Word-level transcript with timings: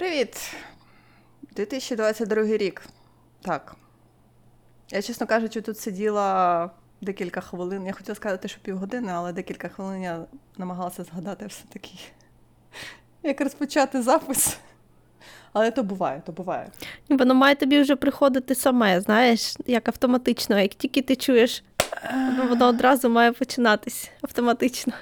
Привіт! 0.00 0.54
2022 1.42 2.42
рік. 2.44 2.82
Так. 3.42 3.76
Я, 4.90 5.02
чесно 5.02 5.26
кажучи, 5.26 5.60
тут 5.60 5.78
сиділа 5.78 6.70
декілька 7.00 7.40
хвилин. 7.40 7.86
Я 7.86 7.92
хотіла 7.92 8.14
сказати, 8.14 8.48
що 8.48 8.60
півгодини, 8.60 9.12
але 9.12 9.32
декілька 9.32 9.68
хвилин 9.68 10.02
я 10.02 10.24
намагалася 10.58 11.04
згадати 11.04 11.46
все-таки, 11.46 11.90
як 13.22 13.40
розпочати 13.40 14.02
запис. 14.02 14.58
Але 15.52 15.70
то 15.70 15.82
буває, 15.82 16.22
то 16.26 16.32
буває. 16.32 16.70
Воно 17.08 17.34
має 17.34 17.54
тобі 17.54 17.80
вже 17.80 17.96
приходити 17.96 18.54
саме, 18.54 19.00
знаєш, 19.00 19.56
як 19.66 19.88
автоматично, 19.88 20.60
як 20.60 20.74
тільки 20.74 21.02
ти 21.02 21.16
чуєш, 21.16 21.64
воно 22.48 22.68
одразу 22.68 23.08
має 23.08 23.32
починатись 23.32 24.10
автоматично 24.22 24.92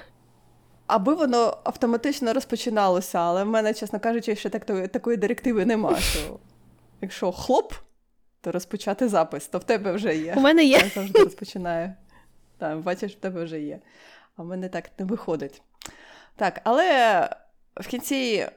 аби 0.89 1.13
воно 1.13 1.57
автоматично 1.63 2.33
розпочиналося, 2.33 3.19
але 3.19 3.43
в 3.43 3.47
мене, 3.47 3.73
чесно 3.73 3.99
кажучи, 3.99 4.35
ще 4.35 4.49
так, 4.49 4.65
такої 4.91 5.17
директиви 5.17 5.65
нема. 5.65 5.99
Що 5.99 6.39
Якщо 7.01 7.31
хлоп, 7.31 7.73
то 8.41 8.51
розпочати 8.51 9.07
запис, 9.07 9.47
то 9.47 9.57
в 9.57 9.63
тебе 9.63 9.91
вже 9.91 10.17
є. 10.17 10.33
У 10.37 10.39
мене 10.39 10.63
є. 10.63 10.77
Я 10.77 10.89
завжди 10.89 11.23
розпочинаю. 11.23 11.93
Так, 12.57 12.79
бачиш, 12.79 13.11
в 13.15 13.19
тебе 13.19 13.43
вже 13.43 13.61
є. 13.61 13.79
А 14.35 14.43
в 14.43 14.45
мене 14.45 14.69
так 14.69 14.91
не 14.99 15.05
виходить. 15.05 15.61
Так, 16.35 16.61
але 16.63 17.29
в 17.75 17.87
кінці 17.87 18.47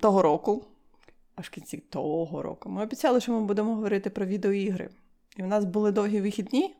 того 0.00 0.22
року, 0.22 0.64
аж 1.36 1.46
в 1.46 1.50
кінці 1.50 1.76
того 1.76 2.42
року, 2.42 2.68
ми 2.68 2.82
обіцяли, 2.82 3.20
що 3.20 3.32
ми 3.32 3.40
будемо 3.40 3.74
говорити 3.74 4.10
про 4.10 4.26
відеоігри. 4.26 4.88
І 5.36 5.42
в 5.42 5.46
нас 5.46 5.64
були 5.64 5.92
довгі 5.92 6.20
вихідні, 6.20 6.76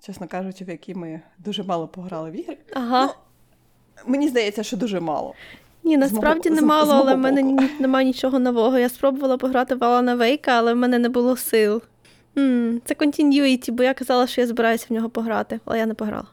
чесно 0.00 0.28
кажучи, 0.28 0.64
в 0.64 0.68
які 0.68 0.94
ми 0.94 1.20
дуже 1.38 1.62
мало 1.62 1.88
пограли 1.88 2.30
в 2.30 2.34
ігри. 2.34 2.58
Ага. 2.72 3.06
Ну, 3.06 3.12
Мені 4.06 4.28
здається, 4.28 4.62
що 4.62 4.76
дуже 4.76 5.00
мало. 5.00 5.34
Ні, 5.84 5.96
насправді 5.96 6.50
мого, 6.50 6.66
не 6.66 6.92
але 6.92 7.14
в 7.14 7.18
мене 7.18 7.68
немає 7.80 8.06
нічого 8.06 8.38
нового. 8.38 8.78
Я 8.78 8.88
спробувала 8.88 9.36
пограти 9.36 9.74
в 9.74 9.84
Алана 9.84 10.14
Вейка, 10.14 10.52
але 10.52 10.74
в 10.74 10.76
мене 10.76 10.98
не 10.98 11.08
було 11.08 11.36
сил. 11.36 11.82
М-м, 12.38 12.80
це 12.84 12.94
Continuity, 12.94 13.70
бо 13.70 13.82
я 13.82 13.94
казала, 13.94 14.26
що 14.26 14.40
я 14.40 14.46
збираюся 14.46 14.86
в 14.90 14.92
нього 14.92 15.10
пограти, 15.10 15.60
але 15.64 15.78
я 15.78 15.86
не 15.86 15.94
пограла. 15.94 16.26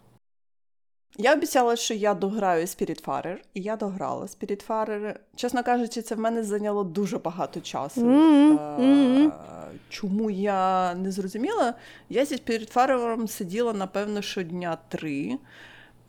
Я 1.17 1.33
обіцяла, 1.33 1.75
що 1.75 1.93
я 1.93 2.13
дограю 2.13 2.65
Spiritfarer, 2.65 3.35
і 3.53 3.61
я 3.61 3.75
дограла 3.75 4.25
Spiritfarer. 4.25 5.15
Чесно 5.35 5.63
кажучи, 5.63 6.01
це 6.01 6.15
в 6.15 6.19
мене 6.19 6.43
зайняло 6.43 6.83
дуже 6.83 7.17
багато 7.17 7.59
часу. 7.61 8.01
Mm-hmm. 8.01 8.79
Mm-hmm. 8.79 9.31
Чому 9.89 10.29
я 10.29 10.93
не 10.95 11.11
зрозуміла? 11.11 11.73
Я 12.09 12.25
зі 12.25 12.35
Spiritfarer 12.35 13.27
сиділа, 13.27 13.73
напевно, 13.73 14.21
що 14.21 14.43
дня 14.43 14.77
три. 14.89 15.37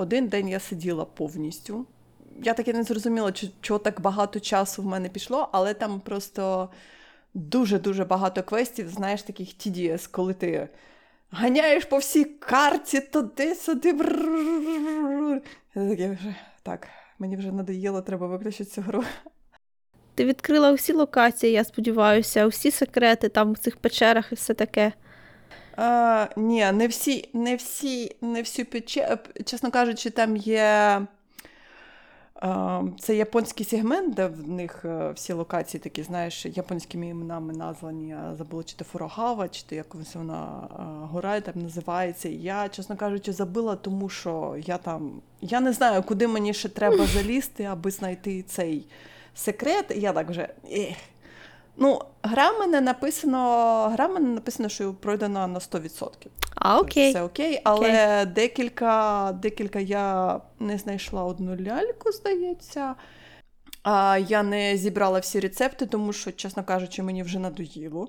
Один 0.03 0.29
день 0.29 0.49
я 0.49 0.61
сиділа 0.61 1.05
повністю. 1.05 1.87
Я 2.43 2.55
так 2.55 2.69
і 2.69 2.73
не 2.73 2.83
зрозуміла, 2.83 3.33
чого 3.61 3.79
так 3.79 4.01
багато 4.01 4.41
часу 4.41 4.83
в 4.83 4.87
мене 4.87 5.09
пішло, 5.09 5.49
але 5.53 5.75
там 5.75 6.01
просто 6.01 6.69
дуже-дуже 7.35 8.05
багато 8.05 8.43
квестів, 8.43 8.89
знаєш, 8.89 9.23
таких 9.23 9.49
TDS, 9.49 10.11
коли 10.11 10.35
ти 10.35 10.69
ганяєш 11.31 11.85
по 11.85 11.99
всій 11.99 12.25
карті, 12.25 13.01
туди 13.01 13.55
сюди. 13.55 13.89
Я 15.75 15.89
таке 15.89 16.11
вже 16.11 16.35
так, 16.63 16.89
мені 17.19 17.37
вже 17.37 17.53
надоїло, 17.53 18.03
треба 18.03 18.27
виключити 18.27 18.71
цю 18.71 18.81
гру. 18.81 19.05
Ти 20.15 20.25
відкрила 20.25 20.73
всі 20.73 20.93
локації, 20.93 21.53
я 21.53 21.65
сподіваюся, 21.65 22.47
усі 22.47 22.71
секрети 22.71 23.29
там 23.29 23.53
в 23.53 23.59
цих 23.59 23.77
печерах 23.77 24.33
і 24.33 24.35
все 24.35 24.55
таке. 24.55 24.93
А, 25.77 26.27
ні, 26.37 26.73
не 26.73 26.87
всі, 26.87 27.29
не 27.33 27.57
всі, 27.57 28.17
не 28.21 28.41
всю 28.41 28.67
пече... 28.67 29.19
Чесно 29.45 29.71
кажучи, 29.71 30.11
там 30.11 30.37
є. 30.37 31.01
Це 32.99 33.17
японський 33.17 33.67
сегмент, 33.67 34.15
де 34.15 34.27
в 34.27 34.49
них 34.49 34.85
е, 34.85 35.11
всі 35.11 35.33
локації 35.33 35.81
такі, 35.81 36.03
знаєш, 36.03 36.47
японськими 36.47 37.09
іменами 37.09 37.53
названі. 37.53 38.09
Я 38.09 38.35
забула, 38.39 38.65
чи 38.65 38.77
то 38.77 38.85
Фурогава, 38.85 39.49
чи 39.49 39.63
то 39.69 39.75
якось 39.75 40.15
вона 40.15 40.69
гора 41.13 41.41
там 41.41 41.63
називається. 41.63 42.29
Я, 42.29 42.69
чесно 42.69 42.97
кажучи, 42.97 43.33
забила, 43.33 43.77
тому 43.77 44.09
що 44.09 44.57
я 44.67 44.79
там. 44.79 45.21
Я 45.41 45.61
не 45.61 45.73
знаю, 45.73 46.03
куди 46.03 46.27
мені 46.27 46.55
ще 46.55 46.69
треба 46.69 47.07
залізти, 47.07 47.65
аби 47.65 47.91
знайти 47.91 48.43
цей 48.43 48.87
секрет. 49.35 49.93
Я 49.97 50.13
так 50.13 50.31
вже. 50.31 50.49
Ех. 50.73 50.97
Ну, 51.77 52.01
гра 52.23 52.51
в 52.51 52.61
мене 52.61 52.81
написано, 52.81 53.39
гра 53.93 54.07
в 54.07 54.13
мене 54.13 54.29
написано, 54.29 54.69
що 54.69 54.95
пройдена 54.95 55.47
на 55.47 55.59
100%. 55.59 56.09
А, 56.55 56.81
окей. 56.81 57.11
Все 57.11 57.23
окей, 57.23 57.61
але 57.65 58.27
декілька, 58.27 59.33
декілька 59.43 59.81
я 59.81 60.41
не 60.61 60.79
знайшла 60.79 61.25
одну 61.25 61.57
ляльку, 61.57 62.13
здається. 62.13 62.95
А 63.83 64.19
я 64.29 64.43
не 64.43 64.77
зібрала 64.77 65.19
всі 65.19 65.41
рецепти, 65.41 65.87
тому 65.87 66.13
що, 66.13 66.33
чесно 66.33 66.65
кажучи, 66.65 67.03
мені 67.03 67.23
вже 67.23 67.39
надоїло. 67.39 68.09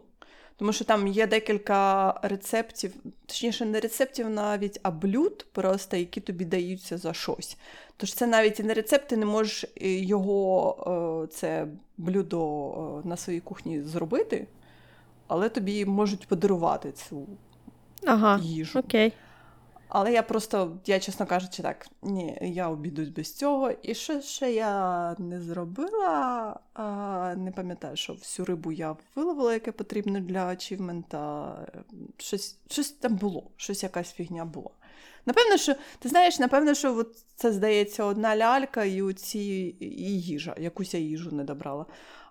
Тому 0.63 0.73
що 0.73 0.85
там 0.85 1.07
є 1.07 1.27
декілька 1.27 2.13
рецептів, 2.21 2.93
точніше, 3.25 3.65
не 3.65 3.79
рецептів 3.79 4.29
навіть, 4.29 4.79
а 4.83 4.91
блюд, 4.91 5.45
просто 5.51 5.97
які 5.97 6.21
тобі 6.21 6.45
даються 6.45 6.97
за 6.97 7.13
щось. 7.13 7.57
Тож 7.97 8.13
це 8.13 8.27
навіть 8.27 8.59
і 8.59 8.63
не 8.63 8.73
рецепт, 8.73 9.07
ти 9.07 9.17
не 9.17 9.25
можеш 9.25 9.63
е, 9.63 9.89
його, 9.99 11.23
е, 11.23 11.27
це 11.27 11.67
блюдо 11.97 12.69
е, 13.05 13.07
на 13.07 13.17
своїй 13.17 13.39
кухні 13.39 13.81
зробити, 13.81 14.47
але 15.27 15.49
тобі 15.49 15.85
можуть 15.85 16.27
подарувати 16.27 16.91
цю 16.91 17.27
Ага, 18.05 18.39
їжу. 18.43 18.79
окей. 18.79 19.13
Але 19.95 20.13
я 20.13 20.23
просто, 20.23 20.77
я 20.85 20.99
чесно 20.99 21.25
кажучи, 21.25 21.63
так, 21.63 21.87
ні, 22.01 22.37
я 22.41 22.69
обійдусь 22.69 23.09
без 23.09 23.33
цього. 23.33 23.71
І 23.71 23.95
що 23.95 24.21
ще 24.21 24.51
я 24.53 25.15
не 25.19 25.41
зробила, 25.41 26.59
а, 26.73 27.35
не 27.37 27.51
пам'ятаю, 27.51 27.95
що 27.95 28.13
всю 28.13 28.45
рибу 28.45 28.71
я 28.71 28.95
виловила, 29.15 29.53
яке 29.53 29.71
потрібно 29.71 30.19
для 30.19 30.47
ачівмента. 30.47 31.55
Щось, 32.17 32.57
щось 32.69 32.91
там 32.91 33.15
було, 33.15 33.43
щось 33.55 33.83
якась 33.83 34.11
фігня 34.11 34.45
була. 34.45 34.69
Напевно, 35.25 35.57
що 35.57 35.75
ти 35.99 36.09
знаєш, 36.09 36.39
напевно, 36.39 36.73
що 36.73 36.97
от 36.97 37.17
це 37.35 37.51
здається 37.51 38.03
одна 38.03 38.37
лялька 38.37 38.85
і 38.85 39.01
оці 39.01 39.75
і 39.79 40.21
їжа, 40.21 40.55
якусь 40.59 40.93
я 40.93 40.99
їжу 40.99 41.31
не 41.31 41.43
добрала. 41.43 41.85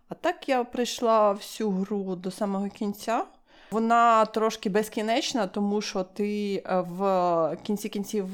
А 0.08 0.14
так 0.14 0.48
я 0.48 0.64
прийшла 0.64 1.32
всю 1.32 1.70
гру 1.70 2.16
до 2.16 2.30
самого 2.30 2.68
кінця. 2.68 3.24
Вона 3.72 4.24
трошки 4.24 4.70
безкінечна, 4.70 5.46
тому 5.46 5.80
що 5.80 6.02
ти 6.04 6.62
е, 6.66 6.80
в 6.80 7.56
кінці 7.62 7.88
кінців, 7.88 8.28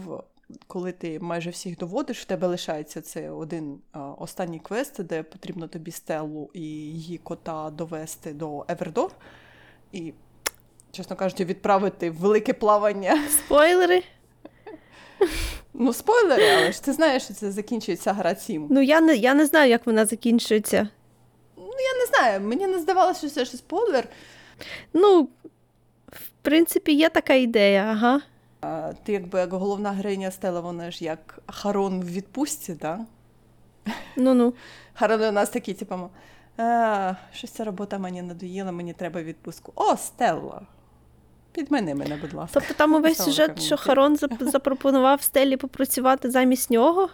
коли 0.67 0.93
ти 0.93 1.19
майже 1.21 1.51
всіх 1.51 1.79
доводиш, 1.79 2.21
в 2.21 2.25
тебе 2.25 2.47
лишається 2.47 3.01
це 3.01 3.31
один 3.31 3.79
е, 3.95 3.99
останній 4.19 4.59
квест, 4.59 5.03
де 5.03 5.23
потрібно 5.23 5.69
тобі 5.69 5.91
стелу 5.91 6.51
і 6.53 6.61
її 6.61 7.19
кота 7.19 7.71
довести 7.71 8.33
до 8.33 8.65
Евердор. 8.69 9.11
І, 9.93 10.13
чесно 10.93 11.17
кажучи, 11.17 11.45
відправити 11.45 12.11
в 12.11 12.15
велике 12.15 12.53
плавання. 12.53 13.29
Спойлери. 13.31 14.03
Ну, 15.75 15.93
спойлери, 15.93 16.49
але 16.57 16.73
ж 16.73 16.85
ти 16.85 16.93
знаєш, 16.93 17.23
що 17.23 17.35
це 17.35 17.51
закінчується 17.51 18.13
гра 18.13 18.35
7. 18.35 18.67
Ну, 18.71 18.83
я 18.83 19.01
не, 19.01 19.17
я 19.17 19.35
не 19.35 19.47
знаю, 19.47 19.71
як 19.71 19.87
вона 19.87 20.07
закінчується. 20.07 20.89
Ну, 21.57 21.65
Я 21.65 22.01
не 22.01 22.07
знаю, 22.07 22.41
мені 22.41 22.67
не 22.67 22.79
здавалося, 22.79 23.19
що 23.19 23.31
це 23.31 23.45
ж 23.45 23.57
спойлер. 23.57 24.09
Ну, 24.93 25.29
в 26.09 26.29
принципі, 26.43 26.93
є 26.93 27.09
така 27.09 27.35
ідея, 27.35 27.83
ага. 27.83 28.21
А, 28.61 28.93
Ти 29.03 29.13
якби 29.13 29.39
як 29.39 29.53
головна 29.53 29.91
героїня 29.91 30.31
Стела, 30.31 30.61
вона 30.61 30.91
ж 30.91 31.05
як 31.05 31.39
Харон 31.47 32.01
в 32.01 32.07
відпустці, 32.11 32.75
так? 32.75 32.99
Да? 32.99 33.05
Ну-ну. 34.17 34.55
Харон 34.95 35.23
у 35.23 35.33
нас 35.33 35.51
такі, 35.51 35.75
типу, 35.75 36.11
а, 36.57 37.15
щось 37.33 37.51
ця 37.51 37.65
робота 37.65 37.99
мені 37.99 38.23
надоїла, 38.23 38.73
мені 38.73 38.93
треба 38.93 39.23
відпустку. 39.23 39.73
О, 39.75 39.97
Стелла! 39.97 40.63
Підмени 41.53 41.95
мене, 41.95 42.17
будь 42.17 42.33
ласка. 42.33 42.61
Тобто 42.61 42.75
там 42.75 42.95
увесь 42.95 43.17
Писала 43.17 43.31
сюжет, 43.31 43.63
що. 43.63 43.77
Харон 43.77 44.17
запропонував 44.41 45.23
Стелі 45.23 45.57
попрацювати 45.57 46.31
замість 46.31 46.71
нього. 46.71 47.09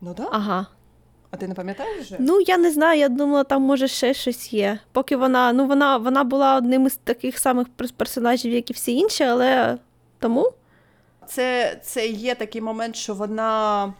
Ну 0.00 0.14
так. 0.14 0.26
Да? 0.26 0.36
Ага. 0.36 0.66
А 1.30 1.36
ти 1.36 1.48
не 1.48 1.54
пам'ятаєш 1.54 2.00
вже? 2.00 2.16
Ну, 2.18 2.40
я 2.40 2.58
не 2.58 2.70
знаю, 2.70 3.00
я 3.00 3.08
думала, 3.08 3.44
там 3.44 3.62
може 3.62 3.88
ще 3.88 4.14
щось 4.14 4.52
є. 4.52 4.78
Поки 4.92 5.16
вона, 5.16 5.52
ну 5.52 5.66
вона, 5.66 5.96
вона 5.96 6.24
була 6.24 6.56
одним 6.56 6.86
із 6.86 6.96
таких 6.96 7.38
самих 7.38 7.68
персонажів, 7.96 8.52
як 8.52 8.70
і 8.70 8.72
всі 8.72 8.96
інші, 8.96 9.24
але 9.24 9.78
тому. 10.18 10.52
Це, 11.26 11.78
це 11.82 12.06
є 12.06 12.34
такий 12.34 12.60
момент, 12.60 12.96
що 12.96 13.14
вона. 13.14 13.94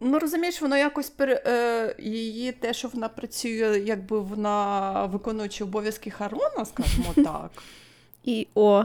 Ну, 0.00 0.18
розумієш, 0.18 0.62
воно 0.62 0.76
якось 0.76 1.10
пере, 1.10 1.42
е, 1.46 1.94
її 1.98 2.52
те, 2.52 2.72
що 2.72 2.88
вона 2.88 3.08
працює, 3.08 3.82
якби 3.86 4.20
вона 4.20 5.06
виконуючи 5.06 5.64
обов'язки 5.64 6.10
Харона, 6.10 6.64
скажімо 6.64 7.12
так. 7.14 7.50
І 8.24 8.48
о. 8.54 8.84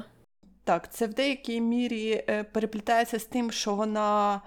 Так, 0.63 0.93
це 0.93 1.07
в 1.07 1.13
деякій 1.13 1.61
мірі 1.61 2.23
е, 2.29 2.43
переплітається 2.43 3.19
з 3.19 3.25
тим, 3.25 3.51
що 3.51 3.75
вона. 3.75 4.41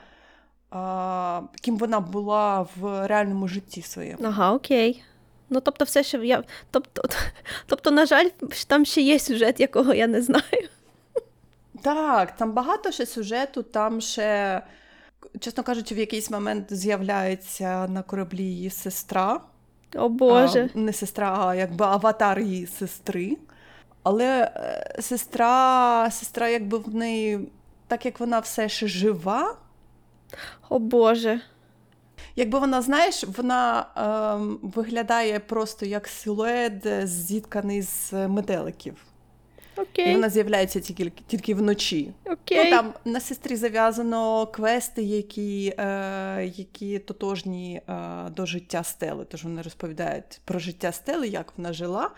А, 0.70 1.42
ким 1.60 1.78
вона 1.78 2.00
була 2.00 2.66
в 2.76 3.06
реальному 3.06 3.48
житті 3.48 3.82
своєму. 3.82 4.18
Ага, 4.24 4.52
окей. 4.52 5.02
Ну, 5.50 5.60
тобто, 5.60 5.84
все 5.84 6.02
ще 6.02 6.18
я. 6.18 6.44
Тобто, 6.70 7.02
тобто, 7.66 7.90
на 7.90 8.06
жаль, 8.06 8.28
там 8.66 8.84
ще 8.84 9.00
є 9.00 9.18
сюжет, 9.18 9.60
якого 9.60 9.94
я 9.94 10.06
не 10.06 10.22
знаю. 10.22 10.68
Так, 11.82 12.36
там 12.36 12.52
багато 12.52 12.92
ще 12.92 13.06
сюжету, 13.06 13.62
там 13.62 14.00
ще, 14.00 14.62
чесно 15.40 15.62
кажучи, 15.62 15.94
в 15.94 15.98
якийсь 15.98 16.30
момент 16.30 16.66
з'являється 16.70 17.88
на 17.88 18.02
кораблі 18.02 18.42
її 18.42 18.70
сестра, 18.70 19.40
О 19.94 20.08
Боже. 20.08 20.70
А, 20.74 20.78
не 20.78 20.92
сестра, 20.92 21.46
а 21.46 21.54
якби 21.54 21.84
аватар 21.84 22.40
її 22.40 22.66
сестри. 22.66 23.36
Але 24.02 24.52
е, 24.56 25.02
сестра, 25.02 26.10
сестра, 26.10 26.48
якби 26.48 26.78
в 26.78 26.94
неї, 26.94 27.48
так 27.88 28.04
як 28.04 28.20
вона 28.20 28.38
все 28.38 28.68
ще 28.68 28.88
жива, 28.88 29.56
О 30.68 30.78
Боже. 30.78 31.40
якби 32.36 32.58
вона, 32.58 32.82
знаєш, 32.82 33.24
вона 33.36 33.86
ем, 33.96 34.58
виглядає 34.62 35.40
просто 35.40 35.86
як 35.86 36.08
силует, 36.08 36.86
е, 36.86 37.06
зітканий 37.06 37.82
з 37.82 38.12
метеликів. 38.12 38.94
І 40.10 40.12
вона 40.12 40.30
з'являється 40.30 40.80
тільки, 40.80 41.12
тільки 41.26 41.54
вночі. 41.54 42.12
Окей. 42.24 42.64
Ну, 42.64 42.70
там 42.70 42.94
на 43.04 43.20
сестрі 43.20 43.56
зав'язано 43.56 44.46
квести, 44.46 45.02
які, 45.02 45.74
е, 45.78 46.52
які 46.54 46.98
тотожні 46.98 47.82
е, 47.88 48.30
до 48.36 48.46
життя 48.46 48.84
стели. 48.84 49.24
Тож 49.24 49.44
вони 49.44 49.62
розповідають 49.62 50.40
про 50.44 50.58
життя 50.58 50.92
стели, 50.92 51.28
як 51.28 51.52
вона 51.56 51.72
жила. 51.72 52.10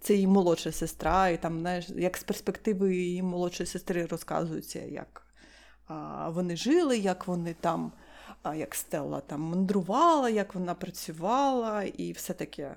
Це 0.00 0.14
її 0.14 0.26
молодша 0.26 0.72
сестра, 0.72 1.28
і 1.28 1.42
там, 1.42 1.60
знаєш, 1.60 1.88
як 1.96 2.16
з 2.16 2.22
перспективи 2.22 2.96
її 2.96 3.22
молодшої 3.22 3.66
сестри 3.66 4.06
розказується, 4.06 4.80
як 4.80 5.22
вони 6.28 6.56
жили, 6.56 6.98
як 6.98 7.26
вони 7.26 7.54
там, 7.60 7.92
як 8.56 8.74
Стелла 8.74 9.20
там 9.20 9.40
мандрувала, 9.40 10.30
як 10.30 10.54
вона 10.54 10.74
працювала 10.74 11.82
і 11.82 12.12
все 12.12 12.32
таке. 12.32 12.74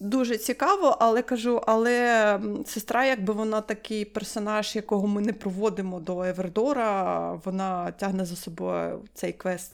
Дуже 0.00 0.36
цікаво, 0.38 0.96
але 1.00 1.22
кажу, 1.22 1.62
але 1.66 2.40
сестра, 2.66 3.04
якби 3.04 3.32
вона 3.32 3.60
такий 3.60 4.04
персонаж, 4.04 4.76
якого 4.76 5.06
ми 5.06 5.20
не 5.20 5.32
проводимо 5.32 6.00
до 6.00 6.22
Евердора, 6.22 7.32
вона 7.44 7.90
тягне 7.92 8.24
за 8.24 8.36
собою 8.36 9.00
цей 9.14 9.32
квест, 9.32 9.72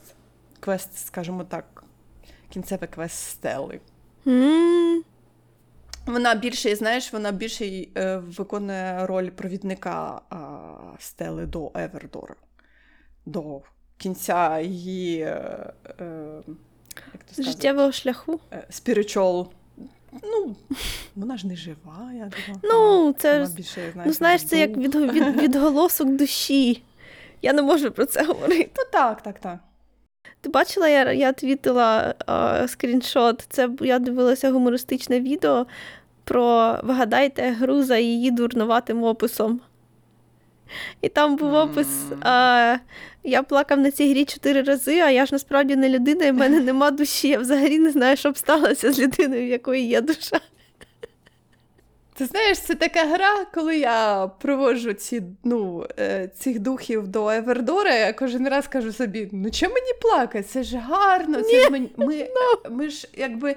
квест, 0.60 1.06
скажімо 1.06 1.44
так, 1.44 1.84
кінцевий 2.50 2.88
квест 2.88 3.30
Стелли. 3.30 3.80
М, 4.26 5.02
Вона 6.06 6.34
більше, 6.34 6.76
знаєш, 6.76 7.12
вона 7.12 7.32
більше 7.32 7.86
е, 7.96 8.16
виконує 8.16 9.06
роль 9.06 9.28
провідника 9.30 10.20
а, 10.30 10.36
Стели 10.98 11.46
до 11.46 11.70
Евердора, 11.74 12.34
до 13.26 13.60
кінця 13.98 14.60
її 14.60 15.20
е, 15.20 15.72
е, 16.00 16.42
як 17.12 17.24
то 17.36 17.42
Життєвого 17.42 17.92
шляху. 17.92 18.40
е, 18.52 18.66
spiritual. 18.70 19.46
Ну, 20.22 20.56
вона 21.16 21.36
ж 21.36 21.46
не 21.46 21.56
жива, 21.56 22.10
я 22.12 22.30
думаю. 22.46 22.60
Ну, 22.62 23.14
це 23.18 23.38
вона 23.42 23.54
більше, 23.54 23.90
знаєш, 23.92 24.06
Ну, 24.06 24.12
знаєш, 24.12 24.44
це 24.44 24.58
як 24.58 24.76
від, 24.76 24.94
від, 24.94 25.36
відголосок 25.42 26.08
душі. 26.08 26.82
Я 27.42 27.52
не 27.52 27.62
можу 27.62 27.90
про 27.90 28.06
це 28.06 28.24
говорити. 28.24 28.70
Ну, 28.76 28.84
так, 28.92 29.22
так, 29.22 29.38
так. 29.40 29.58
Ти 30.40 30.48
бачила, 30.48 30.88
я, 30.88 31.12
я 31.12 31.32
твітила 31.32 32.14
а, 32.26 32.68
скріншот. 32.68 33.46
Це 33.48 33.70
я 33.80 33.98
дивилася 33.98 34.50
гумористичне 34.50 35.20
відео 35.20 35.66
про 36.24 36.78
вгадайте 36.82 37.50
гру 37.50 37.82
за 37.82 37.98
її 37.98 38.30
дурнуватим 38.30 39.04
описом. 39.04 39.60
І 41.00 41.08
там 41.08 41.36
був 41.36 41.54
опис. 41.54 41.88
А, 42.20 42.76
я 43.24 43.42
плакав 43.42 43.78
на 43.78 43.90
цій 43.90 44.10
грі 44.10 44.24
чотири 44.24 44.62
рази, 44.62 44.98
а 44.98 45.10
я 45.10 45.26
ж 45.26 45.34
насправді 45.34 45.76
не 45.76 45.88
людина, 45.88 46.26
і 46.26 46.30
в 46.30 46.34
мене 46.34 46.60
нема 46.60 46.90
душі. 46.90 47.28
Я 47.28 47.38
взагалі 47.38 47.78
не 47.78 47.90
знаю, 47.90 48.16
що 48.16 48.30
б 48.30 48.38
сталося 48.38 48.92
з 48.92 48.98
людиною, 48.98 49.42
в 49.42 49.48
якої 49.48 49.86
є 49.88 50.00
душа. 50.00 50.40
Ти 52.14 52.26
знаєш, 52.26 52.58
це 52.58 52.74
така 52.74 53.04
гра, 53.04 53.46
коли 53.54 53.78
я 53.78 54.30
проводжу 54.40 54.92
ці, 54.92 55.22
ну, 55.44 55.86
е, 55.98 56.30
цих 56.38 56.58
духів 56.58 57.08
до 57.08 57.30
Евердора, 57.30 57.94
я 57.94 58.12
кожен 58.12 58.48
раз 58.48 58.68
кажу 58.68 58.92
собі: 58.92 59.28
ну 59.32 59.50
чому 59.50 59.74
мені 59.74 59.92
плакати? 60.02 60.42
Це 60.42 60.62
ж 60.62 60.76
гарно, 60.76 61.42
це 61.42 61.60
ж 61.60 61.70
ми, 61.70 61.88
ми, 61.96 62.28
ми 62.70 62.90
ж 62.90 63.08
якби 63.14 63.56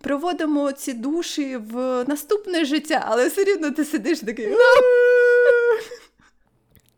проводимо 0.00 0.72
ці 0.72 0.92
душі 0.92 1.56
в 1.56 2.04
наступне 2.04 2.64
життя, 2.64 3.04
але 3.08 3.28
все 3.28 3.44
рівно 3.44 3.70
ти 3.70 3.84
сидиш 3.84 4.20
такий. 4.20 4.48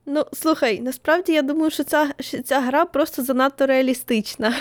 Ну, 0.07 0.25
слухай, 0.33 0.81
насправді 0.81 1.33
я 1.33 1.43
думаю, 1.43 1.71
що 1.71 1.85
ця, 1.85 2.15
що 2.21 2.43
ця 2.43 2.61
гра 2.61 2.85
просто 2.85 3.23
занадто 3.23 3.67
реалістична. 3.67 4.57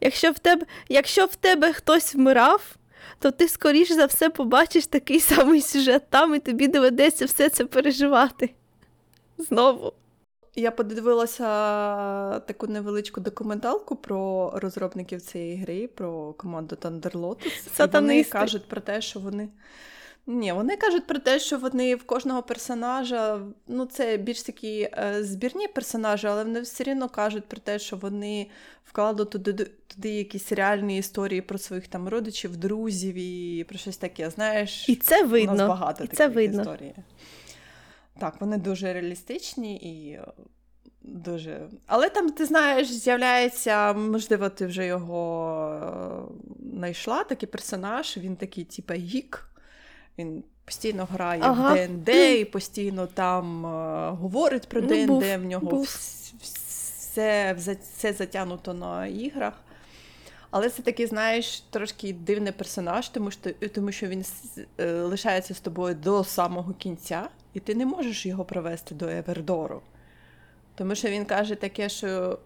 Якщо 0.00 0.32
в 0.32 0.38
тебе, 0.38 0.66
якщо 0.88 1.26
в 1.26 1.36
тебе 1.36 1.72
хтось 1.72 2.14
вмирав, 2.14 2.76
то 3.18 3.30
ти, 3.30 3.48
скоріш 3.48 3.92
за 3.92 4.06
все, 4.06 4.30
побачиш 4.30 4.86
такий 4.86 5.20
самий 5.20 5.62
сюжет 5.62 6.02
там, 6.10 6.34
і 6.34 6.38
тобі 6.38 6.68
доведеться 6.68 7.24
все 7.24 7.48
це 7.48 7.64
переживати. 7.64 8.50
Знову. 9.38 9.92
Я 10.54 10.70
подивилася 10.70 11.44
таку 12.40 12.66
невеличку 12.66 13.20
документалку 13.20 13.96
про 13.96 14.50
розробників 14.54 15.20
цієї 15.20 15.56
гри, 15.56 15.88
про 15.88 16.32
команду 16.32 16.76
Thunder 16.76 17.12
Lotus. 17.12 17.86
І 17.86 17.90
вони 17.92 18.24
кажуть 18.24 18.68
про 18.68 18.80
те, 18.80 19.00
що 19.00 19.20
вони. 19.20 19.48
Ні, 20.30 20.52
вони 20.52 20.76
кажуть 20.76 21.06
про 21.06 21.18
те, 21.18 21.38
що 21.38 21.58
вони 21.58 21.94
в 21.94 22.02
кожного 22.02 22.42
персонажа, 22.42 23.40
ну 23.66 23.86
це 23.86 24.16
більш 24.16 24.42
такі 24.42 24.90
е, 24.92 25.24
збірні 25.24 25.68
персонажі, 25.68 26.26
але 26.26 26.44
вони 26.44 26.60
все 26.60 26.84
рівно 26.84 27.08
кажуть 27.08 27.44
про 27.44 27.60
те, 27.60 27.78
що 27.78 27.96
вони 27.96 28.50
вкладуть 28.84 29.30
туди, 29.30 29.52
туди 29.86 30.08
якісь 30.08 30.52
реальні 30.52 30.98
історії 30.98 31.40
про 31.40 31.58
своїх 31.58 31.88
там 31.88 32.08
родичів, 32.08 32.56
друзів 32.56 33.14
і 33.14 33.64
про 33.68 33.78
щось 33.78 33.96
таке. 33.96 34.30
Знаєш, 34.30 34.88
І 34.88 34.96
це 34.96 35.18
у 35.18 35.22
нас 35.22 35.30
видно. 35.30 35.68
багато 35.68 36.04
І 36.04 36.06
це 36.06 36.28
видно. 36.28 36.60
історій. 36.60 36.94
Так, 38.18 38.40
вони 38.40 38.58
дуже 38.58 38.92
реалістичні 38.92 39.76
і 39.76 40.20
дуже. 41.02 41.68
Але 41.86 42.08
там, 42.08 42.30
ти 42.30 42.44
знаєш, 42.44 42.92
з'являється, 42.92 43.92
можливо, 43.92 44.48
ти 44.48 44.66
вже 44.66 44.86
його 44.86 46.30
е, 46.62 46.76
знайшла, 46.76 47.24
такий 47.24 47.48
персонаж, 47.48 48.16
він 48.16 48.36
такий, 48.36 48.64
типа, 48.64 48.94
гік. 48.94 49.49
Він 50.18 50.44
постійно 50.64 51.08
грає 51.12 51.40
Ага. 51.44 51.74
в 51.74 51.88
ДНД 51.88 52.08
і 52.08 52.44
постійно 52.44 53.06
там 53.06 53.66
е, 53.66 54.10
говорить 54.10 54.68
про 54.68 54.80
Ну, 54.80 54.86
ДНД, 54.88 55.06
був, 55.06 55.22
в 55.22 55.44
нього 55.44 55.66
був. 55.66 55.82
все, 56.40 57.52
все 57.92 58.12
затягнуто 58.12 58.74
на 58.74 59.06
іграх. 59.06 59.54
Але 60.50 60.68
це 60.70 60.82
такий, 60.82 61.06
знаєш, 61.06 61.60
трошки 61.60 62.12
дивний 62.12 62.52
персонаж, 62.52 63.08
тому 63.08 63.30
що, 63.30 63.50
тому 63.74 63.92
що 63.92 64.06
він 64.06 64.24
е, 64.80 64.92
лишається 64.92 65.54
з 65.54 65.60
тобою 65.60 65.94
до 65.94 66.24
самого 66.24 66.72
кінця, 66.74 67.28
і 67.54 67.60
ти 67.60 67.74
не 67.74 67.86
можеш 67.86 68.26
його 68.26 68.44
провести 68.44 68.94
до 68.94 69.08
Евердору. 69.08 69.82
Тому 70.74 70.94
що 70.94 71.08
він 71.08 71.24
каже 71.24 71.54
таке, 71.54 71.88
що 71.88 72.38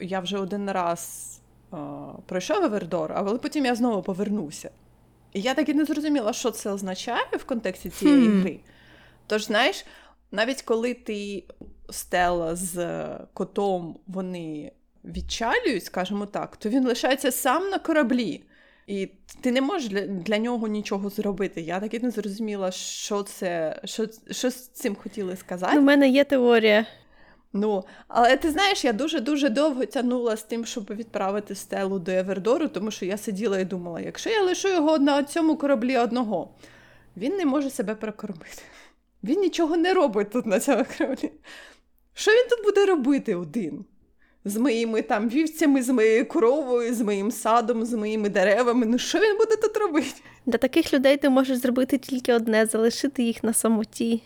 я 0.00 0.20
вже 0.20 0.38
один 0.38 0.70
раз 0.70 1.32
е, 1.72 1.76
пройшов 2.26 2.64
Евердор, 2.64 3.12
але 3.16 3.38
потім 3.38 3.64
я 3.66 3.74
знову 3.74 4.02
повернуся. 4.02 4.70
Я 5.34 5.54
так 5.54 5.68
і 5.68 5.74
не 5.74 5.84
зрозуміла, 5.84 6.32
що 6.32 6.50
це 6.50 6.70
означає 6.70 7.24
в 7.32 7.44
контексті 7.44 7.90
цієї 7.90 8.26
Хм. 8.26 8.40
гри. 8.40 8.60
Тож, 9.26 9.44
знаєш, 9.44 9.84
навіть 10.32 10.62
коли 10.62 10.94
ти 10.94 11.44
Стелла 11.90 12.56
з 12.56 12.98
котом 13.32 13.98
вони 14.06 14.72
відчалюють, 15.04 15.84
скажімо 15.84 16.26
так, 16.26 16.56
то 16.56 16.68
він 16.68 16.86
лишається 16.86 17.32
сам 17.32 17.70
на 17.70 17.78
кораблі. 17.78 18.42
І 18.86 19.08
ти 19.40 19.52
не 19.52 19.60
можеш 19.60 19.88
для, 19.88 20.00
для 20.00 20.38
нього 20.38 20.68
нічого 20.68 21.10
зробити. 21.10 21.60
Я 21.60 21.80
так 21.80 21.94
і 21.94 21.98
не 21.98 22.10
зрозуміла, 22.10 22.70
що 22.70 23.22
це, 23.22 23.80
що, 23.84 24.06
що 24.30 24.50
з 24.50 24.68
цим 24.68 24.96
хотіли 24.96 25.36
сказати. 25.36 25.78
У 25.78 25.82
мене 25.82 26.08
є 26.08 26.24
теорія. 26.24 26.86
Ну, 27.52 27.84
але 28.08 28.36
ти 28.36 28.50
знаєш, 28.50 28.84
я 28.84 28.92
дуже-дуже 28.92 29.48
довго 29.48 29.86
тягнула 29.86 30.36
з 30.36 30.42
тим, 30.42 30.64
щоб 30.64 30.94
відправити 30.94 31.54
стелу 31.54 31.98
до 31.98 32.12
Евердору, 32.12 32.68
тому 32.68 32.90
що 32.90 33.04
я 33.06 33.16
сиділа 33.16 33.58
і 33.58 33.64
думала, 33.64 34.00
якщо 34.00 34.30
я 34.30 34.42
лишу 34.42 34.68
його 34.68 34.98
на 34.98 35.22
цьому 35.22 35.56
кораблі 35.56 35.96
одного, 35.96 36.50
він 37.16 37.36
не 37.36 37.46
може 37.46 37.70
себе 37.70 37.94
прокормити. 37.94 38.62
Він 39.24 39.40
нічого 39.40 39.76
не 39.76 39.94
робить 39.94 40.30
тут 40.30 40.46
на 40.46 40.60
цьому 40.60 40.84
кораблі. 40.98 41.32
Що 42.14 42.30
він 42.30 42.46
тут 42.50 42.64
буде 42.64 42.86
робити 42.86 43.34
один? 43.34 43.84
З 44.44 44.56
моїми 44.56 45.02
там 45.02 45.28
вівцями, 45.28 45.82
з 45.82 45.88
моєю 45.88 46.28
коровою, 46.28 46.94
з 46.94 47.00
моїм 47.00 47.30
садом, 47.30 47.84
з 47.84 47.92
моїми 47.92 48.28
деревами. 48.28 48.86
Ну 48.86 48.98
що 48.98 49.18
він 49.18 49.38
буде 49.38 49.56
тут 49.56 49.76
робити? 49.76 50.14
Для 50.46 50.58
таких 50.58 50.92
людей 50.94 51.16
ти 51.16 51.28
можеш 51.28 51.58
зробити 51.58 51.98
тільки 51.98 52.34
одне 52.34 52.66
залишити 52.66 53.22
їх 53.22 53.44
на 53.44 53.52
самоті. 53.52 54.22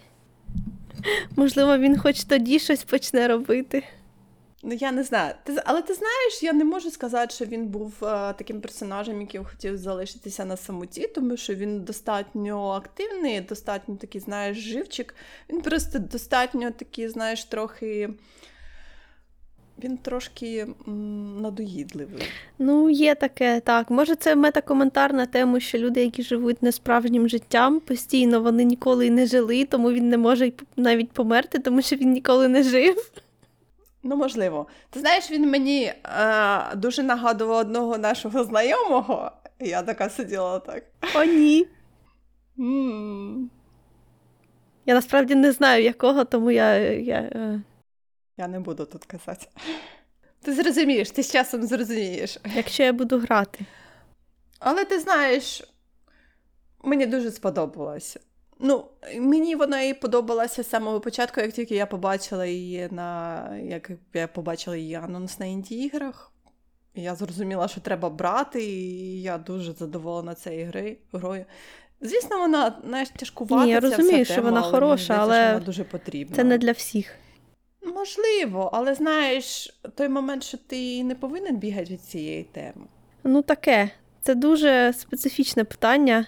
Можливо, 1.36 1.78
він 1.78 1.98
хоч 1.98 2.24
тоді 2.24 2.58
щось 2.58 2.84
почне 2.84 3.28
робити. 3.28 3.82
Ну, 4.64 4.74
я 4.74 4.92
не 4.92 5.04
знаю. 5.04 5.34
Ти, 5.44 5.62
але 5.64 5.82
ти 5.82 5.94
знаєш, 5.94 6.42
я 6.42 6.52
не 6.52 6.64
можу 6.64 6.90
сказати, 6.90 7.34
що 7.34 7.44
він 7.44 7.66
був 7.66 7.94
е, 8.02 8.32
таким 8.32 8.60
персонажем, 8.60 9.20
який 9.20 9.40
хотів 9.44 9.76
залишитися 9.76 10.44
на 10.44 10.56
самоті, 10.56 11.08
тому 11.14 11.36
що 11.36 11.54
він 11.54 11.80
достатньо 11.80 12.70
активний, 12.70 13.40
достатньо 13.40 13.96
такий, 13.96 14.20
знаєш, 14.20 14.58
живчик. 14.58 15.14
Він 15.50 15.62
просто 15.62 15.98
достатньо 15.98 16.70
такий, 16.70 17.08
знаєш, 17.08 17.44
трохи. 17.44 18.10
Він 19.84 19.96
трошки 19.96 20.66
надоїдливий. 21.40 22.22
Ну, 22.58 22.90
є 22.90 23.14
таке, 23.14 23.60
так. 23.60 23.90
Може, 23.90 24.14
це 24.14 24.36
метакоментар 24.36 25.12
на 25.12 25.26
тему, 25.26 25.60
що 25.60 25.78
люди, 25.78 26.02
які 26.04 26.22
живуть 26.22 26.62
несправжнім 26.62 27.28
життям, 27.28 27.80
постійно 27.80 28.40
вони 28.40 28.64
ніколи 28.64 29.10
не 29.10 29.26
жили, 29.26 29.64
тому 29.64 29.92
він 29.92 30.08
не 30.08 30.18
може 30.18 30.52
навіть 30.76 31.10
померти, 31.10 31.58
тому 31.58 31.82
що 31.82 31.96
він 31.96 32.12
ніколи 32.12 32.48
не 32.48 32.62
жив. 32.62 33.12
Ну, 34.02 34.16
можливо. 34.16 34.66
Ти 34.90 35.00
знаєш, 35.00 35.30
він 35.30 35.50
мені 35.50 35.84
е, 35.84 35.94
дуже 36.76 37.02
нагадував 37.02 37.56
одного 37.58 37.98
нашого 37.98 38.44
знайомого, 38.44 39.30
Я 39.60 39.82
така 39.82 40.08
сиділа 40.08 40.58
так. 40.58 40.84
О, 41.14 41.24
ні. 41.24 41.66
М. 42.58 43.50
Я 44.86 44.94
насправді 44.94 45.34
не 45.34 45.52
знаю 45.52 45.84
якого, 45.84 46.24
тому 46.24 46.50
я. 46.50 46.74
я 46.88 47.16
е, 47.16 47.60
Я 48.36 48.48
не 48.48 48.60
буду 48.60 48.84
тут 48.84 49.04
казати. 49.04 49.46
Ти 50.42 50.54
зрозумієш, 50.54 51.10
ти 51.10 51.22
з 51.22 51.32
часом 51.32 51.62
зрозумієш. 51.66 52.38
якщо 52.54 52.82
я 52.82 52.92
буду 52.92 53.18
грати. 53.18 53.64
Але 54.58 54.84
ти 54.84 55.00
знаєш, 55.00 55.62
мені 56.84 57.06
дуже 57.06 57.30
сподобалося. 57.30 58.20
Ну, 58.58 58.84
мені 59.16 59.56
вона 59.56 59.82
і 59.82 59.94
подобалася 59.94 60.62
з 60.62 60.68
самого 60.68 61.00
початку, 61.00 61.40
як 61.40 61.52
тільки 61.52 61.74
я 61.74 61.86
побачила 61.86 62.46
її 62.46 62.88
на 62.90 63.56
як 63.56 63.90
я 64.14 64.26
побачила 64.28 64.76
її 64.76 64.94
анонс 64.94 65.38
на 65.38 65.46
інді-іграх. 65.46 66.32
Я 66.94 67.14
зрозуміла, 67.14 67.68
що 67.68 67.80
треба 67.80 68.10
брати, 68.10 68.64
і 68.64 69.22
я 69.22 69.38
дуже 69.38 69.72
задоволена 69.72 70.34
цією 70.34 70.66
гри, 70.66 70.96
грою. 71.12 71.44
Звісно, 72.00 72.38
вона 72.38 72.80
знаєш, 72.84 73.08
тяжкувата. 73.08 73.64
Ні, 73.64 73.70
я 73.70 73.80
розумію, 73.80 74.24
що 74.24 74.34
тема, 74.34 74.48
вона 74.48 74.60
але 74.60 74.70
мені 74.72 74.80
хороша, 74.80 75.04
здається, 75.04 75.22
але 75.22 75.42
що 75.44 75.52
вона 75.52 75.66
дуже 75.66 75.84
потрібна. 75.84 76.36
Це 76.36 76.44
не 76.44 76.58
для 76.58 76.72
всіх. 76.72 77.14
Можливо, 77.84 78.70
але 78.72 78.94
знаєш, 78.94 79.74
той 79.94 80.08
момент, 80.08 80.44
що 80.44 80.58
ти 80.58 81.04
не 81.04 81.14
повинен 81.14 81.56
бігати 81.56 81.92
від 81.92 82.00
цієї 82.00 82.44
теми. 82.44 82.86
Ну, 83.24 83.42
таке. 83.42 83.90
Це 84.22 84.34
дуже 84.34 84.92
специфічне 84.98 85.64
питання. 85.64 86.26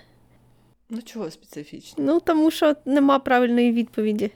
Ну, 0.90 1.02
чого 1.02 1.30
специфічне? 1.30 2.04
Ну, 2.04 2.20
тому 2.20 2.50
що 2.50 2.76
нема 2.84 3.18
правильної 3.18 3.72
відповіді. 3.72 4.30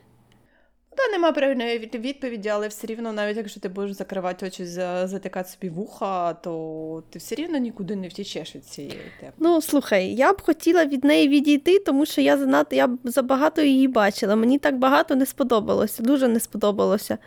Та 0.99 1.13
нема 1.13 1.33
правильної 1.33 1.79
відповіді, 1.79 2.49
але 2.49 2.69
все 2.69 2.87
рівно, 2.87 3.13
навіть 3.13 3.37
якщо 3.37 3.61
ти 3.61 3.69
будеш 3.69 3.93
закривати 3.93 4.47
очі, 4.47 4.65
затикати 5.05 5.49
собі 5.49 5.69
вуха, 5.69 6.35
то 6.35 7.03
ти 7.11 7.19
все 7.19 7.35
рівно 7.35 7.59
нікуди 7.59 7.97
не 7.97 8.09
втічеш 8.09 8.57
від 8.57 8.65
цієї 8.65 9.01
теми. 9.21 9.33
Ну, 9.39 9.61
слухай, 9.61 10.15
я 10.15 10.33
б 10.33 10.43
хотіла 10.43 10.85
від 10.85 11.05
неї 11.05 11.29
відійти, 11.29 11.79
тому 11.79 12.07
що 12.07 12.21
я 12.21 12.39
занадто 12.39 12.77
я 12.77 12.87
б 12.87 12.99
забагато 13.05 13.63
її 13.63 13.89
бачила. 13.89 14.37
Мені 14.37 14.59
так 14.59 14.79
багато 14.79 15.17
не 15.17 15.27
сподобалося, 15.27 16.03
дуже 16.03 16.29
не 16.29 16.41
сподобалося. 16.41 17.19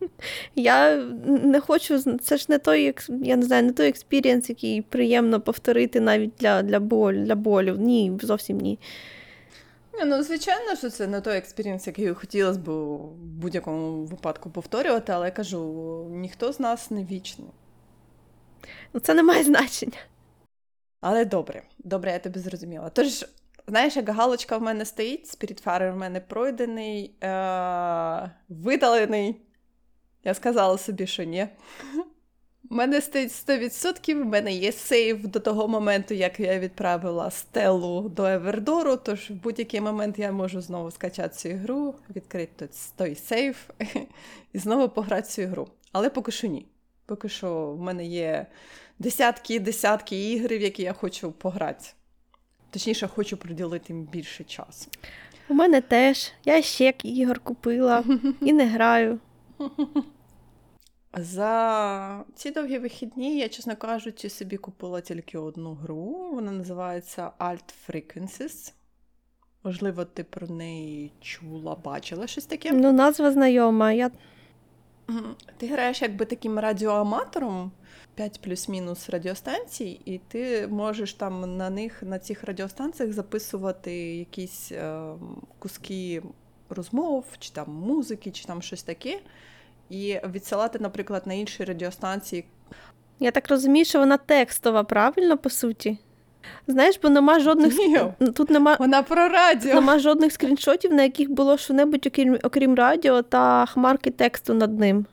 Я 0.54 0.96
не 1.26 1.60
хочу, 1.60 1.98
це 2.20 2.36
ж 2.36 2.46
не 2.48 2.58
той, 2.58 2.94
я 3.22 3.36
не 3.36 3.42
знаю, 3.42 3.62
не 3.62 3.72
той 3.72 3.88
experience, 3.88 4.48
який 4.48 4.82
приємно 4.82 5.40
повторити 5.40 6.00
навіть 6.00 6.30
для, 6.40 6.62
для, 6.62 6.80
боль, 6.80 7.14
для 7.14 7.34
болю. 7.34 7.76
Ні, 7.78 8.12
зовсім 8.22 8.58
ні. 8.58 8.78
Ні, 9.94 10.04
ну, 10.04 10.22
звичайно, 10.22 10.76
що 10.76 10.90
це 10.90 11.06
не 11.06 11.20
той 11.20 11.36
experience, 11.36 11.86
який 11.86 12.14
хотілося 12.14 12.58
б 12.58 12.70
в 12.70 13.14
будь-якому 13.14 14.04
випадку 14.04 14.50
повторювати, 14.50 15.12
але 15.12 15.26
я 15.26 15.32
кажу, 15.32 16.06
ніхто 16.10 16.52
з 16.52 16.60
нас 16.60 16.90
не 16.90 17.04
вічний. 17.04 17.48
Ну, 18.92 19.00
це 19.00 19.14
не 19.14 19.22
має 19.22 19.44
значення. 19.44 19.98
Але 21.00 21.24
добре, 21.24 21.62
добре, 21.78 22.12
я 22.12 22.18
тебе 22.18 22.40
зрозуміла. 22.40 22.90
Тож, 22.90 23.26
знаєш, 23.66 23.96
як 23.96 24.08
галочка 24.08 24.56
в 24.56 24.62
мене 24.62 24.84
стоїть, 24.84 25.26
Spiritfarer 25.28 25.92
в 25.92 25.96
мене 25.96 26.20
пройдений, 26.20 27.14
е- 27.22 28.30
видалений. 28.48 29.40
Я 30.24 30.34
сказала 30.34 30.78
собі, 30.78 31.06
що 31.06 31.24
ні. 31.24 31.48
У 32.72 32.74
мене 32.74 33.00
стоїть 33.00 33.30
100%, 33.30 34.22
в 34.22 34.26
мене 34.26 34.52
є 34.52 34.72
сейв 34.72 35.28
до 35.28 35.40
того 35.40 35.68
моменту, 35.68 36.14
як 36.14 36.40
я 36.40 36.58
відправила 36.58 37.30
стелу 37.30 38.08
до 38.08 38.24
Евердору, 38.24 38.96
тож 38.96 39.30
в 39.30 39.34
будь-який 39.34 39.80
момент 39.80 40.18
я 40.18 40.32
можу 40.32 40.60
знову 40.60 40.90
скачати 40.90 41.34
цю 41.34 41.48
ігру, 41.48 41.94
відкрити 42.16 42.68
той- 42.96 43.14
сейв 43.14 43.70
і 44.52 44.58
знову 44.58 44.88
пограти 44.88 45.28
цю 45.28 45.42
ігру. 45.42 45.68
Але 45.92 46.10
поки 46.10 46.32
що 46.32 46.46
ні. 46.46 46.66
Поки 47.06 47.28
що 47.28 47.66
в 47.66 47.80
мене 47.80 48.06
є 48.06 48.46
десятки 48.98 49.54
і 49.54 49.58
десятки 49.58 50.32
ігр, 50.32 50.48
в 50.48 50.60
які 50.60 50.82
я 50.82 50.92
хочу 50.92 51.32
пограти. 51.32 51.84
Точніше, 52.70 53.08
хочу 53.08 53.36
приділити 53.36 53.92
їм 53.92 54.02
більше 54.02 54.44
часу. 54.44 54.88
У 55.48 55.54
мене 55.54 55.80
теж. 55.80 56.32
Я 56.44 56.62
ще 56.62 56.94
ігор 57.02 57.40
купила 57.40 58.04
і 58.40 58.52
не 58.52 58.66
граю. 58.66 59.18
За 61.14 62.24
ці 62.34 62.50
довгі 62.50 62.78
вихідні 62.78 63.38
я, 63.38 63.48
чесно 63.48 63.76
кажучи, 63.76 64.28
собі 64.28 64.56
купила 64.56 65.00
тільки 65.00 65.38
одну 65.38 65.74
гру. 65.74 66.30
Вона 66.32 66.52
називається 66.52 67.30
Alt 67.38 67.74
Frequencies. 67.88 68.72
Можливо, 69.64 70.04
ти 70.04 70.24
про 70.24 70.46
неї 70.46 71.12
чула, 71.20 71.74
бачила 71.74 72.26
щось 72.26 72.46
таке. 72.46 72.72
Ну, 72.72 72.92
назва 72.92 73.32
знайома. 73.32 73.92
Я... 73.92 74.10
Ти 75.56 75.66
граєш 75.66 76.02
якби 76.02 76.24
таким 76.24 76.58
радіоаматором, 76.58 77.72
5 78.14 78.40
плюс-мінус 78.42 79.10
радіостанцій, 79.10 80.00
і 80.04 80.18
ти 80.18 80.68
можеш 80.68 81.14
там 81.14 81.56
на 81.56 81.70
них, 81.70 82.02
на 82.02 82.18
цих 82.18 82.44
радіостанціях 82.44 83.12
записувати 83.12 83.92
якісь 84.16 84.72
е, 84.72 85.02
куски 85.58 86.22
розмов, 86.68 87.24
чи 87.38 87.52
там 87.52 87.72
музики, 87.72 88.30
чи 88.30 88.44
там 88.44 88.62
щось 88.62 88.82
таке, 88.82 89.20
і 89.90 90.20
відсилати, 90.34 90.78
наприклад, 90.78 91.22
на 91.26 91.34
інші 91.34 91.64
радіостанції. 91.64 92.44
я 93.20 93.30
так 93.30 93.48
розумію, 93.48 93.84
що 93.84 93.98
вона 93.98 94.16
текстова, 94.16 94.84
правильно, 94.84 95.38
по 95.38 95.50
суті? 95.50 95.98
Знаєш, 96.66 97.00
бо 97.02 97.08
нема 97.08 97.40
жодних 97.40 97.78
Ні. 97.78 98.00
тут 98.32 98.50
нема, 98.50 98.76
Вона 98.80 99.02
про 99.02 99.28
радіо. 99.28 99.74
нема 99.74 99.98
жодних 99.98 100.32
скріншотів, 100.32 100.92
на 100.92 101.02
яких 101.02 101.30
було 101.30 101.56
що-небудь, 101.58 102.06
окрім, 102.06 102.38
окрім 102.42 102.74
радіо 102.74 103.22
та 103.22 103.66
хмарки 103.66 104.10
тексту 104.10 104.54
над 104.54 104.78
ним. 104.78 105.06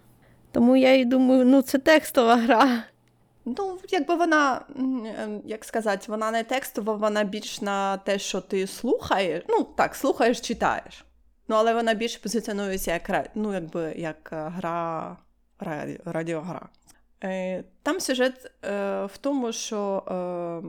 Тому 0.52 0.76
я 0.76 0.94
і 0.96 1.06
думаю, 1.06 1.46
ну 1.46 1.62
це 1.62 1.78
текстова 1.78 2.36
гра. 2.36 2.84
Ну, 3.46 3.78
якби 3.90 4.16
вона, 4.16 4.62
е, 5.06 5.28
як 5.46 5.66
сказати, 5.66 6.06
вона 6.08 6.32
не 6.32 6.44
текстова, 6.44 6.94
вона 6.94 7.24
більш 7.24 7.62
на 7.62 7.98
те, 7.98 8.20
що 8.20 8.42
ти 8.42 8.68
слухаєш. 8.68 9.44
Ну, 9.50 9.68
так, 9.78 9.96
слухаєш, 9.96 10.42
читаєш. 10.42 11.06
Ну, 11.48 11.56
але 11.56 11.74
вона 11.74 11.94
більше 11.94 12.20
позиціонується 12.20 12.94
як, 12.94 13.30
ну, 13.36 13.54
якби, 13.54 13.94
як 13.98 14.30
е, 14.34 14.52
гра, 14.56 15.18
раді- 15.60 16.00
радіогра. 16.06 16.70
Е, 17.24 17.64
Там 17.84 18.00
сюжет 18.00 18.52
е, 18.66 19.06
в 19.06 19.18
тому, 19.22 19.52
що 19.52 20.04
е, 20.08 20.68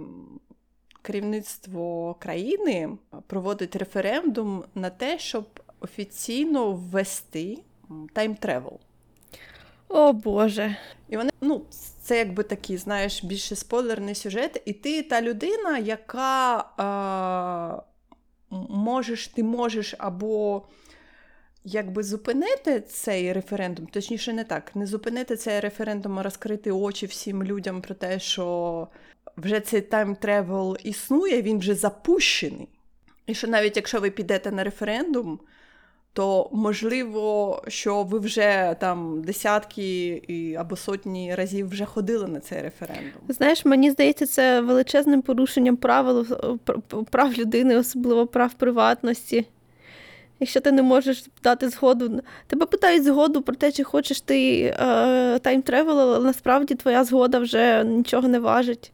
керівництво 1.03 2.15
країни 2.15 2.89
проводить 3.27 3.77
референдум 3.77 4.65
на 4.75 4.91
те, 4.91 5.19
щоб 5.19 5.45
офіційно 5.81 6.73
ввести 6.73 7.59
time 8.15 8.38
travel. 8.38 8.79
О 9.89 10.13
Боже. 10.13 10.77
І 11.09 11.17
вони, 11.17 11.31
ну, 11.41 11.63
це 12.03 12.19
якби 12.19 12.43
такий, 12.43 12.77
знаєш, 12.77 13.25
більше 13.25 13.57
спойлерний 13.57 14.15
сюжет, 14.15 14.63
і 14.65 14.73
ти 14.73 15.03
та 15.03 15.23
людина, 15.23 15.79
яка 15.79 16.59
е, 16.59 17.83
можеш, 18.51 19.29
ти 19.29 19.43
можеш 19.43 19.95
або 19.99 20.63
якби 21.65 22.03
зупинити 22.03 22.81
цей 22.81 23.33
референдум, 23.33 23.87
точніше, 23.87 24.33
не 24.33 24.45
так, 24.45 24.77
не 24.77 24.87
зупинити 24.87 25.37
цей 25.37 25.61
референдум, 25.61 26.19
а 26.19 26.23
розкрити 26.23 26.71
очі 26.71 27.07
всім 27.07 27.45
людям 27.45 27.81
про 27.81 27.95
те, 27.95 28.19
що 28.19 28.89
вже 29.37 29.61
цей 29.61 29.81
time 29.81 30.19
travel 30.19 30.77
існує, 30.85 31.43
він 31.43 31.59
вже 31.59 31.75
запущений. 31.75 32.69
І 33.27 33.35
що 33.35 33.47
навіть 33.49 33.77
якщо 33.77 34.01
ви 34.01 34.11
підете 34.11 34.53
на 34.53 34.65
референдум, 34.65 35.41
то 36.13 36.51
можливо, 36.53 37.63
що 37.69 38.03
ви 38.03 38.19
вже 38.19 38.77
там 38.81 39.23
десятки 39.23 40.07
і, 40.29 40.55
або 40.55 40.77
сотні 40.77 41.35
разів 41.35 41.69
вже 41.69 41.85
ходили 41.85 42.29
на 42.29 42.41
цей 42.41 42.63
референдум. 42.63 43.23
Знаєш, 43.29 43.65
мені 43.65 43.91
здається, 43.91 44.27
це 44.27 44.61
величезним 44.61 45.23
порушенням 45.23 45.77
правил 45.77 46.27
е, 46.71 46.97
прав 47.11 47.33
людини, 47.39 47.77
особливо 47.77 48.27
прав 48.27 48.55
приватності. 48.55 49.47
Якщо 50.41 50.61
ти 50.61 50.73
не 50.73 50.83
можеш 50.83 51.25
дати 51.43 51.69
згоду, 51.69 52.21
тебе 52.47 52.67
питають 52.67 53.05
згоду 53.05 53.43
про 53.43 53.55
те, 53.55 53.73
чи 53.73 53.85
хочеш 53.85 54.21
ти 54.21 54.61
е, 54.63 54.75
time 55.39 55.61
travel, 55.61 56.01
але 56.01 56.21
насправді 56.21 56.75
твоя 56.75 57.05
згода 57.05 57.39
вже 57.39 57.85
нічого 57.85 58.29
не 58.29 58.39
важить. 58.39 58.93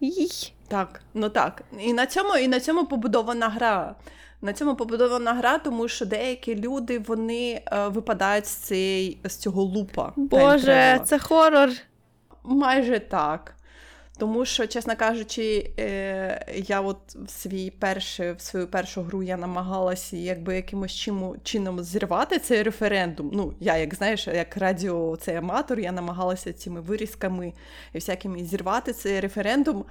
Їй. 0.00 0.52
Так, 0.68 1.00
ну 1.14 1.28
так. 1.28 1.62
І 1.80 1.92
на 1.92 2.06
цьому, 2.06 2.36
і 2.36 2.48
на 2.48 2.60
цьому 2.60 2.86
побудована 2.86 3.48
гра. 3.48 3.94
На 4.42 4.52
цьому 4.52 4.74
побудована 4.74 5.34
гра, 5.34 5.58
тому 5.58 5.88
що 5.88 6.06
деякі 6.06 6.54
люди 6.54 6.98
вони 6.98 7.62
е, 7.72 7.88
випадають 7.88 8.46
з, 8.46 8.50
цей, 8.50 9.18
з 9.24 9.36
цього 9.36 9.62
loop 9.62 9.95
а. 9.95 10.12
Боже, 10.16 11.00
це 11.04 11.18
хорор. 11.18 11.70
Майже 12.44 12.98
так. 12.98 13.56
Тому 14.18 14.44
що, 14.44 14.66
чесно 14.66 14.96
кажучи, 14.96 15.70
е, 15.78 16.46
я 16.56 16.80
от 16.80 16.98
в 17.14 17.30
свій 17.30 17.70
перший, 17.70 18.32
в 18.32 18.40
свою 18.40 18.66
першу 18.66 19.02
гру 19.02 19.22
я 19.22 19.36
намагалася 19.36 20.16
якби 20.16 20.56
якимось 20.56 20.92
чиму, 20.92 21.36
чином 21.42 21.84
зірвати 21.84 22.38
цей 22.38 22.62
референдум. 22.62 23.30
Ну, 23.32 23.54
я, 23.60 23.76
як 23.76 23.94
знаєш, 23.94 24.26
як 24.26 24.56
радіо 24.56 25.16
цей 25.16 25.36
аматор, 25.36 25.80
я 25.80 25.92
намагалася 25.92 26.52
цими 26.52 26.80
вирізками 26.80 27.52
і 27.92 27.98
всякими 27.98 28.44
зірвати 28.44 28.92
цей 28.92 29.20
референдум. 29.20 29.84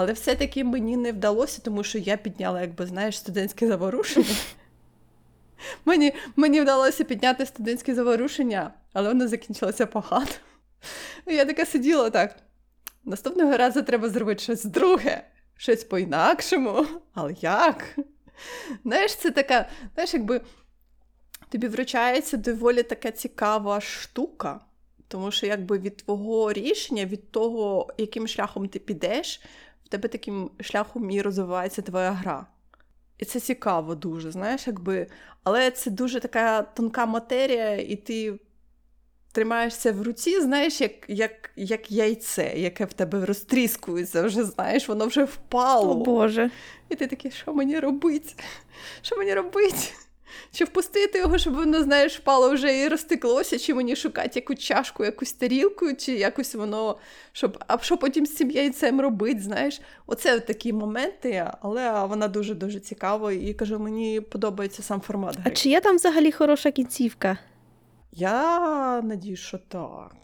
Але 0.00 0.12
все-таки 0.12 0.64
мені 0.64 0.96
не 0.96 1.12
вдалося, 1.12 1.60
тому 1.64 1.84
що 1.84 1.98
я 1.98 2.16
підняла, 2.16 2.60
якби 2.60 2.86
знаєш, 2.86 3.18
студентське 3.18 3.66
заворушення. 3.66 4.34
Мені, 5.84 6.12
мені 6.36 6.60
вдалося 6.60 7.04
підняти 7.04 7.46
студентське 7.46 7.94
заворушення, 7.94 8.70
але 8.92 9.08
воно 9.08 9.28
закінчилося 9.28 9.86
погано. 9.86 10.26
Ну, 11.26 11.34
Я 11.34 11.44
така 11.44 11.66
сиділа 11.66 12.10
так. 12.10 12.36
Наступного 13.04 13.56
разу 13.56 13.82
треба 13.82 14.08
зробити 14.08 14.42
щось 14.42 14.64
друге, 14.64 15.24
щось 15.56 15.84
по-інакшому. 15.84 16.86
Але 17.14 17.34
як? 17.40 17.98
Знаєш, 18.84 19.14
це 19.14 19.30
така, 19.30 19.68
знаєш, 19.94 20.14
якби 20.14 20.40
тобі 21.48 21.68
вручається 21.68 22.36
доволі 22.36 22.82
така 22.82 23.10
цікава 23.10 23.80
штука, 23.80 24.60
тому 25.08 25.30
що 25.30 25.46
якби 25.46 25.78
від 25.78 25.96
твого 25.96 26.52
рішення, 26.52 27.04
від 27.04 27.30
того, 27.30 27.88
яким 27.98 28.28
шляхом 28.28 28.68
ти 28.68 28.78
підеш, 28.78 29.40
в 29.88 29.90
тебе 29.90 30.08
таким 30.08 30.50
шляхом 30.60 31.10
і 31.10 31.22
розвивається 31.22 31.82
твоя 31.82 32.10
гра. 32.10 32.46
І 33.18 33.24
це 33.24 33.40
цікаво 33.40 33.94
дуже, 33.94 34.30
знаєш, 34.30 34.66
якби. 34.66 35.06
Але 35.44 35.70
це 35.70 35.90
дуже 35.90 36.20
така 36.20 36.62
тонка 36.62 37.06
матерія, 37.06 37.76
і 37.76 37.96
ти 37.96 38.38
тримаєшся 39.32 39.92
в 39.92 40.02
руці, 40.02 40.40
знаєш, 40.40 40.80
як 40.80 40.92
як, 41.08 41.50
як 41.56 41.90
яйце, 41.90 42.52
яке 42.56 42.84
в 42.84 42.92
тебе 42.92 43.26
розтріскується, 43.26 44.22
вже 44.22 44.44
знаєш, 44.44 44.88
воно 44.88 45.06
вже 45.06 45.24
впало. 45.24 46.00
О 46.00 46.04
Боже. 46.04 46.50
І 46.88 46.94
ти 46.94 47.06
такий, 47.06 47.30
що 47.30 47.54
мені 47.54 47.78
робити? 47.78 48.34
Що 49.02 49.16
мені 49.16 49.34
робити? 49.34 49.78
Чи 50.52 50.64
впустити 50.64 51.18
його, 51.18 51.38
щоб 51.38 51.54
воно, 51.54 51.82
знаєш, 51.82 52.18
впало 52.18 52.50
вже 52.52 52.78
і 52.78 52.88
розтеклося, 52.88 53.58
чи 53.58 53.74
мені 53.74 53.96
шукати 53.96 54.30
якусь 54.34 54.58
чашку, 54.58 55.04
якусь 55.04 55.32
тарілку, 55.32 55.94
чи 55.94 56.12
якось 56.12 56.54
воно, 56.54 56.98
щоб, 57.32 57.64
а 57.66 57.78
що 57.78 57.96
потім 57.96 58.26
з 58.26 58.34
цим 58.34 58.50
яйцем 58.50 59.00
робити, 59.00 59.40
знаєш? 59.40 59.80
Оце 60.06 60.40
такі 60.40 60.72
моменти, 60.72 61.50
але 61.60 62.06
вона 62.06 62.28
дуже-дуже 62.28 62.80
цікава, 62.80 63.32
і 63.32 63.54
кажу, 63.54 63.78
мені 63.78 64.20
подобається 64.20 64.82
сам 64.82 65.00
формат 65.00 65.36
А 65.44 65.50
чи 65.50 65.68
є 65.68 65.80
там 65.80 65.96
взагалі 65.96 66.32
хороша 66.32 66.70
кінцівка? 66.70 67.38
Я 68.12 69.02
надію, 69.02 69.36
що 69.36 69.58
так. 69.58 70.14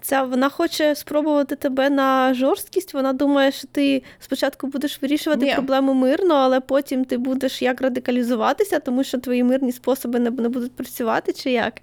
Ця 0.00 0.22
вона 0.22 0.48
хоче 0.48 0.94
спробувати 0.94 1.56
тебе 1.56 1.90
на 1.90 2.34
жорсткість. 2.34 2.94
Вона 2.94 3.12
думає, 3.12 3.52
що 3.52 3.68
ти 3.68 4.02
спочатку 4.18 4.66
будеш 4.66 5.02
вирішувати 5.02 5.44
Ні. 5.44 5.52
проблему 5.54 5.94
мирно, 5.94 6.34
але 6.34 6.60
потім 6.60 7.04
ти 7.04 7.18
будеш 7.18 7.62
як 7.62 7.80
радикалізуватися, 7.80 8.80
тому 8.80 9.04
що 9.04 9.18
твої 9.18 9.44
мирні 9.44 9.72
способи 9.72 10.18
не, 10.18 10.30
не 10.30 10.48
будуть 10.48 10.72
працювати, 10.72 11.32
чи 11.32 11.50
як? 11.50 11.74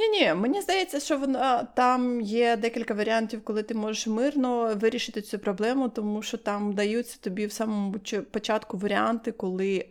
Ні, 0.00 0.08
ні, 0.08 0.34
мені 0.34 0.60
здається, 0.60 1.00
що 1.00 1.18
вона 1.18 1.62
там 1.62 2.20
є 2.20 2.56
декілька 2.56 2.94
варіантів, 2.94 3.44
коли 3.44 3.62
ти 3.62 3.74
можеш 3.74 4.06
мирно 4.06 4.74
вирішити 4.80 5.22
цю 5.22 5.38
проблему, 5.38 5.88
тому 5.88 6.22
що 6.22 6.36
там 6.36 6.72
даються 6.72 7.18
тобі 7.20 7.46
в 7.46 7.52
самому 7.52 7.94
початку 8.30 8.78
варіанти, 8.78 9.32
коли 9.32 9.76
е, 9.76 9.86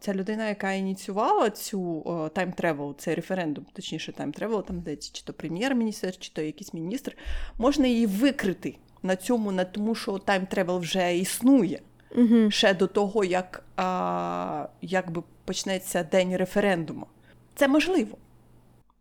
ця 0.00 0.14
людина, 0.14 0.48
яка 0.48 0.72
ініціювала 0.72 1.50
цю 1.50 2.30
time 2.34 2.52
travel, 2.52 2.96
цей 2.98 3.14
референдум, 3.14 3.66
точніше 3.72 4.12
time 4.12 4.32
travel, 4.32 4.64
там 4.64 4.80
здається, 4.80 5.10
чи 5.12 5.24
то 5.24 5.32
прем'єр-міністр, 5.32 6.16
чи 6.18 6.30
то 6.32 6.42
якийсь 6.42 6.74
міністр, 6.74 7.16
можна 7.58 7.86
її 7.86 8.06
викрити 8.06 8.76
на 9.02 9.16
цьому, 9.16 9.52
на 9.52 9.64
тому, 9.64 9.94
що 9.94 10.18
time 10.18 10.46
travel 10.46 10.78
вже 10.78 11.16
існує 11.16 11.80
Угу. 12.16 12.50
ще 12.50 12.74
до 12.74 12.86
того, 12.86 13.24
як 13.24 13.64
а, 13.76 14.66
якби 14.82 15.22
почнеться 15.44 16.02
день 16.02 16.36
референдуму. 16.36 17.06
Це 17.54 17.68
можливо. 17.68 18.18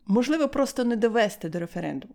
Можливо, 0.08 0.48
просто 0.48 0.84
не 0.84 0.96
довести 0.96 1.50
до 1.50 1.60
референдуму. 1.60 2.14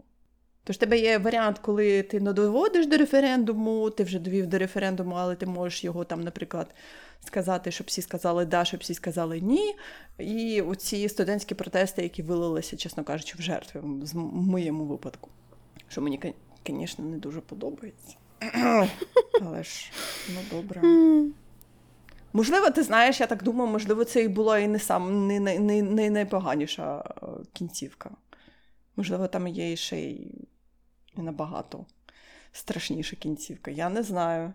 Тож 0.64 0.76
тебе 0.76 0.98
є 0.98 1.18
варіант, 1.18 1.58
коли 1.58 2.02
ти 2.02 2.20
не 2.20 2.32
доводиш 2.32 2.86
до 2.86 2.96
референдуму, 2.96 3.90
ти 3.90 4.04
вже 4.04 4.18
довів 4.18 4.46
до 4.46 4.58
референдуму, 4.58 5.14
але 5.14 5.36
ти 5.36 5.46
можеш 5.46 5.84
його 5.84 6.04
там, 6.04 6.20
наприклад, 6.20 6.74
сказати, 7.26 7.70
щоб 7.70 7.86
всі 7.86 8.02
сказали 8.02 8.44
да, 8.44 8.64
щоб 8.64 8.80
всі 8.80 8.94
сказали 8.94 9.40
ні. 9.40 9.74
І 10.18 10.60
оці 10.60 11.08
студентські 11.08 11.54
протести, 11.54 12.02
які 12.02 12.22
вилилися, 12.22 12.76
чесно 12.76 13.04
кажучи, 13.04 13.34
в 13.38 13.42
жертви 13.42 13.80
в 13.80 14.16
моєму 14.16 14.84
випадку. 14.84 15.30
Що 15.88 16.00
мені, 16.00 16.34
звісно, 16.66 17.04
не 17.04 17.16
дуже 17.16 17.40
подобається. 17.40 18.16
Але 19.42 19.62
ж, 19.62 19.92
ну 20.28 20.40
добре. 20.50 20.80
Можливо, 22.32 22.70
ти 22.70 22.82
знаєш, 22.82 23.20
я 23.20 23.26
так 23.26 23.42
думаю, 23.42 23.70
можливо, 23.70 24.04
це 24.04 24.22
і 24.22 24.28
була 24.28 24.58
і 24.58 24.68
не 24.68 24.78
сам 24.78 25.26
не, 25.26 25.40
не, 25.40 25.58
не, 25.58 25.82
не 25.82 26.10
найпоганіша 26.10 26.98
е, 26.98 27.26
кінцівка. 27.52 28.10
Можливо, 28.96 29.28
там 29.28 29.48
є 29.48 29.76
ще 29.76 30.00
й 30.00 30.26
набагато 31.16 31.86
страшніша 32.52 33.16
кінцівка. 33.16 33.70
Я 33.70 33.88
не 33.88 34.02
знаю. 34.02 34.52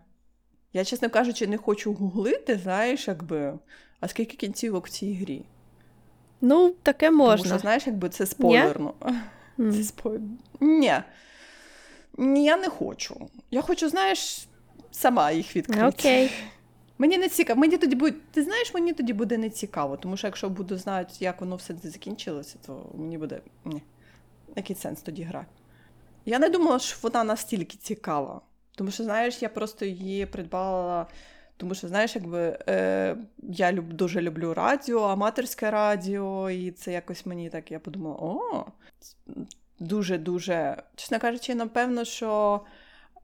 Я, 0.73 0.85
чесно 0.85 1.09
кажучи, 1.09 1.47
не 1.47 1.57
хочу 1.57 1.93
гуглити, 1.93 2.57
знаєш, 2.63 3.07
якби. 3.07 3.59
А 3.99 4.07
скільки 4.07 4.37
кінцівок 4.37 4.87
в 4.87 4.89
цій 4.89 5.13
грі? 5.13 5.45
Ну, 6.41 6.75
таке 6.83 7.11
можна. 7.11 7.43
Тому 7.43 7.55
що, 7.55 7.59
знаєш, 7.59 7.87
якби 7.87 8.09
це 8.09 8.25
спойлерно. 8.25 8.93
М. 9.59 9.73
Це 9.73 9.83
спойлер. 9.83 10.21
Ні. 10.59 10.93
Ні, 12.17 12.45
я 12.45 12.57
не 12.57 12.69
хочу. 12.69 13.29
Я 13.51 13.61
хочу, 13.61 13.89
знаєш, 13.89 14.47
сама 14.91 15.31
їх 15.31 15.55
відкрити. 15.55 15.87
Окей. 15.87 16.31
Мені 16.97 17.17
не 17.17 17.29
цікаво. 17.29 17.59
Мені 17.59 17.77
тоді 17.77 17.95
буде, 17.95 18.17
ти 18.31 18.43
знаєш, 18.43 18.73
мені 18.73 18.93
тоді 18.93 19.13
буде 19.13 19.37
не 19.37 19.49
цікаво, 19.49 19.97
тому 19.97 20.17
що 20.17 20.27
якщо 20.27 20.49
буду 20.49 20.77
знати, 20.77 21.13
як 21.19 21.41
воно 21.41 21.55
все 21.55 21.75
закінчилося, 21.83 22.55
то 22.65 22.91
мені 22.93 23.17
буде. 23.17 23.41
Ні. 23.65 23.81
Який 24.55 24.75
сенс 24.75 25.01
тоді 25.01 25.23
грати? 25.23 25.47
Я 26.25 26.39
не 26.39 26.49
думала, 26.49 26.79
що 26.79 26.97
вона 27.01 27.23
настільки 27.23 27.77
цікава. 27.77 28.41
Тому 28.75 28.91
що, 28.91 29.03
знаєш, 29.03 29.41
я 29.41 29.49
просто 29.49 29.85
її 29.85 30.25
придбала. 30.25 31.07
Тому 31.57 31.75
що, 31.75 31.87
знаєш, 31.87 32.15
якби 32.15 32.59
е, 32.67 33.17
я 33.41 33.71
люб, 33.71 33.93
дуже 33.93 34.21
люблю 34.21 34.53
радіо, 34.53 35.01
аматорське 35.01 35.71
радіо, 35.71 36.49
і 36.49 36.71
це 36.71 36.91
якось 36.91 37.25
мені 37.25 37.49
так, 37.49 37.71
я 37.71 37.79
подумала, 37.79 38.15
о, 38.15 38.65
дуже-дуже. 39.79 40.83
Чесно 40.95 41.19
кажучи, 41.19 41.55
напевно, 41.55 42.05
що 42.05 42.61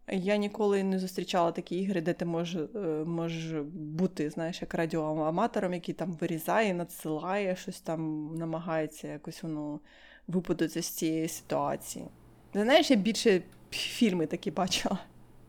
я 0.07 0.37
ніколи 0.37 0.83
не 0.83 0.99
зустрічала 0.99 1.51
такі 1.51 1.79
ігри, 1.79 2.01
де 2.01 2.13
ти 2.13 2.25
можеш 2.25 2.69
може 3.05 3.61
бути, 3.73 4.29
знаєш, 4.29 4.61
як 4.61 4.73
радіоаматором, 4.73 5.73
який 5.73 5.95
там 5.95 6.11
вирізає, 6.21 6.73
надсилає, 6.73 7.55
щось 7.55 7.81
там 7.81 8.31
намагається 8.35 9.07
якось 9.07 9.43
воно 9.43 9.79
випадати 10.27 10.81
з 10.81 10.87
цієї 10.87 11.27
ситуації. 11.27 12.05
Знаєш, 12.53 12.91
я 12.91 12.97
більше 12.97 13.41
фільми 13.71 14.25
такі 14.25 14.51
бачила. 14.51 14.97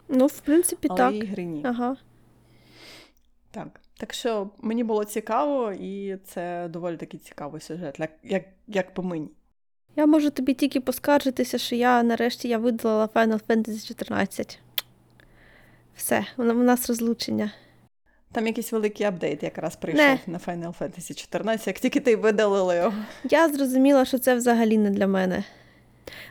Ну, 0.09 0.27
в 0.27 0.41
принципі, 0.41 0.89
але 0.91 0.99
так. 0.99 1.15
ігри 1.15 1.45
ні. 1.45 1.63
Ага. 1.65 1.97
Так. 3.51 3.81
Так 3.97 4.15
що 4.15 4.51
мені 4.59 4.85
було 4.85 5.05
цікаво, 5.05 5.73
і 5.73 6.17
це 6.17 6.69
доволі 6.69 6.97
такий 6.97 7.21
цікавий 7.21 7.61
сюжет, 7.61 8.01
як, 8.01 8.11
як, 8.23 8.45
як 8.67 8.95
по 8.95 9.03
мені. 9.03 9.29
Я 9.97 10.07
можу 10.07 10.31
тобі 10.31 10.55
тільки 10.55 10.81
поскаржитися, 10.81 11.59
що 11.59 11.77
я 11.77 12.03
нарешті 12.03 12.49
я 12.49 12.59
видалила 12.59 13.07
Final 13.07 13.41
Fantasy 13.49 13.89
14. 13.89 14.59
Все, 15.97 16.27
у 16.37 16.43
нас 16.43 16.89
розлучення. 16.89 17.51
Там 18.33 18.47
якийсь 18.47 18.73
великий 18.73 19.07
апдейт 19.07 19.43
якраз 19.43 19.77
прийшов 19.77 20.05
Не. 20.05 20.19
на 20.27 20.39
Final 20.39 20.79
Fantasy 20.79 21.15
14, 21.15 21.67
як 21.67 21.79
тільки 21.79 22.01
ти 22.01 22.17
видалила 22.17 22.75
його. 22.75 22.95
Я 23.31 23.49
зрозуміла, 23.49 24.05
що 24.05 24.19
це 24.19 24.35
взагалі 24.35 24.79
не 24.79 24.91
для 24.91 25.07
мене. 25.07 25.45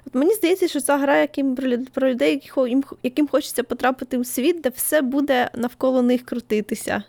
От 0.07 0.15
мені 0.15 0.33
здається, 0.33 0.67
що 0.67 0.81
це 0.81 0.97
гра 0.97 1.17
яким, 1.17 1.55
про 1.93 2.09
людей, 2.09 2.51
яким 3.03 3.27
хочеться 3.27 3.63
потрапити 3.63 4.17
у 4.17 4.23
світ, 4.23 4.61
де 4.61 4.69
все 4.69 5.01
буде 5.01 5.49
навколо 5.53 6.01
них 6.01 6.25
крутитися. 6.25 7.03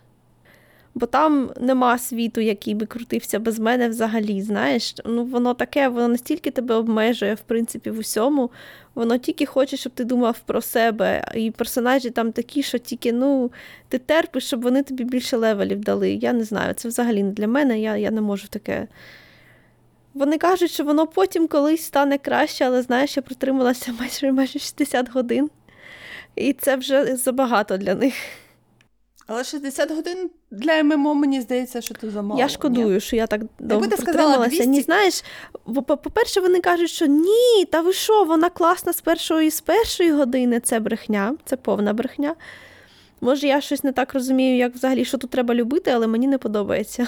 Бо 0.94 1.06
там 1.06 1.50
нема 1.60 1.98
світу, 1.98 2.40
який 2.40 2.74
би 2.74 2.86
крутився 2.86 3.38
без 3.38 3.58
мене 3.58 3.88
взагалі. 3.88 4.42
Знаєш, 4.42 4.94
ну 5.04 5.24
воно 5.24 5.54
таке, 5.54 5.88
воно 5.88 6.08
настільки 6.08 6.50
тебе 6.50 6.74
обмежує, 6.74 7.34
в 7.34 7.40
принципі, 7.40 7.90
в 7.90 7.98
усьому. 7.98 8.50
Воно 8.94 9.18
тільки 9.18 9.46
хоче, 9.46 9.76
щоб 9.76 9.92
ти 9.92 10.04
думав 10.04 10.38
про 10.38 10.60
себе. 10.60 11.24
І 11.34 11.50
персонажі 11.50 12.10
там 12.10 12.32
такі, 12.32 12.62
що 12.62 12.78
тільки 12.78 13.12
ну, 13.12 13.52
ти 13.88 13.98
терпиш, 13.98 14.46
щоб 14.46 14.62
вони 14.62 14.82
тобі 14.82 15.04
більше 15.04 15.36
левелів 15.36 15.80
дали. 15.80 16.10
Я 16.10 16.32
не 16.32 16.44
знаю, 16.44 16.74
це 16.74 16.88
взагалі 16.88 17.22
не 17.22 17.32
для 17.32 17.46
мене, 17.48 17.80
я, 17.80 17.96
я 17.96 18.10
не 18.10 18.20
можу 18.20 18.48
таке. 18.48 18.86
Вони 20.14 20.38
кажуть, 20.38 20.70
що 20.70 20.84
воно 20.84 21.06
потім 21.06 21.48
колись 21.48 21.84
стане 21.84 22.18
краще, 22.18 22.64
але 22.64 22.82
знаєш, 22.82 23.16
я 23.16 23.22
протрималася 23.22 23.92
майже 24.00 24.32
майже 24.32 24.58
60 24.58 25.10
годин. 25.10 25.50
І 26.36 26.52
це 26.52 26.76
вже 26.76 27.16
забагато 27.16 27.76
для 27.76 27.94
них. 27.94 28.14
Але 29.26 29.44
60 29.44 29.90
годин 29.90 30.30
для 30.50 30.82
ММО, 30.82 31.14
мені 31.14 31.40
здається, 31.40 31.80
що 31.80 31.94
то 31.94 32.10
замало. 32.10 32.40
я 32.40 32.46
ні? 32.46 32.52
шкодую, 32.52 33.00
що 33.00 33.16
я 33.16 33.26
так 33.26 33.42
довго 33.58 33.86
ти 33.86 33.96
сказала 33.96 34.36
протрималася. 34.36 34.64
Ні, 34.64 34.80
знаєш, 34.80 35.24
по-перше, 35.86 36.40
вони 36.40 36.60
кажуть, 36.60 36.90
що 36.90 37.06
ні, 37.06 37.64
та 37.70 37.80
ви 37.80 37.92
що, 37.92 38.24
вона 38.24 38.50
класна 38.50 38.92
з 38.92 39.00
першої 39.00 39.50
з 39.50 39.60
першої 39.60 40.12
години. 40.12 40.60
Це 40.60 40.80
брехня, 40.80 41.36
це 41.44 41.56
повна 41.56 41.92
брехня. 41.92 42.34
Може, 43.20 43.46
я 43.46 43.60
щось 43.60 43.84
не 43.84 43.92
так 43.92 44.14
розумію, 44.14 44.56
як 44.56 44.74
взагалі, 44.74 45.04
що 45.04 45.18
тут 45.18 45.30
треба 45.30 45.54
любити, 45.54 45.90
але 45.90 46.06
мені 46.06 46.26
не 46.26 46.38
подобається. 46.38 47.06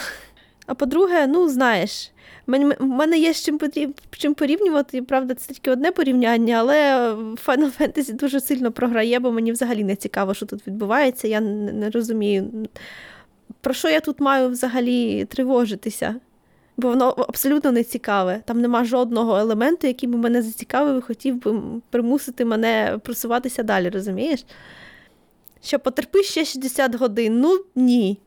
А 0.67 0.75
по-друге, 0.75 1.27
ну 1.27 1.49
знаєш, 1.49 2.11
в 2.47 2.85
мене 2.85 3.19
є 3.19 3.33
з 3.35 3.43
чим, 3.45 3.59
потріб- 3.59 4.01
чим 4.11 4.35
порівнювати. 4.35 5.03
Правда, 5.03 5.35
це 5.35 5.55
тільки 5.55 5.71
одне 5.71 5.93
порівняння, 5.93 6.57
але 6.57 7.11
Final 7.47 7.81
Fantasy 7.81 8.13
дуже 8.17 8.41
сильно 8.41 8.73
програє, 8.73 9.19
бо 9.19 9.33
мені 9.33 9.53
взагалі 9.53 9.85
не 9.85 9.97
цікаво, 9.97 10.35
що 10.35 10.47
тут 10.47 10.67
відбувається. 10.67 11.29
Я 11.29 11.41
не, 11.41 11.91
розумію, 11.91 12.51
про 13.61 13.75
що 13.75 13.89
я 13.89 14.01
тут 14.01 14.21
маю 14.21 14.49
взагалі 14.49 15.25
тривожитися. 15.25 16.15
бо 16.77 16.89
воно 16.89 17.09
абсолютно 17.09 17.73
не 17.73 17.85
цікаве. 17.85 18.43
Там 18.45 18.61
нема 18.61 18.85
жодного 18.85 19.37
елементу, 19.37 19.87
який 19.87 20.09
би 20.09 20.19
мене 20.19 20.43
зацікавив 20.43 20.99
і 20.99 21.01
хотів 21.01 21.43
би 21.43 21.63
примусити 21.91 22.45
мене 22.45 22.99
просуватися 23.05 23.63
далі, 23.63 23.89
розумієш? 23.89 24.45
Що 25.63 25.79
потерпи 25.79 26.23
ще 26.23 26.45
60 26.45 26.95
годин. 26.95 27.41
Ну 27.41 27.59
ні. 27.75 28.19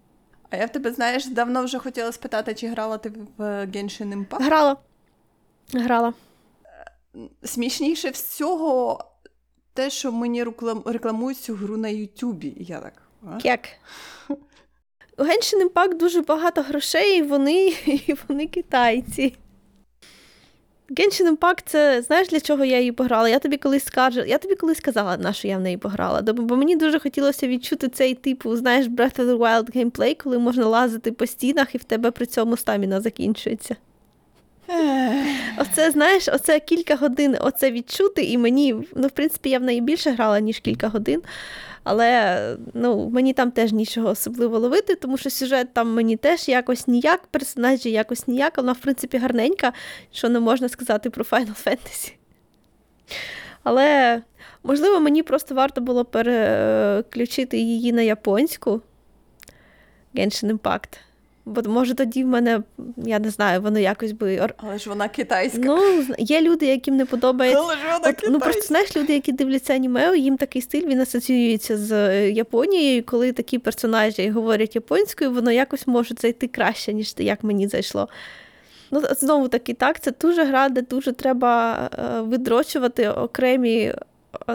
А 0.50 0.58
я 0.58 0.66
в 0.66 0.72
тебе, 0.72 0.92
знаєш, 0.92 1.26
давно 1.26 1.64
вже 1.64 1.80
хотіла 1.80 2.12
спитати, 2.12 2.54
чи 2.54 2.68
грала 2.68 2.98
ти 2.98 3.10
в 3.38 3.66
Genshin 3.66 4.26
Impact? 4.26 4.44
Грала. 4.44 4.78
Грала. 5.74 6.14
Смішніше 7.44 8.10
всього 8.10 9.04
те, 9.74 9.90
що 9.90 10.12
мені 10.12 10.44
рекламують 10.86 11.38
цю 11.38 11.56
гру 11.56 11.78
на 11.78 11.88
Ютубі. 11.88 12.54
Я 12.60 12.80
так. 12.80 12.94
А? 13.28 13.38
Як? 13.44 13.62
У 15.18 15.24
Genshin 15.24 15.70
Impact 15.70 15.98
дуже 15.98 16.22
багато 16.22 16.62
грошей, 16.62 17.18
і 17.18 17.22
вони 17.22 17.68
і 17.86 18.16
вони 18.28 18.48
китайці. 18.48 19.36
Genshin 20.92 21.38
Impact 21.38 21.62
це 21.66 22.02
знаєш, 22.02 22.28
для 22.28 22.40
чого 22.40 22.66
я 22.66 22.80
її 22.80 22.92
пограла? 22.92 23.30
Я 23.30 23.40
тобі 23.40 23.58
колись 23.58 23.86
скажу, 23.86 24.20
я 24.20 24.38
тобі 24.38 24.56
колись 24.56 24.78
сказала, 24.78 25.18
на 25.18 25.34
що 25.34 25.48
я 25.48 25.58
в 25.58 25.62
неї 25.62 25.78
пограла. 25.78 26.22
Бо 26.22 26.56
мені 26.56 26.76
дуже 26.76 27.00
хотілося 27.00 27.48
відчути 27.48 27.90
цей 27.90 28.14
типу, 28.16 28.56
знаєш, 28.56 28.88
Breath 28.88 29.20
of 29.20 29.26
the 29.26 29.38
Wild 29.38 29.74
геймплей, 29.74 30.16
коли 30.16 30.40
можна 30.40 30.66
лазити 30.66 31.12
по 31.12 31.26
стінах 31.26 31.76
і 31.76 31.78
в 31.78 31.84
тебе 31.84 32.12
при 32.12 32.26
цьому 32.26 32.58
стаміна 32.58 33.02
закінчується. 33.02 33.76
Оце, 35.58 35.92
знаєш, 35.92 36.28
оце 36.28 36.60
кілька 36.60 36.96
годин 36.96 37.38
оце 37.40 37.72
відчути, 37.72 38.24
і 38.24 38.38
мені, 38.38 38.76
ну, 38.96 39.08
в 39.08 39.12
принципі, 39.12 39.50
я 39.50 39.60
в 39.60 39.64
неї 39.64 39.82
більше 39.82 40.12
грала, 40.12 40.40
ніж 40.40 40.60
кілька 40.60 40.88
годин. 40.88 41.22
Але 41.84 42.40
ну, 42.74 43.10
мені 43.10 43.34
там 43.34 43.52
теж 43.52 43.72
нічого 43.72 44.10
особливо 44.10 44.60
ловити, 44.60 44.96
тому 44.96 45.18
що 45.18 45.30
сюжет 45.30 45.74
там 45.74 45.94
мені 45.94 46.18
теж 46.18 46.50
якось 46.50 46.88
ніяк, 46.88 47.28
персонажі 47.28 47.92
якось 47.92 48.28
ніяк, 48.28 48.58
вона, 48.58 48.72
в 48.72 48.78
принципі, 48.78 49.18
гарненька, 49.18 49.74
що 50.12 50.30
не 50.30 50.40
можна 50.40 50.70
сказати 50.70 51.10
про 51.10 51.24
Final 51.24 51.66
Fantasy. 51.66 52.14
Але, 53.64 54.22
можливо, 54.64 55.00
мені 55.00 55.24
просто 55.24 55.56
варто 55.56 55.82
було 55.82 56.06
переключити 56.06 57.58
її 57.58 57.92
на 57.92 58.02
японську 58.02 58.82
Genshin 60.16 60.58
Impact. 60.58 61.09
Бо 61.50 61.70
може 61.70 61.94
тоді 61.94 62.24
в 62.24 62.28
мене, 62.28 62.62
я 62.98 63.20
не 63.20 63.30
знаю, 63.30 63.62
воно 63.62 63.80
якось 63.80 64.12
би. 64.12 64.50
Але 64.58 64.78
ж 64.78 64.90
вона 64.90 65.08
китайська. 65.08 65.62
Ну, 65.64 66.06
є 66.18 66.42
люди, 66.42 66.66
яким 66.66 66.98
не 66.98 67.06
подобається. 67.06 67.62
Але 67.64 67.74
ж 67.74 67.80
вона 67.94 68.10
От, 68.10 68.24
Ну 68.30 68.40
просто 68.40 68.62
знаєш, 68.62 68.98
люди, 68.98 69.14
які 69.14 69.32
дивляться 69.32 69.74
аніме, 69.74 70.18
їм 70.18 70.38
такий 70.38 70.62
стиль 70.62 70.88
він 70.88 71.02
асоціюється 71.02 71.78
з 71.78 71.92
е, 71.92 72.32
Японією. 72.32 73.04
Коли 73.04 73.32
такі 73.32 73.60
персонажі 73.60 74.30
говорять 74.30 74.76
японською, 74.76 75.32
воно 75.32 75.52
якось 75.52 75.88
може 75.88 76.16
зайти 76.18 76.48
краще, 76.48 76.94
ніж 76.94 77.14
як 77.18 77.44
мені 77.44 77.68
зайшло. 77.68 78.10
Ну, 78.92 79.02
знову 79.20 79.48
таки, 79.48 79.74
так, 79.74 80.00
це 80.00 80.14
дуже 80.22 80.44
гра, 80.44 80.70
де 80.70 80.82
дуже 80.82 81.12
треба 81.12 81.76
е, 81.94 82.22
видрочувати 82.22 83.10
окремі 83.10 83.78
е, 83.80 83.96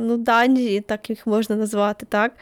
ну, 0.01 0.17
данжі, 0.17 0.81
так 0.81 1.11
їх 1.11 1.27
можна 1.27 1.57
назвати, 1.57 2.07
так. 2.09 2.33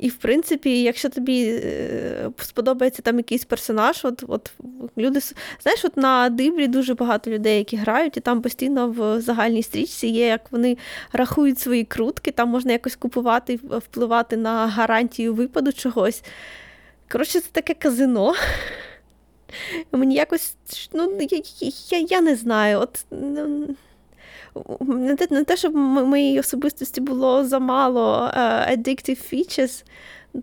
І, 0.00 0.08
в 0.08 0.14
принципі, 0.14 0.82
якщо 0.82 1.08
тобі 1.08 1.60
е, 1.64 2.30
сподобається 2.38 3.02
там 3.02 3.16
якийсь 3.16 3.44
персонаж, 3.44 4.04
от 4.04 4.24
от 4.28 4.52
люди 4.98 5.20
знаєш, 5.62 5.84
от 5.84 5.96
на 5.96 6.28
Дибрі 6.28 6.66
дуже 6.66 6.94
багато 6.94 7.30
людей, 7.30 7.58
які 7.58 7.76
грають, 7.76 8.16
і 8.16 8.20
там 8.20 8.42
постійно 8.42 8.88
в 8.88 9.20
загальній 9.20 9.62
стрічці 9.62 10.06
є, 10.06 10.26
як 10.26 10.52
вони 10.52 10.76
рахують 11.12 11.58
свої 11.58 11.84
крутки, 11.84 12.30
там 12.30 12.48
можна 12.48 12.72
якось 12.72 12.96
купувати, 12.96 13.56
впливати 13.56 14.36
на 14.36 14.66
гарантію 14.66 15.34
випаду 15.34 15.72
чогось. 15.72 16.22
Коротше, 17.08 17.40
це 17.40 17.48
таке 17.52 17.74
казино. 17.74 18.34
Мені 19.92 20.14
якось, 20.14 20.56
ну, 20.92 21.18
я, 21.30 21.40
я, 21.90 21.98
я 21.98 22.20
не 22.20 22.36
знаю. 22.36 22.80
от... 22.80 23.04
Не 24.80 25.16
те, 25.16 25.26
не 25.30 25.44
те, 25.44 25.56
щоб 25.56 25.74
моїй 25.74 26.40
особистості 26.40 27.00
було 27.00 27.44
замало 27.44 28.30
uh, 28.36 28.76
addictive 28.76 29.34
features, 29.34 29.84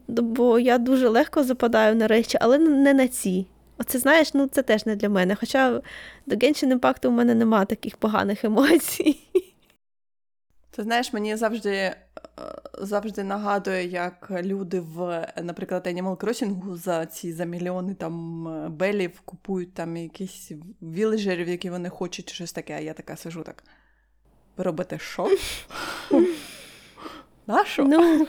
бо 0.07 0.59
я 0.59 0.77
дуже 0.77 1.07
легко 1.07 1.43
западаю 1.43 1.95
на 1.95 2.07
речі, 2.07 2.37
але 2.41 2.57
не 2.57 2.93
на 2.93 3.07
ці. 3.07 3.47
Оце 3.77 3.99
знаєш, 3.99 4.33
ну 4.33 4.47
це 4.47 4.63
теж 4.63 4.85
не 4.85 4.95
для 4.95 5.09
мене. 5.09 5.35
Хоча 5.35 5.81
до 6.25 6.35
Genshin 6.35 6.79
Impact 6.79 7.07
у 7.07 7.11
мене 7.11 7.35
нема 7.35 7.65
таких 7.65 7.97
поганих 7.97 8.43
емоцій. 8.43 9.19
Ти 10.75 10.83
знаєш, 10.83 11.13
мені 11.13 11.35
завжди 11.35 11.71
е, 11.71 11.95
завжди 12.81 13.23
нагадує, 13.23 13.87
як 13.87 14.31
люди 14.31 14.79
в, 14.79 15.27
наприклад, 15.41 15.87
Animal 15.87 16.17
Crossing 16.17 16.75
за 16.75 17.05
ці 17.05 17.33
за 17.33 17.45
мільйони 17.45 17.93
там 17.93 18.47
е, 18.47 18.69
белів 18.69 19.19
купують 19.25 19.73
там 19.73 19.97
якісь 19.97 20.51
віледжерів, 20.81 21.49
які 21.49 21.69
вони 21.69 21.89
хочуть, 21.89 22.29
щось 22.29 22.53
таке, 22.53 22.73
а 22.73 22.79
я 22.79 22.93
така 22.93 23.15
сижу 23.15 23.43
так. 23.43 23.63
Ви 24.57 24.63
робите 24.63 24.99
що? 24.99 25.29
Нащо? 27.47 27.83
Ну, 27.83 28.27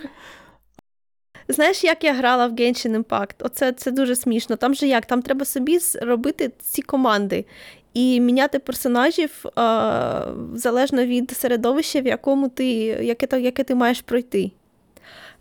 Знаєш, 1.48 1.84
як 1.84 2.04
я 2.04 2.12
грала 2.12 2.46
в 2.46 2.52
Genshin 2.52 3.04
Impact? 3.04 3.34
Оце 3.38 3.72
це 3.72 3.90
дуже 3.90 4.16
смішно. 4.16 4.56
Там 4.56 4.74
же 4.74 4.86
як? 4.86 5.06
Там 5.06 5.22
треба 5.22 5.44
собі 5.44 5.78
робити 6.02 6.52
ці 6.60 6.82
команди 6.82 7.44
і 7.94 8.20
міняти 8.20 8.58
персонажів 8.58 9.44
а, 9.54 10.26
залежно 10.54 11.06
від 11.06 11.30
середовища, 11.30 12.00
в 12.00 12.06
якому 12.06 12.48
ти, 12.48 12.66
яке, 12.84 13.40
яке 13.40 13.64
ти 13.64 13.74
маєш 13.74 14.00
пройти. 14.00 14.50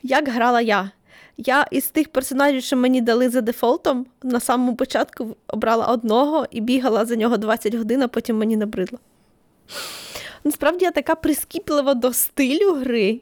Як 0.03 0.29
грала 0.29 0.61
я? 0.61 0.91
Я 1.37 1.65
із 1.71 1.87
тих 1.87 2.09
персонажів, 2.09 2.63
що 2.63 2.77
мені 2.77 3.01
дали 3.01 3.29
за 3.29 3.41
дефолтом, 3.41 4.05
на 4.23 4.39
самому 4.39 4.75
початку 4.75 5.35
обрала 5.47 5.87
одного 5.87 6.47
і 6.51 6.61
бігала 6.61 7.05
за 7.05 7.15
нього 7.15 7.37
20 7.37 7.75
годин, 7.75 8.01
а 8.01 8.07
потім 8.07 8.37
мені 8.37 8.57
набридло. 8.57 8.99
Насправді 10.43 10.85
я 10.85 10.91
така 10.91 11.15
прискіплива 11.15 11.93
до 11.93 12.13
стилю 12.13 12.73
гри. 12.73 13.21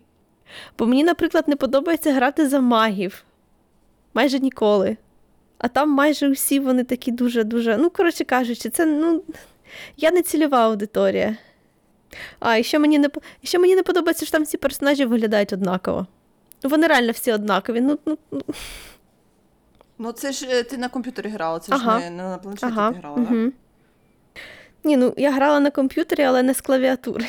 Бо 0.77 0.85
мені, 0.85 1.03
наприклад, 1.03 1.47
не 1.47 1.55
подобається 1.55 2.13
грати 2.13 2.49
за 2.49 2.59
магів. 2.59 3.23
Майже 4.13 4.39
ніколи. 4.39 4.97
А 5.57 5.67
там 5.67 5.89
майже 5.89 6.29
усі 6.29 6.59
вони 6.59 6.83
такі 6.83 7.11
дуже-дуже. 7.11 7.77
Ну, 7.77 7.89
коротше 7.89 8.23
кажучи, 8.23 8.69
це 8.69 8.85
ну, 8.85 9.23
я 9.97 10.11
не 10.11 10.21
цільова 10.21 10.57
аудиторія. 10.57 11.37
А, 12.39 12.57
і 12.57 12.63
ще 12.63 12.79
мені 12.79 12.99
не 12.99 13.09
і 13.41 13.47
ще 13.47 13.59
мені 13.59 13.75
не 13.75 13.83
подобається, 13.83 14.25
що 14.25 14.31
там 14.31 14.43
всі 14.43 14.57
персонажі 14.57 15.05
виглядають 15.05 15.53
однаково. 15.53 16.07
Ну, 16.63 16.69
Вони 16.69 16.87
реально 16.87 17.11
всі 17.11 17.31
однакові. 17.31 17.81
Ну, 17.81 17.99
ну, 18.05 18.17
ну. 18.31 18.41
ну 19.97 20.11
це 20.11 20.31
ж 20.31 20.47
е, 20.49 20.63
ти 20.63 20.77
на 20.77 20.89
комп'ютері 20.89 21.29
грала, 21.29 21.59
це 21.59 21.73
ага. 21.73 21.99
ж 21.99 22.05
не, 22.05 22.09
не 22.09 22.23
на 22.23 22.37
планшеті 22.37 22.73
ага. 22.73 22.91
ти 22.91 22.99
грала, 22.99 23.15
так? 23.15 23.31
Угу. 23.31 23.51
Ні, 24.83 24.97
ну 24.97 25.13
я 25.17 25.31
грала 25.31 25.59
на 25.59 25.71
комп'ютері, 25.71 26.23
але 26.23 26.43
не 26.43 26.53
з 26.53 26.61
клавіатури. 26.61 27.25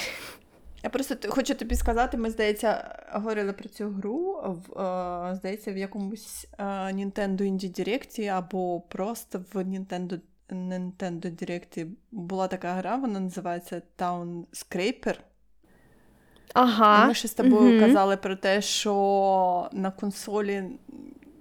Я 0.85 0.91
просто 0.91 1.15
хочу 1.29 1.55
тобі 1.55 1.75
сказати, 1.75 2.17
ми, 2.17 2.31
здається, 2.31 2.99
говорили 3.13 3.53
про 3.53 3.69
цю 3.69 3.89
гру, 3.89 4.39
в, 4.45 4.81
е, 4.81 5.35
здається, 5.35 5.73
в 5.73 5.77
якомусь 5.77 6.47
е, 6.59 6.65
Nintendo 6.65 7.43
Indie 7.43 7.81
Direct 7.81 8.27
або 8.27 8.81
просто 8.81 9.45
в 9.53 9.57
Nintendo 9.57 10.21
Nintendo 10.51 11.31
Direct 11.31 11.87
була 12.11 12.49
така 12.49 12.73
гра, 12.73 12.97
вона 12.97 13.21
називається 13.21 13.83
Town 13.99 14.45
Scraper. 14.53 15.15
Ага. 16.55 17.05
І 17.05 17.09
ми 17.09 17.15
ще 17.15 17.29
з 17.29 17.35
тобою 17.35 17.77
угу. 17.77 17.87
казали 17.87 18.17
про 18.17 18.37
те, 18.37 18.63
що 18.63 19.69
на 19.73 19.91
консолі 19.91 20.65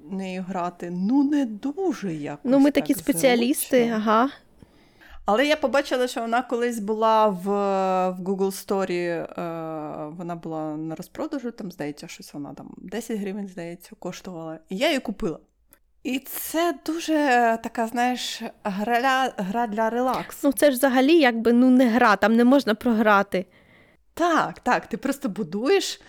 нею 0.10 0.45
грати 0.47 0.89
ну 0.91 1.24
не 1.24 1.45
дуже 1.45 2.13
якось. 2.13 2.52
Ну, 2.52 2.60
ми 2.60 2.71
такі 2.71 2.93
так 2.93 3.04
спеціалісти, 3.04 3.78
зручно. 3.78 3.95
ага. 3.95 4.30
Але 5.25 5.47
я 5.47 5.55
побачила, 5.55 6.07
що 6.07 6.21
вона 6.21 6.41
колись 6.41 6.79
була 6.79 7.27
в 7.27 7.43
в 8.12 8.21
Google 8.21 8.67
Story, 8.67 8.93
е, 8.93 9.25
вона 10.17 10.36
була 10.36 10.77
на 10.77 10.95
розпродажу, 10.95 11.51
там, 11.51 11.71
здається, 11.71 12.07
щось 12.07 12.34
вона 12.34 12.53
там 12.53 12.73
10 12.77 13.19
гривень, 13.19 13.47
здається, 13.47 13.91
коштувала. 13.99 14.60
І 14.69 14.77
я 14.77 14.88
її 14.88 14.99
купила. 14.99 15.39
І 16.03 16.19
це 16.19 16.79
дуже 16.86 17.13
така, 17.63 17.88
знаєш, 17.88 18.41
гра, 18.63 19.34
гра 19.38 19.67
для 19.67 19.89
релаксу. 19.89 20.39
Ну, 20.43 20.53
це 20.53 20.71
ж 20.71 20.77
взагалі 20.77 21.19
якби 21.19 21.53
ну, 21.53 21.69
не 21.69 21.88
гра, 21.89 22.15
там 22.15 22.36
не 22.36 22.43
можна 22.43 22.75
програти. 22.75 23.45
Так, 24.13 24.60
так, 24.60 24.88
ти 24.88 24.97
просто 24.97 25.29
будуєш, 25.29 26.01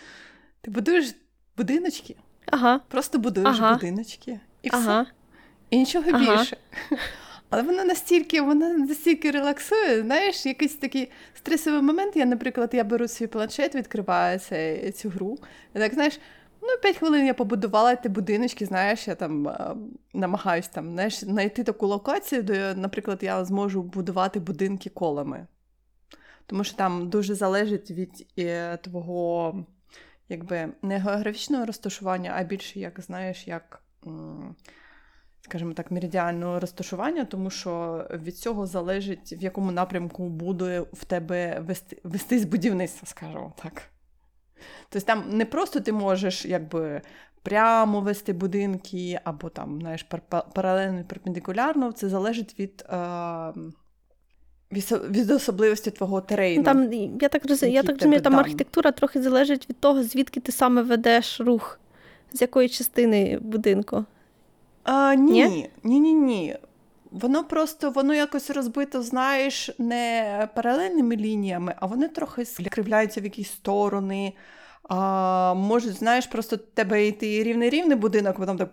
ти 0.61 0.71
будуєш 0.71 1.15
будиночки. 1.57 2.17
Ага. 2.47 2.81
Просто 2.89 3.19
будуєш 3.19 3.57
ага. 3.61 3.75
будиночки. 3.75 4.41
І 4.63 4.69
ага. 4.73 5.03
все. 5.03 5.13
І 5.71 5.79
нічого 5.79 6.05
ага. 6.13 6.37
більше. 6.37 6.57
Але 7.53 7.63
вона 7.63 7.85
настільки 7.85 8.41
вона 8.41 8.69
настільки 8.69 9.31
релаксує, 9.31 10.03
знаєш, 10.03 10.47
якийсь 10.47 10.75
такий 10.75 11.11
стресовий 11.35 11.83
момент. 11.83 12.17
Я, 12.17 12.25
наприклад, 12.25 12.71
я 12.73 12.85
беру 12.85 13.09
свій 13.09 13.27
планшет, 13.27 13.75
відкриваю 13.75 14.39
цю, 14.39 14.93
цю 14.93 15.09
гру. 15.09 15.39
І 15.75 15.79
так, 15.79 15.95
знаєш, 15.95 16.21
ну, 16.63 16.69
5 16.83 16.97
хвилин 16.97 17.27
я 17.27 17.35
побудувала 17.35 17.95
ті 17.95 18.09
будиночки, 18.09 18.67
знаєш, 18.67 19.09
я 19.09 19.15
там 19.15 19.57
намагаюся 20.15 20.71
там, 20.73 20.93
знаєш, 20.93 21.25
знайти 21.25 21.65
таку 21.65 21.87
локацію, 21.87 22.43
де, 22.43 22.75
наприклад, 22.75 23.19
я 23.23 23.45
зможу 23.45 23.83
будувати 23.83 24.41
будинки 24.41 24.91
колами. 24.91 25.47
Тому 26.47 26.65
що 26.65 26.77
там 26.77 27.09
дуже 27.09 27.35
залежить 27.35 27.91
від 27.91 28.27
е, 28.39 28.77
твого 28.77 29.55
якби, 30.29 30.69
не 30.83 30.99
географічного 30.99 31.67
розташування, 31.67 32.33
а 32.37 32.43
більше, 32.43 32.81
як 32.81 33.01
знаєш, 33.01 33.49
як. 33.49 33.83
М- 34.07 34.55
скажімо 35.53 35.73
так, 35.73 35.91
меридіального 35.91 36.61
розташування, 36.61 37.25
тому 37.25 37.51
що 37.51 38.05
від 38.11 38.37
цього 38.37 38.67
залежить, 38.67 39.33
в 39.33 39.43
якому 39.43 39.73
напрямку 39.73 40.29
буде 40.29 40.81
в 40.81 41.05
тебе 41.05 41.61
вести, 41.61 41.99
вестись 42.05 42.45
будівництво, 42.45 43.07
скажімо 43.07 43.53
так. 43.63 43.83
Тобто 44.89 45.07
там 45.07 45.25
не 45.31 45.45
просто 45.45 45.81
ти 45.81 45.93
можеш 45.93 46.47
якби 46.47 47.03
прямо 47.43 48.01
вести 48.01 48.33
будинки, 48.33 49.21
або 49.25 49.49
там, 49.49 49.81
знаєш, 49.81 50.07
паралельно 50.55 51.05
перпендикулярно, 51.05 51.93
це 51.93 52.09
залежить 52.09 52.59
від. 52.59 52.85
Е- 52.93 53.53
від 55.11 55.31
особливості 55.31 55.91
твого 55.91 56.21
терейну. 56.21 56.59
Ну, 56.59 56.65
там, 56.65 56.93
Я 57.21 57.29
так 57.29 57.47
розумію, 57.47 57.75
я 57.75 57.83
так 57.83 57.97
розумію, 57.97 58.21
там, 58.21 58.33
там 58.33 58.41
архітектура 58.41 58.93
трохи 58.93 59.23
залежить 59.23 59.71
від 59.71 59.81
того, 59.81 60.03
звідки 60.03 60.41
ти 60.41 60.53
саме 60.53 60.83
ведеш 60.83 61.41
рух, 61.41 61.81
з 62.33 62.41
якої 62.41 62.69
частини 62.69 63.39
будинку. 63.43 64.05
А, 64.85 65.15
Ні, 65.15 65.71
ні, 65.83 66.01
ні, 66.01 66.13
ні. 66.13 66.57
Воно 67.11 67.45
просто 67.45 67.91
воно 67.91 68.15
якось 68.15 68.51
розбито, 68.51 69.03
знаєш, 69.03 69.71
не 69.79 70.49
паралельними 70.57 71.17
лініями, 71.17 71.75
а 71.81 71.87
вони 71.87 72.09
трохи 72.09 72.45
скривляються 72.45 73.21
в 73.21 73.25
якісь 73.25 73.51
сторони. 73.51 74.33
А, 74.89 75.55
Може, 75.55 75.93
знаєш, 75.93 76.27
просто 76.27 76.57
тебе 76.57 77.07
йти 77.07 77.43
рівний-рівний 77.43 77.97
будинок, 77.97 78.37
потім 78.37 78.59
так 78.59 78.71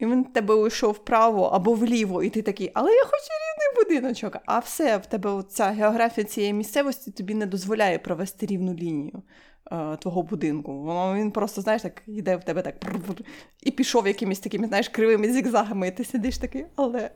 і 0.00 0.06
він 0.06 0.24
тебе 0.24 0.54
уйшов 0.54 0.92
вправо 0.92 1.44
або 1.44 1.74
вліво, 1.74 2.22
і 2.22 2.30
ти 2.30 2.42
такий, 2.42 2.70
але 2.74 2.92
я 2.92 3.04
хочу 3.04 3.28
рівний 3.40 3.84
будиночок. 3.84 4.36
А 4.46 4.58
все, 4.58 4.96
в 4.96 5.06
тебе 5.06 5.42
ця 5.48 5.64
географія 5.70 6.24
цієї 6.24 6.52
місцевості 6.52 7.10
тобі 7.10 7.34
не 7.34 7.46
дозволяє 7.46 7.98
провести 7.98 8.46
рівну 8.46 8.74
лінію 8.74 9.22
твого 9.98 10.22
будинку. 10.22 10.72
Воно 10.72 11.14
він 11.14 11.30
просто, 11.30 11.60
знаєш, 11.60 11.82
так 11.82 12.02
йде 12.06 12.36
в 12.36 12.44
тебе 12.44 12.62
так 12.62 12.74
і 13.62 13.70
пішов 13.70 14.06
якимись 14.06 14.40
такими, 14.40 14.66
знаєш, 14.66 14.88
кривими 14.88 15.32
зігзагами, 15.32 15.88
і 15.88 15.90
ти 15.90 16.04
сидиш 16.04 16.38
такий, 16.38 16.64
але, 16.76 17.10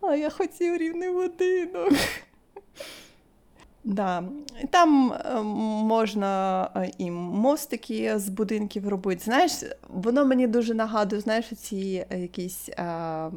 але 0.00 0.18
я 0.18 0.30
хотів 0.30 0.76
рівний 0.76 1.10
будинок. 1.10 1.92
Да. 3.84 4.24
Там 4.70 5.12
е, 5.12 5.42
можна 5.82 6.64
е, 6.76 6.90
і 6.98 7.10
мостики 7.10 8.18
з 8.18 8.28
будинків 8.28 8.88
робити. 8.88 9.22
Знаєш, 9.24 9.52
воно 9.88 10.24
мені 10.24 10.46
дуже 10.46 10.74
нагадує, 10.74 11.20
знаєш, 11.20 11.46
ці 11.58 12.06
е, 12.10 12.18
якісь 12.18 12.68
а, 12.76 13.30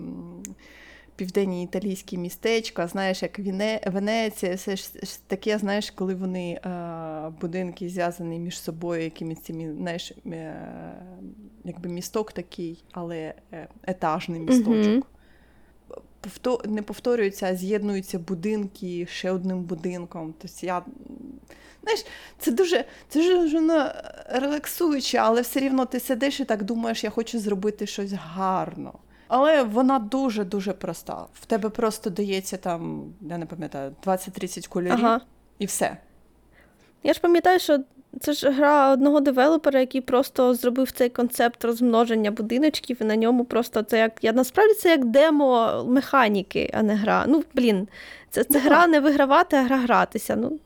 південні 1.16 1.64
італійські 1.64 2.18
містечка, 2.18 2.88
знаєш, 2.88 3.24
як 3.24 3.40
Віне... 3.40 3.82
Венеція, 3.86 4.56
все 4.56 4.76
ж 4.76 4.90
таке, 5.28 5.58
знаєш, 5.58 5.92
коли 5.92 6.16
вони 6.16 6.60
а, 6.64 7.32
будинки 7.42 7.90
зв'язані 7.90 8.40
між 8.40 8.60
собою, 8.60 9.04
якимись 9.04 9.42
цими, 9.42 9.76
знаєш, 9.76 10.14
якби 11.64 11.90
місток 11.90 12.32
такий, 12.32 12.84
але 12.92 13.34
етажний 13.84 14.40
місточок. 14.40 15.08
Не 16.66 16.82
повторюються, 16.82 17.46
а 17.46 17.56
з'єднуються 17.56 18.20
будинки 18.20 19.08
ще 19.10 19.32
одним 19.32 19.64
будинком. 19.64 20.34
Тобто 20.42 20.66
я, 20.66 20.82
знаєш, 21.84 22.06
Це 22.40 22.52
дуже 22.52 22.86
це 23.10 23.40
дуже 23.40 23.62
ну, 23.62 23.84
релаксуюче, 24.30 25.18
але 25.18 25.42
все 25.42 25.60
рівно 25.60 25.86
ти 25.86 26.00
сидиш 26.00 26.40
і 26.40 26.46
так 26.46 26.64
думаєш, 26.64 27.04
я 27.04 27.10
хочу 27.10 27.40
зробити 27.40 27.88
щось 27.88 28.12
гарно. 28.12 28.94
Але 29.28 29.64
вона 29.64 30.00
дуже-дуже 30.00 30.74
проста. 30.74 31.26
В 31.34 31.46
тебе 31.46 31.70
просто 31.70 32.10
дається 32.10 32.58
там, 32.58 33.14
я 33.22 33.38
не 33.38 33.46
пам'ятаю, 33.46 33.96
20-30 34.06 34.68
кольорів 34.70 35.06
ага. 35.06 35.22
і 35.60 35.66
все. 35.66 35.98
Я 37.04 37.14
ж 37.14 37.20
пам'ятаю, 37.20 37.60
що 37.60 37.80
це 38.20 38.34
ж 38.34 38.50
гра 38.50 38.94
одного 38.94 39.20
девелопера, 39.20 39.80
який 39.80 40.02
просто 40.02 40.54
зробив 40.54 40.92
цей 40.92 41.10
концепт 41.10 41.66
розмноження 41.66 42.32
будиночків, 42.32 42.98
і 43.02 43.04
на 43.04 43.16
ньому 43.16 43.46
просто 43.46 43.84
це 43.84 43.98
як. 43.98 44.24
Я 44.24 44.34
насправді 44.34 44.74
це 44.74 44.90
як 44.90 45.06
демо 45.06 45.84
механіки, 45.88 46.72
а 46.74 46.84
не 46.84 46.96
гра. 46.96 47.26
Ну, 47.28 47.44
блін, 47.54 47.88
це 48.30 48.44
це 48.44 48.60
гра 48.60 48.88
не 48.88 49.00
вигравати, 49.00 49.56
а 49.56 49.64
гра 49.64 49.78
гратися. 49.78 50.36
Ну. 50.36 50.60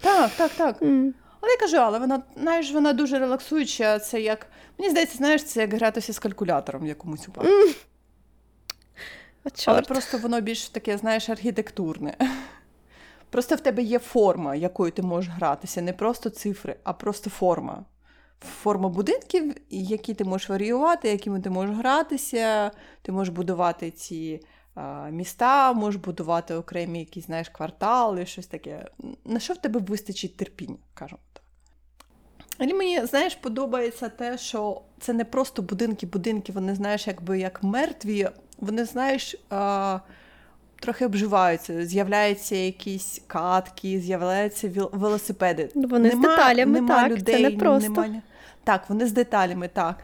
Так, 0.00 0.30
так, 0.36 0.50
так. 0.50 0.82
Mm. 0.82 1.12
Але 1.40 1.52
я 1.52 1.58
кажу, 1.58 1.76
але 1.76 1.98
вона 1.98 2.22
знаєш, 2.36 2.72
вона 2.72 2.92
дуже 2.92 3.18
релаксуюча. 3.18 3.98
Це 3.98 4.20
як. 4.20 4.46
Мені 4.78 4.90
здається, 4.90 5.16
знаєш, 5.16 5.44
це 5.44 5.60
як 5.60 5.74
гратися 5.74 6.12
з 6.12 6.18
калькулятором 6.18 6.82
в 6.82 6.86
якомусь 6.86 7.28
упадку. 7.28 7.50
Mm. 7.50 7.74
Але 9.66 9.82
просто 9.82 10.18
воно 10.18 10.40
більш 10.40 10.68
таке, 10.68 10.98
знаєш, 10.98 11.28
архітектурне. 11.28 12.16
Просто 13.30 13.54
в 13.54 13.60
тебе 13.60 13.82
є 13.82 13.98
форма, 13.98 14.54
якою 14.54 14.92
ти 14.92 15.02
можеш 15.02 15.30
гратися, 15.30 15.82
не 15.82 15.92
просто 15.92 16.30
цифри, 16.30 16.76
а 16.84 16.92
просто 16.92 17.30
форма. 17.30 17.84
Форма 18.40 18.88
будинків, 18.88 19.54
які 19.70 20.14
ти 20.14 20.24
можеш 20.24 20.48
варіювати, 20.48 21.08
якими 21.08 21.40
ти 21.40 21.50
можеш 21.50 21.76
гратися, 21.76 22.70
ти 23.02 23.12
можеш 23.12 23.34
будувати 23.34 23.90
ці 23.90 24.40
а, 24.74 25.08
міста, 25.10 25.72
можеш 25.72 26.00
будувати 26.00 26.54
окремі 26.54 26.98
якісь 26.98 27.26
знаєш, 27.26 27.48
квартали, 27.48 28.26
щось 28.26 28.46
таке. 28.46 28.90
На 29.24 29.40
що 29.40 29.54
в 29.54 29.56
тебе 29.56 29.80
вистачить 29.80 30.36
терпіння, 30.36 30.78
кажемо. 30.94 31.20
Але 32.58 32.74
мені, 32.74 33.06
знаєш, 33.06 33.34
подобається 33.34 34.08
те, 34.08 34.38
що 34.38 34.80
це 35.00 35.12
не 35.12 35.24
просто 35.24 35.62
будинки-будинки, 35.62 36.52
вони, 36.52 36.74
знаєш, 36.74 37.06
якби 37.06 37.38
як 37.38 37.62
мертві, 37.62 38.28
вони, 38.58 38.84
знаєш. 38.84 39.36
А, 39.50 39.98
трохи 40.80 41.06
обживаються, 41.06 41.86
з'являються 41.86 42.56
якісь 42.56 43.22
катки, 43.26 44.00
з'являються 44.00 44.70
велосипеди. 44.92 45.70
Вони 45.74 46.08
нема, 46.08 46.22
з 46.22 46.28
деталями, 46.28 46.72
нема 46.72 47.02
так, 47.02 47.10
людей, 47.18 47.44
це 47.44 47.50
не 47.50 47.56
просто. 47.56 47.90
Нема... 47.90 48.22
Так, 48.64 48.84
вони 48.88 49.06
з 49.06 49.12
деталями, 49.12 49.68
так. 49.68 49.96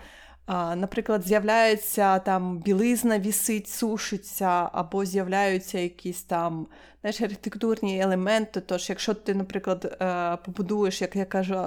Наприклад, 0.49 1.23
з'являється 1.27 2.19
там 2.19 2.59
білизна 2.59 3.19
вісить, 3.19 3.69
сушиться, 3.69 4.69
або 4.73 5.05
з'являються 5.05 5.79
якісь 5.79 6.23
там 6.23 6.67
знаєш, 7.01 7.21
архітектурні 7.21 8.01
елементи. 8.01 8.61
Тож, 8.61 8.89
якщо 8.89 9.15
ти, 9.15 9.35
наприклад, 9.35 9.97
е, 10.01 10.37
побудуєш, 10.37 11.03
як 11.03 11.17
я 11.17 11.25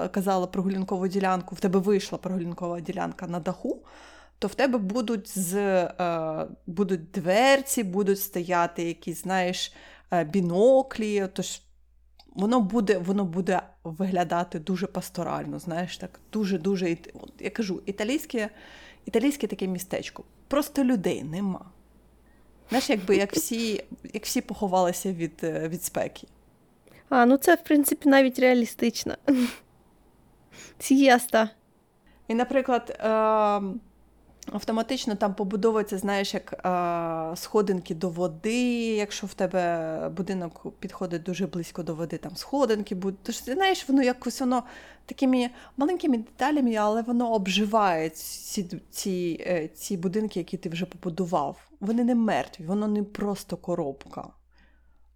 казала, 0.07 0.47
прогулянкову 0.47 1.07
ділянку, 1.07 1.55
в 1.55 1.59
тебе 1.59 1.79
вийшла 1.79 2.17
прогулянкова 2.17 2.79
ділянка 2.79 3.27
на 3.27 3.39
даху 3.39 3.81
то 4.39 4.47
в 4.47 4.55
тебе 4.55 4.77
будуть 4.77 5.39
з, 5.39 5.55
е, 5.55 6.47
будуть 6.67 7.11
дверці, 7.11 7.83
будуть 7.83 8.19
стояти 8.19 8.83
якісь, 8.83 9.21
знаєш, 9.21 9.73
е, 10.11 10.23
біноклі. 10.23 11.27
Тож 11.33 11.61
воно 12.37 12.61
буде 12.61 12.97
воно 12.97 13.25
буде 13.25 13.61
виглядати 13.83 14.59
дуже 14.59 14.87
пасторально, 14.87 15.59
знаєш, 15.59 15.97
так, 15.97 16.19
дуже-дуже, 16.33 16.97
я 17.39 17.49
кажу, 17.49 17.81
італійське 17.85 18.49
італійське 19.05 19.47
таке 19.47 19.67
містечко. 19.67 20.23
Просто 20.47 20.83
людей 20.83 21.23
нема. 21.23 21.65
Знаєш, 22.69 22.89
якби 22.89 23.15
як 23.17 23.33
всі 23.33 23.83
як 24.13 24.25
всі 24.25 24.41
поховалися 24.41 25.13
від 25.13 25.39
від 25.43 25.83
спеки. 25.83 26.27
А, 27.09 27.25
ну 27.25 27.37
це, 27.37 27.55
в 27.55 27.63
принципі, 27.63 28.09
навіть 28.09 28.39
реалістично. 28.39 29.15
Сієста. 30.79 31.49
І, 32.27 32.33
наприклад, 32.33 32.97
е, 32.99 33.05
Автоматично 34.51 35.15
там 35.15 35.33
побудовується, 35.33 35.97
знаєш, 35.97 36.33
як 36.33 36.53
е, 36.53 37.35
сходинки 37.35 37.95
до 37.95 38.09
води. 38.09 38.95
Якщо 38.95 39.27
в 39.27 39.33
тебе 39.33 40.09
будинок 40.09 40.79
підходить 40.79 41.23
дуже 41.23 41.47
близько 41.47 41.83
до 41.83 41.95
води, 41.95 42.17
там 42.17 42.35
сходинки 42.35 42.95
будуть. 42.95 43.19
Тож 43.23 43.43
знаєш, 43.43 43.89
воно 43.89 44.03
якось 44.03 44.39
воно 44.39 44.63
такими 45.05 45.49
маленькими 45.77 46.17
деталями, 46.17 46.75
але 46.75 47.01
воно 47.01 47.33
обживає 47.33 48.09
ці 48.09 48.81
ці, 48.89 49.45
е, 49.47 49.67
ці 49.67 49.97
будинки, 49.97 50.39
які 50.39 50.57
ти 50.57 50.69
вже 50.69 50.85
побудував. 50.85 51.69
Вони 51.79 52.03
не 52.03 52.15
мертві, 52.15 52.63
воно 52.63 52.87
не 52.87 53.03
просто 53.03 53.57
коробка. 53.57 54.29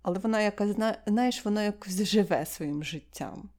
Але 0.01 0.19
вона 0.19 0.41
якась, 0.41 0.69
знаєш, 1.07 1.45
воно 1.45 1.61
якось 1.61 2.03
живе 2.03 2.45
своїм 2.45 2.83
життям. 2.83 3.49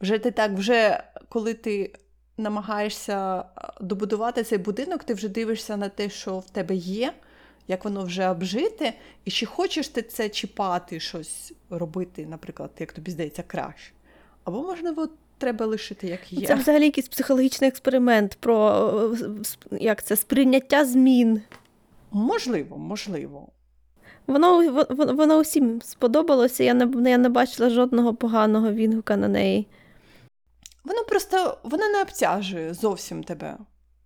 Вже 0.00 0.18
ти 0.18 0.30
так, 0.30 0.52
вже 0.52 1.04
коли 1.28 1.54
ти 1.54 1.92
намагаєшся 2.40 3.44
добудувати 3.80 4.42
цей 4.42 4.58
будинок, 4.58 5.04
ти 5.04 5.14
вже 5.14 5.28
дивишся 5.28 5.76
на 5.76 5.88
те, 5.88 6.10
що 6.10 6.38
в 6.38 6.50
тебе 6.50 6.74
є, 6.74 7.12
як 7.68 7.84
воно 7.84 8.04
вже 8.04 8.28
обжите, 8.28 8.92
і 9.24 9.30
чи 9.30 9.46
хочеш 9.46 9.88
ти 9.88 10.02
це 10.02 10.28
чіпати, 10.28 11.00
щось 11.00 11.52
робити, 11.70 12.26
наприклад, 12.26 12.70
як 12.78 12.92
тобі 12.92 13.10
здається, 13.10 13.42
краще. 13.46 13.92
Або, 14.44 14.62
можливо, 14.62 15.08
треба 15.38 15.66
лишити, 15.66 16.06
як 16.06 16.32
є. 16.32 16.46
Це 16.46 16.54
взагалі 16.54 16.84
якийсь 16.84 17.08
психологічний 17.08 17.68
експеримент 17.68 18.36
про 18.40 19.16
як 19.70 20.02
це, 20.02 20.16
сприйняття 20.16 20.84
змін. 20.84 21.42
Можливо, 22.10 22.78
можливо. 22.78 23.48
Воно 24.26 24.84
воно, 24.90 25.14
воно 25.14 25.38
усім 25.38 25.82
сподобалося, 25.82 26.64
я 26.64 26.74
не 26.74 27.10
я 27.10 27.18
не 27.18 27.28
бачила 27.28 27.70
жодного 27.70 28.14
поганого 28.14 28.72
відгука 28.72 29.16
на 29.16 29.28
неї. 29.28 29.66
Воно 30.84 31.04
просто 31.04 31.58
воно 31.62 31.88
не 31.88 32.02
обтяжує 32.02 32.74
зовсім 32.74 33.24
тебе. 33.24 33.58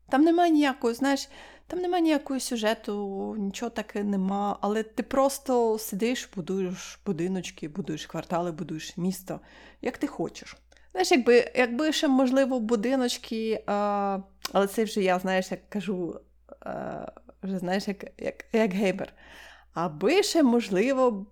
Там 0.08 0.22
немає 0.22 0.50
ніякого, 0.52 0.94
знаєш, 0.94 1.28
там 1.66 1.78
немає 1.78 2.02
ніякого 2.02 2.40
сюжету, 2.40 3.37
нічого 3.38 3.70
таке 3.70 4.04
нема, 4.04 4.58
але 4.60 4.82
ти 4.82 5.02
просто 5.02 5.78
сидиш, 5.78 6.30
будуєш 6.37 7.00
будиночки, 7.06 7.68
будуєш 7.68 8.06
квартали, 8.06 8.52
будуєш 8.52 8.96
місто, 8.96 9.40
як 9.82 9.98
ти 9.98 10.06
хочеш. 10.06 10.56
Знаєш, 10.92 11.10
якби 11.10 11.52
якби 11.54 11.92
ще, 11.92 12.08
можливо, 12.08 12.60
будиночки, 12.60 13.64
а, 13.66 14.18
але 14.52 14.66
це 14.66 14.84
вже 14.84 15.02
я, 15.02 15.18
знаєш, 15.18 15.50
як 15.50 15.70
кажу, 15.70 16.20
е, 16.66 17.12
вже 17.42 17.58
знаєш, 17.58 17.88
як, 17.88 18.04
як, 18.18 18.44
як 18.52 18.72
геймер. 18.72 19.12
Аби 19.74 20.22
ще 20.22 20.42
можливо 20.42 21.26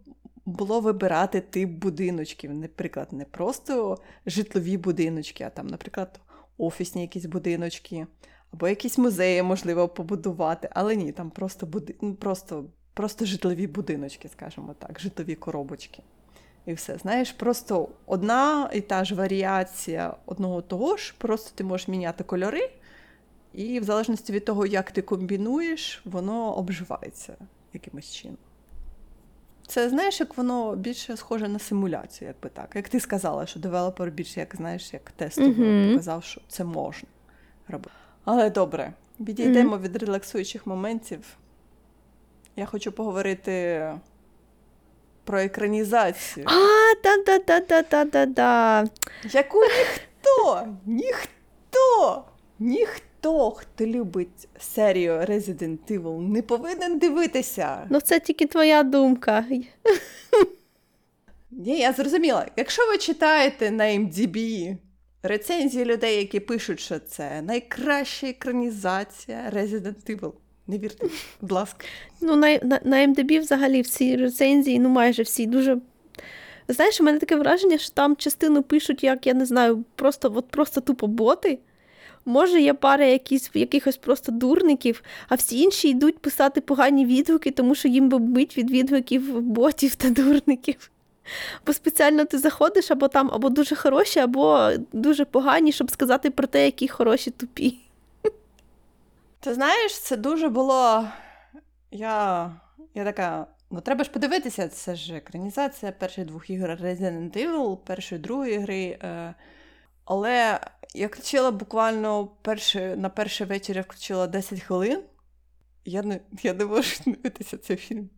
було 0.47 0.81
вибирати 0.81 1.41
тип 1.41 1.71
будиночків. 1.71 2.55
Наприклад, 2.55 3.09
не 3.13 3.25
просто 3.25 3.99
житлові 4.27 4.77
будиночки, 4.77 5.45
а 5.45 5.51
там, 5.51 5.67
наприклад, 5.67 6.21
офісні 6.59 7.03
якісь 7.03 7.27
будиночки, 7.27 8.07
або 8.53 8.69
якісь 8.69 8.99
музеї 8.99 9.43
можливо 9.43 9.89
побудувати. 9.89 10.69
Але 10.73 10.97
ні, 10.97 11.13
там 11.13 11.31
просто 11.31 11.67
буди... 11.67 11.95
ну, 12.01 12.15
просто, 12.15 12.65
просто 12.95 13.25
житлові 13.25 13.67
будиночки, 13.67 14.29
скажімо 14.29 14.75
так, 14.79 15.01
житлові 15.01 15.35
коробочки. 15.35 16.03
І 16.67 16.73
все. 16.73 16.99
Знаєш, 16.99 17.33
просто 17.33 17.89
одна 18.07 18.71
і 18.75 18.81
та 18.81 19.05
ж 19.05 19.15
варіація 19.15 20.15
одного 20.27 20.63
того 20.63 20.97
ж, 20.97 21.15
просто 21.19 21.51
ти 21.55 21.65
можеш 21.65 21.89
міняти 21.89 22.25
кольори, 22.25 22.71
і 23.53 23.81
в 23.81 23.85
залежності 23.85 24.33
від 24.33 24.45
того, 24.45 24.67
як 24.67 24.91
ти 24.91 25.03
комбінуєш, 25.03 26.03
воно 26.05 26.57
обживається 26.57 27.37
якимось 27.73 28.11
чином. 28.11 28.39
Це 29.73 29.89
знаєш, 29.89 30.21
як 30.21 30.37
воно 30.37 30.77
більше 30.77 31.17
схоже 31.17 31.49
на 31.49 31.59
симуляцію, 31.59 32.29
якби 32.29 32.49
так. 32.49 32.71
Як 32.75 32.89
ти 32.89 33.01
сказала, 33.01 33.47
що 33.47 33.61
девелопер 33.61 34.11
більше, 34.11 34.41
як 34.41 34.57
знаєш, 34.57 34.93
як 34.93 35.11
тестово 35.11 35.49
Мгм. 35.49 35.91
показав, 35.91 36.25
що 36.25 36.41
це 36.49 36.65
можна 36.65 37.09
робити. 37.69 37.91
Але 38.25 38.51
добре, 38.51 38.93
відійдемо 39.21 39.79
від 39.79 39.97
релаксуючих 39.97 40.67
моментів. 40.67 41.37
Я 42.57 42.67
хочу 42.67 42.93
поговорити 42.93 43.83
про 45.25 45.41
екранізацію. 45.41 46.47
А, 46.49 46.95
да-да-да-да-да-да-да. 47.05 48.85
Яку 49.31 49.59
ніхто, 49.61 50.67
ніхто, 50.87 52.25
ніхто, 52.59 53.05
хто 53.23 53.87
любить 53.87 54.49
серію 54.59 55.13
Resident 55.13 55.79
Evil, 55.89 56.21
не 56.21 56.43
повинен 56.43 56.99
дивитися. 56.99 57.87
Ну, 57.91 58.01
це 58.01 58.21
тільки 58.21 58.47
твоя 58.47 58.83
думка. 58.83 59.45
Ні, 61.51 61.79
я 61.79 61.93
зрозуміла. 61.93 62.47
Якщо 62.57 62.83
ви 62.87 62.99
читаєте 62.99 63.71
на 63.71 63.85
MDB 63.85 64.77
рецензії 65.23 65.85
людей, 65.85 66.17
які 66.17 66.41
пишуть, 66.41 66.81
що 66.81 66.99
це 66.99 67.43
найкраща 67.43 68.27
екранізація 68.27 69.51
Resident 69.55 70.17
Evil, 70.17 70.33
не 70.67 70.79
вірте, 70.79 71.07
будь 71.41 71.53
ласка. 71.53 71.87
Ну, 72.21 72.37
на, 72.37 72.59
на, 72.63 72.81
на 72.85 73.07
MDB 73.07 73.41
взагалі 73.41 73.81
всі 73.81 74.17
рецензії, 74.17 74.79
ну 74.79 74.89
майже 74.89 75.23
всі 75.23 75.47
дуже. 75.47 75.79
Знаєш, 76.69 77.01
у 77.01 77.05
мене 77.05 77.19
таке 77.19 77.37
враження, 77.37 77.79
що 77.79 77.91
там 77.95 78.17
частину 78.17 78.63
пишуть, 78.63 79.05
як 79.05 79.27
я 79.27 79.35
не 79.35 79.47
знаю, 79.47 79.85
просто 79.95 80.33
от 80.37 80.49
просто 80.49 80.81
тупо 80.81 81.07
боти. 81.07 81.59
Може, 82.25 82.61
є 82.61 82.75
пара 82.75 83.05
якісь, 83.05 83.51
якихось 83.55 83.97
просто 83.97 84.33
дурників, 84.33 85.03
а 85.29 85.35
всі 85.35 85.61
інші 85.61 85.89
йдуть 85.89 86.19
писати 86.19 86.61
погані 86.61 87.07
відгуки, 87.07 87.51
тому 87.51 87.75
що 87.75 87.89
їм 87.89 88.09
бомбить 88.09 88.59
від 88.59 88.71
відгуків 88.71 89.41
ботів 89.41 89.95
та 89.95 90.11
дурників. 90.11 90.91
Бо 91.67 91.73
спеціально 91.73 92.25
ти 92.25 92.39
заходиш 92.39 92.91
або 92.91 93.09
там 93.09 93.31
або 93.33 93.49
дуже 93.49 93.77
хороші, 93.77 94.21
або 94.21 94.71
дуже 94.93 95.25
погані, 95.25 95.73
щоб 95.73 95.91
сказати 95.91 96.31
про 96.31 96.47
те, 96.47 96.65
які 96.65 96.89
хороші 96.89 97.31
тупі. 97.31 97.79
Ти 99.41 99.55
знаєш, 99.55 100.01
це 100.01 100.17
дуже 100.17 100.49
було. 100.49 101.05
Я, 101.91 102.51
я 102.95 103.05
така. 103.05 103.47
Ну, 103.71 103.81
треба 103.81 104.05
ж 104.05 104.11
подивитися, 104.11 104.69
це 104.69 104.95
ж 104.95 105.15
екранізація 105.15 105.93
перших 105.93 106.27
двох 106.27 106.51
ігор 106.51 106.71
Resident 106.71 107.37
Evil, 107.37 107.77
першої 107.77 108.21
другої 108.21 108.59
гри. 108.59 108.99
Е, 109.03 109.35
але 110.05 110.61
я 110.95 111.07
включила 111.07 111.51
буквально 111.51 112.27
перші, 112.27 112.81
на 112.81 113.09
перший 113.09 113.47
вечір 113.47 113.77
я 113.77 113.83
включила 113.83 114.27
10 114.27 114.61
хвилин. 114.61 115.03
Я 115.85 116.03
не, 116.03 116.21
я 116.43 116.55
не 116.55 116.65
можу 116.65 116.97
дивитися 117.07 117.59
цей 117.59 117.77
фільм. 117.77 118.11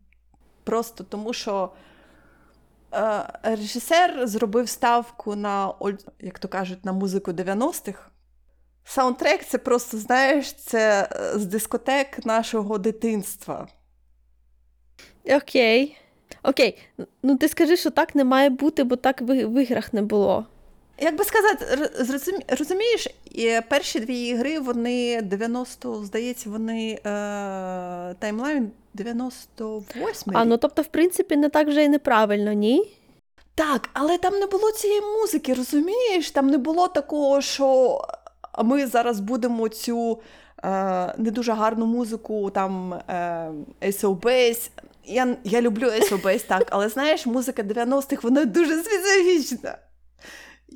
Просто 0.65 1.05
тому, 1.05 1.33
що 1.33 1.73
е, 2.93 3.25
режисер 3.43 4.27
зробив 4.27 4.69
ставку 4.69 5.37
на, 5.37 5.75
як 6.21 6.39
то 6.39 6.49
кажуть, 6.49 6.85
на 6.85 6.93
музику 6.93 7.31
90-х. 7.31 8.11
Саундтрек 8.85 9.45
це 9.45 9.59
просто, 9.59 9.99
знаєш, 9.99 10.53
це 10.53 11.09
е, 11.13 11.39
з 11.39 11.47
дискотек 11.47 12.27
нашого 12.27 12.79
дитинства. 12.79 13.69
Окей. 15.25 15.97
Окей. 16.43 16.79
Ну 17.23 17.37
ти 17.37 17.49
скажи, 17.49 17.77
що 17.77 17.91
так 17.91 18.15
не 18.15 18.25
має 18.25 18.51
бути, 18.51 18.85
бо 18.85 18.97
так 18.97 19.21
в, 19.21 19.47
в 19.47 19.63
іграх 19.63 19.93
не 19.93 20.03
було. 20.03 20.47
Як 20.99 21.17
би 21.17 21.25
сказати, 21.25 21.91
розумієш, 22.59 23.09
перші 23.69 24.01
дві 24.01 24.21
ігри, 24.21 24.59
вони 24.59 25.23
90, 25.23 26.05
здається, 26.05 26.51
вони 26.51 26.91
е, 26.91 27.01
timeline 28.19 28.71
98. 28.95 30.33
А, 30.37 30.45
ну 30.45 30.57
тобто, 30.57 30.83
в 30.83 30.87
принципі, 30.87 31.37
не 31.37 31.49
так 31.49 31.69
вже 31.69 31.85
і 31.85 31.89
неправильно, 31.89 32.53
ні? 32.53 32.93
Так, 33.55 33.91
але 33.93 34.19
там 34.19 34.35
не 34.35 34.47
було 34.47 34.71
цієї 34.73 35.01
музики, 35.01 35.55
розумієш? 35.55 36.31
Там 36.31 36.47
не 36.47 36.59
було 36.59 36.89
такого, 36.89 37.41
що 37.41 38.01
ми 38.65 38.87
зараз 38.87 39.21
будемо 39.21 39.69
цю 39.69 40.21
е, 40.65 41.15
не 41.19 41.31
дуже 41.31 41.53
гарну 41.53 41.87
музику, 41.87 42.51
там 42.51 42.95
е, 42.95 43.51
SO 43.83 44.21
Bass. 44.21 44.71
Я, 45.05 45.37
я 45.45 45.61
люблю 45.61 45.87
SO 45.87 46.23
Bass, 46.23 46.47
так, 46.47 46.69
але 46.71 46.89
знаєш, 46.89 47.27
музика 47.27 47.63
90-х, 47.63 48.23
вона 48.23 48.45
дуже 48.45 48.83
специфічна. 48.83 49.79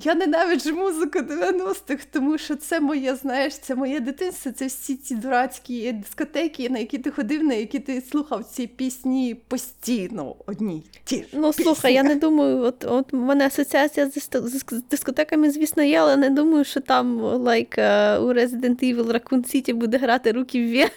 Я 0.05 0.15
ненавиджу 0.15 0.75
музику 0.75 1.19
90-х, 1.19 2.07
тому 2.13 2.39
що 2.39 2.57
це 2.57 2.81
моє, 2.81 3.15
знаєш, 3.15 3.59
це 3.59 3.75
моє 3.75 4.01
дитинство, 4.01 4.53
це 4.53 4.67
всі 4.67 4.97
ці 4.97 5.15
дурацькі 5.15 5.93
дискотеки, 5.93 6.71
на 6.71 6.79
які 6.79 6.99
ти 6.99 7.11
ходив, 7.11 7.45
на 7.45 7.55
які 7.55 7.79
ти 7.79 8.01
слухав 8.01 8.45
ці 8.45 8.67
пісні 8.67 9.37
постійно 9.49 10.37
одні. 10.47 10.83
Ті 11.05 11.17
ж 11.17 11.25
Ну 11.33 11.49
пісні. 11.51 11.65
слухай, 11.65 11.95
я 11.95 12.03
не 12.03 12.17
думаю, 12.17 12.59
от, 12.59 12.85
от 12.85 13.15
у 13.15 13.17
мене 13.17 13.47
асоціація 13.47 14.11
з, 14.11 14.29
з 14.43 14.83
дискотеками, 14.91 15.51
звісно, 15.51 15.83
є, 15.83 15.99
але 16.01 16.17
не 16.17 16.31
думаю, 16.31 16.65
що 16.65 16.81
там 16.81 17.21
like, 17.21 17.81
е, 17.81 18.19
у 18.19 18.33
Resident 18.33 18.85
Evil 18.85 19.13
Raccoon 19.13 19.55
City 19.55 19.75
буде 19.75 19.99
грати 19.99 20.33
руки 20.33 20.67
вверх. 20.67 20.93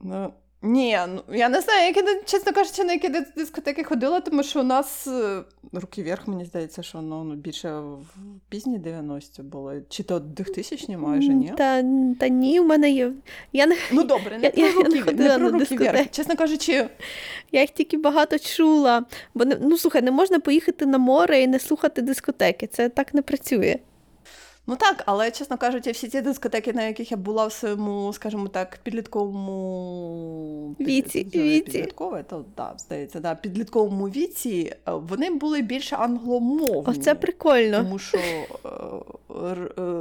Ну, 0.00 0.32
ні, 0.62 0.98
ну 1.08 1.22
я 1.36 1.48
не 1.48 1.60
знаю, 1.60 1.86
які, 1.86 2.02
чесно 2.24 2.52
кажучи, 2.52 2.84
на 2.84 2.92
які 2.92 3.08
дискотеки 3.36 3.84
ходила, 3.84 4.20
тому 4.20 4.42
що 4.42 4.60
у 4.60 4.62
нас 4.62 5.06
е, 5.06 5.42
руки 5.72 6.02
вверх, 6.02 6.28
мені 6.28 6.44
здається, 6.44 6.82
що 6.82 7.00
ну, 7.02 7.24
ну, 7.24 7.34
більше 7.34 7.80
в 7.80 8.04
пізні 8.48 8.78
90-ті 8.78 9.42
були. 9.42 9.82
Чи 9.88 10.02
то 10.02 10.18
2000 10.18 10.96
майже, 10.96 11.28
ні? 11.34 11.52
Та, 11.56 11.82
та 12.20 12.28
ні, 12.28 12.60
у 12.60 12.64
мене 12.64 12.90
є. 12.90 13.12
Я, 13.52 13.66
не, 13.66 13.76
Ну 13.92 14.02
добре, 14.02 14.38
не 14.38 14.44
Я- 14.44 14.50
про 14.50 14.62
я- 14.62 14.68
я 14.68 14.74
не 14.74 15.00
руки, 15.00 15.12
не 15.12 15.28
про 15.38 15.50
на 15.50 15.58
руки 15.58 15.76
вверх. 15.76 16.10
Чесно 16.10 16.36
кажучи, 16.36 16.88
я 17.52 17.60
їх 17.60 17.70
тільки 17.70 17.96
багато 17.96 18.38
чула. 18.38 19.04
Бо 19.34 19.44
не, 19.44 19.56
ну 19.60 19.76
слухай, 19.78 20.02
не 20.02 20.10
можна 20.10 20.40
поїхати 20.40 20.86
на 20.86 20.98
море 20.98 21.40
і 21.40 21.46
не 21.46 21.58
слухати 21.58 22.02
дискотеки. 22.02 22.66
Це 22.66 22.88
так 22.88 23.14
не 23.14 23.22
працює. 23.22 23.78
Ну 24.66 24.76
так, 24.76 25.02
але 25.06 25.30
чесно 25.30 25.58
кажучи, 25.58 25.90
всі 25.90 26.08
ці 26.08 26.20
дискотеки, 26.20 26.72
на 26.72 26.82
яких 26.82 27.10
я 27.10 27.16
була 27.16 27.46
в 27.46 27.52
своєму, 27.52 28.12
скажімо 28.12 28.48
так, 28.48 28.78
підлітковому 28.82 30.76
Віці, 30.80 31.24
Під- 31.24 31.42
віці. 31.42 31.62
підліткове, 31.72 32.22
то 32.22 32.44
да, 32.56 32.74
здається, 32.78 33.20
да, 33.20 33.34
підлітковому 33.34 34.08
віці, 34.08 34.74
е, 34.88 34.92
вони 34.92 35.30
були 35.30 35.62
більше 35.62 35.96
англомовні. 35.96 36.82
Оце 36.86 37.14
прикольно. 37.14 37.76
Тому 37.76 37.98
що 37.98 38.18
е, 38.18 38.46
е, 39.30 39.56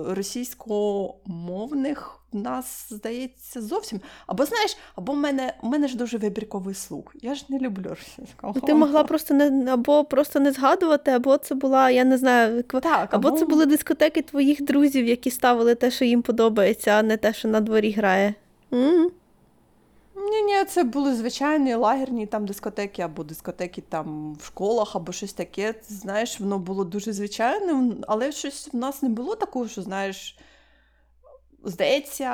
російськомовних 0.08 2.19
нас 2.34 2.88
здається 2.90 3.62
зовсім. 3.62 4.02
Або 4.28 4.46
знаєш, 4.46 4.78
або 4.96 5.14
в 5.14 5.18
мене, 5.18 5.54
в 5.62 5.68
мене 5.68 5.88
ж 5.88 5.98
дуже 5.98 6.18
вибірковий 6.18 6.76
слух. 6.76 7.16
Я 7.22 7.36
ж 7.36 7.46
не 7.50 7.60
люблю 7.60 7.90
російського. 7.90 8.60
Ти 8.60 8.74
могла 8.74 9.04
просто 9.04 9.34
не 9.34 9.72
або 9.72 10.06
просто 10.06 10.40
не 10.40 10.52
згадувати, 10.52 11.12
або 11.12 11.38
це 11.38 11.56
була, 11.56 11.90
я 11.90 12.04
не 12.04 12.18
знаю, 12.18 12.64
так, 12.64 13.14
або 13.14 13.32
це 13.32 13.46
були 13.46 13.66
дискотеки 13.66 14.22
твоїх 14.22 14.62
друзів, 14.64 15.06
які 15.08 15.32
ставили 15.32 15.76
те, 15.76 15.92
що 15.92 16.06
їм 16.06 16.22
подобається, 16.22 16.92
а 16.92 17.04
не 17.04 17.18
те, 17.18 17.34
що 17.34 17.48
на 17.48 17.62
дворі 17.62 17.92
грає. 17.92 18.34
м 18.74 19.12
Ні, 20.32 20.42
ні, 20.42 20.66
це 20.66 20.84
були 20.84 21.16
звичайні 21.16 21.76
лагерні 21.76 22.26
там 22.26 22.46
дискотеки, 22.46 23.02
або 23.02 23.24
дискотеки 23.24 23.84
там 23.90 24.34
в 24.40 24.46
школах, 24.46 24.96
або 24.96 25.12
щось 25.12 25.34
таке. 25.34 25.74
Знаєш, 25.88 26.40
воно 26.40 26.60
було 26.60 26.84
дуже 26.84 27.14
звичайним, 27.14 27.98
але 28.08 28.32
щось 28.32 28.70
в 28.74 28.78
нас 28.78 29.02
не 29.02 29.10
було 29.10 29.36
такого, 29.36 29.68
що 29.68 29.82
знаєш, 29.82 30.38
здається. 31.64 32.30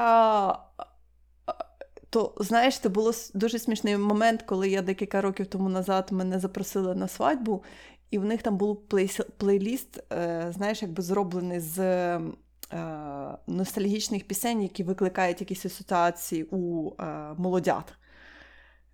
То 2.09 2.33
знаєш, 2.37 2.79
це 2.79 2.89
було 2.89 3.11
дуже 3.33 3.59
смішний 3.59 3.97
момент, 3.97 4.41
коли 4.41 4.69
я 4.69 4.81
декілька 4.81 5.21
років 5.21 5.47
тому 5.47 5.69
назад 5.69 6.07
мене 6.11 6.39
запросили 6.39 6.95
на 6.95 7.07
свадьбу, 7.07 7.63
і 8.11 8.17
в 8.19 8.25
них 8.25 8.41
там 8.41 8.57
був 8.57 8.81
плей- 8.89 9.25
плейліст, 9.37 10.03
е, 10.13 10.51
знаєш, 10.55 10.81
якби 10.81 11.03
зроблений 11.03 11.59
з 11.59 11.79
е, 11.79 12.21
ностальгічних 13.47 14.27
пісень, 14.27 14.61
які 14.61 14.83
викликають 14.83 15.41
якісь 15.41 15.65
асоціації 15.65 16.43
у 16.51 16.91
е, 16.99 17.03
молодят. 17.37 17.93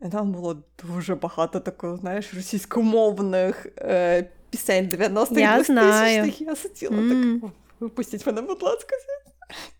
І 0.05 0.09
там 0.09 0.31
було 0.31 0.57
дуже 0.83 1.15
багато 1.15 1.59
такого, 1.59 1.97
знаєш, 1.97 2.33
російськомовних 2.33 3.67
е, 3.77 4.29
пісень 4.49 4.85
90-х, 4.89 5.39
Я 5.41 5.59
2000-х. 5.61 6.41
Я 6.41 6.55
сиділа 6.55 6.97
М. 6.97 7.39
так, 7.41 7.51
випустіть 7.79 8.25
мене, 8.25 8.41
будь 8.41 8.63
ласка. 8.63 8.95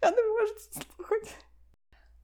Я 0.01 0.11
не 0.11 0.17
можу 0.23 0.53
це 0.53 0.81
слухати. 0.95 1.27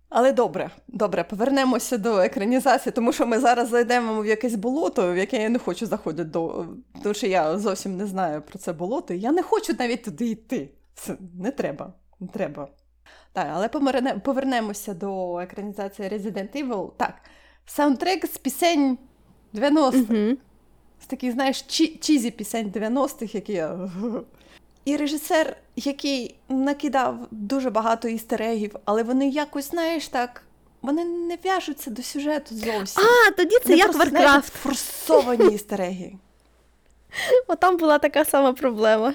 Але 0.10 0.32
добре, 0.32 0.70
добре, 0.88 1.24
повернемося 1.24 1.98
до 1.98 2.20
екранізації, 2.20 2.94
тому 2.94 3.14
що 3.14 3.28
ми 3.28 3.40
зараз 3.40 3.70
зайдемо 3.70 4.22
в 4.22 4.26
якесь 4.26 4.56
болото, 4.56 5.14
в 5.14 5.18
яке 5.18 5.42
я 5.42 5.50
не 5.50 5.60
хочу 5.60 5.86
заходити 5.86 6.30
до. 6.30 6.66
Тому 7.04 7.14
що 7.16 7.28
я 7.28 7.58
зовсім 7.58 7.98
не 7.98 8.06
знаю 8.06 8.42
про 8.42 8.60
це 8.60 8.74
болото. 8.74 9.14
Я 9.14 9.32
не 9.32 9.44
хочу 9.44 9.74
навіть 9.80 10.04
туди 10.04 10.26
йти. 10.26 10.70
Це 10.96 11.18
не 11.40 11.52
треба. 11.52 11.94
Не 12.20 12.28
треба. 12.28 12.68
Так, 13.34 13.48
але 13.54 13.68
повернемося 14.20 14.94
до 14.94 15.40
екранізації 15.40 16.10
Resident 16.10 16.64
Evil. 16.64 16.92
Так, 16.98 17.14
саундтрек 17.66 18.26
з 18.26 18.38
пісень 18.38 18.98
90-х. 19.54 19.98
Угу. 20.14 20.38
З 21.02 21.06
таких, 21.06 21.34
знаєш, 21.34 21.58
чі- 21.58 22.00
чізі 22.00 22.32
пісень 22.32 22.70
90-х, 22.72 23.36
які 23.36 23.54
я. 23.54 23.90
І 24.88 24.98
режисер, 24.98 25.58
який 25.76 26.36
накидав 26.50 27.28
дуже 27.32 27.70
багато 27.70 28.08
істерегів, 28.08 28.76
але 28.86 29.04
вони 29.04 29.30
якось, 29.30 29.70
знаєш, 29.70 30.08
так. 30.08 30.44
Вони 30.82 31.06
не 31.06 31.38
в'яжуться 31.44 31.90
до 31.90 32.04
сюжету 32.04 32.56
зовсім. 32.56 33.04
А, 33.04 33.32
тоді 33.32 33.56
це 33.56 33.64
Вони 33.66 33.78
як 33.78 33.92
просто, 33.92 34.10
знаєш, 34.10 34.46
форсовані 34.46 35.56
істереги. 35.56 36.14
О, 37.48 37.56
там 37.56 37.78
була 37.78 38.00
така 38.00 38.26
сама 38.26 38.54
проблема. 38.54 39.14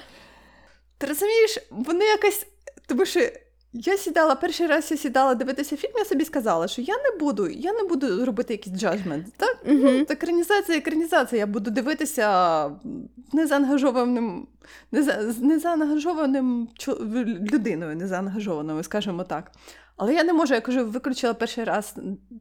Ти 0.97 1.07
розумієш, 1.07 1.57
вони 1.69 2.05
якось. 2.05 2.45
Тому 2.87 3.05
що 3.05 3.29
я 3.73 3.97
сідала, 3.97 4.35
перший 4.35 4.67
раз 4.67 4.91
я 4.91 4.97
сідала 4.97 5.35
дивитися 5.35 5.77
фільм, 5.77 5.91
я 5.97 6.05
собі 6.05 6.25
сказала, 6.25 6.67
що 6.67 6.81
я 6.81 6.93
не 6.97 7.17
буду, 7.19 7.47
я 7.47 7.73
не 7.73 7.83
буду 7.83 8.25
робити 8.25 8.53
якийсь 8.53 8.75
джаджмент. 8.75 9.27
Так? 9.37 9.57
Угу. 9.65 9.77
Ну, 9.81 10.05
екранізація, 10.09 10.77
екранізація. 10.77 11.39
Я 11.39 11.47
буду 11.47 11.71
дивитися 11.71 12.71
незаангажованим, 13.33 14.47
неза, 14.91 15.33
незаангажованим 15.41 16.69
чо- 16.77 16.97
людиною, 17.51 17.95
незаангажованою, 17.95 18.83
скажімо 18.83 19.23
так. 19.23 19.51
Але 19.97 20.13
я 20.13 20.23
не 20.23 20.33
можу, 20.33 20.53
я 20.53 20.61
кажу, 20.61 20.85
виключила 20.85 21.33
перший 21.33 21.63
раз 21.63 21.95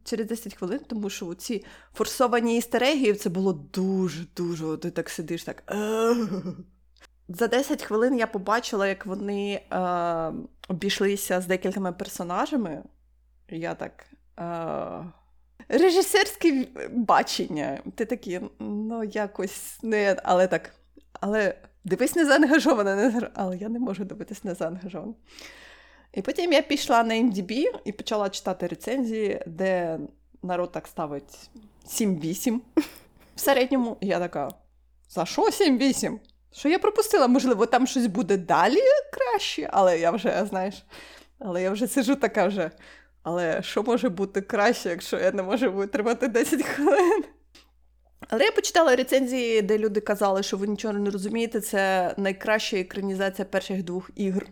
через 0.05 0.27
10 0.27 0.55
хвилин, 0.55 0.81
тому 0.89 1.11
що 1.11 1.35
ці 1.35 1.65
форсовані 1.95 2.57
істерегії 2.57 3.15
це 3.15 3.31
було 3.31 3.53
дуже-дуже. 3.53 4.77
Ти 4.77 4.91
так 4.91 5.11
сидиш, 5.11 5.45
так. 5.45 5.75
За 7.29 7.49
10 7.49 7.83
хвилин 7.83 8.19
я 8.19 8.27
побачила, 8.27 8.87
як 8.87 9.07
вони 9.07 9.53
е, 9.73 10.33
обійшлися 10.69 11.41
з 11.41 11.47
декількома 11.47 11.93
персонажами. 11.93 12.83
Я 13.49 13.75
так. 13.75 14.07
Е, 14.41 15.13
режисерське 15.69 16.67
бачення. 16.91 17.79
Ти 17.95 18.05
такі, 18.05 18.41
ну, 18.59 19.05
якось 19.05 19.79
не, 19.83 20.17
але 20.25 20.47
так. 20.47 20.75
Але 21.21 21.55
дивись 21.85 22.17
не 22.17 22.27
заангажована, 22.27 22.97
не 22.97 23.31
але 23.35 23.57
я 23.57 23.69
не 23.69 23.79
можу 23.79 24.05
дивитись 24.05 24.45
не 24.45 24.55
заангажовано. 24.55 25.15
І 26.13 26.23
потім 26.23 26.53
я 26.53 26.63
пішла 26.63 27.03
на 27.03 27.15
MDB 27.15 27.65
і 27.85 27.93
почала 27.93 28.31
читати 28.31 28.67
рецензії, 28.67 29.43
де 29.47 29.99
народ 30.43 30.73
так 30.73 30.87
ставить 30.87 31.51
7-8 31.87 32.61
в 33.35 33.41
середньому. 33.41 33.97
Я 34.01 34.19
така: 34.19 34.51
за 35.09 35.27
що 35.27 35.43
7-8? 35.43 36.19
Що 36.53 36.69
я 36.69 36.79
пропустила? 36.79 37.29
Можливо, 37.29 37.67
там 37.67 37.87
щось 37.87 38.07
буде 38.07 38.37
далі 38.37 38.81
краще, 39.13 39.69
але 39.73 39.99
я 39.99 40.11
вже, 40.11 40.47
знаєш, 40.49 40.75
але 41.39 41.63
я 41.63 41.71
вже 41.71 41.87
сижу 41.87 42.17
така 42.17 42.47
вже. 42.47 42.71
Але 43.23 43.63
що 43.63 43.83
може 43.83 44.09
бути 44.09 44.41
краще, 44.41 44.89
якщо 44.89 45.19
я 45.19 45.33
не 45.33 45.43
можу 45.43 45.73
витримати 45.73 46.29
10 46.29 46.63
хвилин? 46.63 47.25
Але 48.29 48.45
я 48.45 48.53
почитала 48.53 48.97
рецензії, 48.97 49.63
де 49.63 49.79
люди 49.79 50.01
казали, 50.01 50.43
що 50.43 50.57
ви 50.57 50.67
нічого 50.67 50.95
не 50.95 51.11
розумієте, 51.11 51.61
це 51.61 52.15
найкраща 52.17 52.77
екранізація 52.77 53.45
перших 53.45 53.83
двох 53.83 54.11
ігр. 54.15 54.47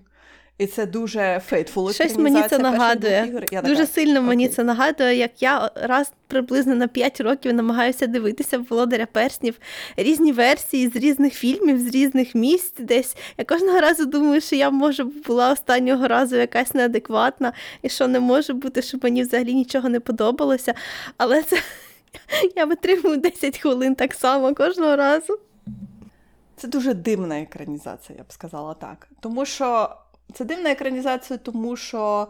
І 0.60 0.66
це 0.66 0.86
дуже 0.86 1.42
faithful. 1.46 1.92
Щось 1.92 2.16
мені 2.16 2.42
це 2.48 2.58
нагадує. 2.58 3.26
Ігор. 3.28 3.44
Я 3.50 3.62
Дуже 3.62 3.74
така, 3.76 3.86
сильно 3.86 4.22
мені 4.22 4.44
окей. 4.44 4.56
це 4.56 4.64
нагадує, 4.64 5.16
як 5.16 5.42
я 5.42 5.70
раз 5.74 6.12
приблизно 6.26 6.74
на 6.74 6.88
5 6.88 7.20
років 7.20 7.54
намагаюся 7.54 8.06
дивитися 8.06 8.58
Володаря 8.58 9.06
перснів 9.06 9.58
різні 9.96 10.32
версії 10.32 10.88
з 10.88 10.96
різних 10.96 11.34
фільмів, 11.34 11.78
з 11.78 11.86
різних 11.86 12.34
місць 12.34 12.74
десь. 12.78 13.16
Я 13.38 13.44
кожного 13.44 13.80
разу 13.80 14.06
думаю, 14.06 14.40
що 14.40 14.56
я 14.56 14.70
може 14.70 15.04
була 15.04 15.52
останнього 15.52 16.08
разу 16.08 16.36
якась 16.36 16.74
неадекватна, 16.74 17.52
і 17.82 17.88
що 17.88 18.08
не 18.08 18.20
може 18.20 18.52
бути, 18.52 18.82
що 18.82 18.98
мені 19.02 19.22
взагалі 19.22 19.54
нічого 19.54 19.88
не 19.88 20.00
подобалося. 20.00 20.74
Але 21.16 21.42
це 21.42 21.56
я 22.56 22.64
витримую 22.64 23.16
10 23.16 23.58
хвилин 23.58 23.94
так 23.94 24.14
само 24.14 24.54
кожного 24.54 24.96
разу. 24.96 25.38
Це 26.56 26.68
дуже 26.68 26.94
дивна 26.94 27.40
екранізація, 27.40 28.18
я 28.18 28.24
б 28.24 28.32
сказала 28.32 28.74
так. 28.74 29.08
Тому 29.20 29.46
що 29.46 29.96
це 30.34 30.44
дивна 30.44 30.70
екранізація, 30.70 31.38
тому 31.38 31.76
що 31.76 32.28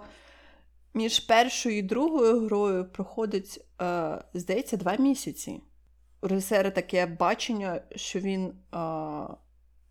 між 0.94 1.20
першою 1.20 1.78
і 1.78 1.82
другою 1.82 2.40
грою 2.40 2.84
проходить, 2.84 3.64
е, 3.82 4.18
здається, 4.34 4.76
два 4.76 4.96
місяці. 4.96 5.60
У 6.22 6.28
режисера 6.28 6.70
таке 6.70 7.06
бачення, 7.06 7.80
що 7.96 8.18
він 8.18 8.46
е, 8.46 8.78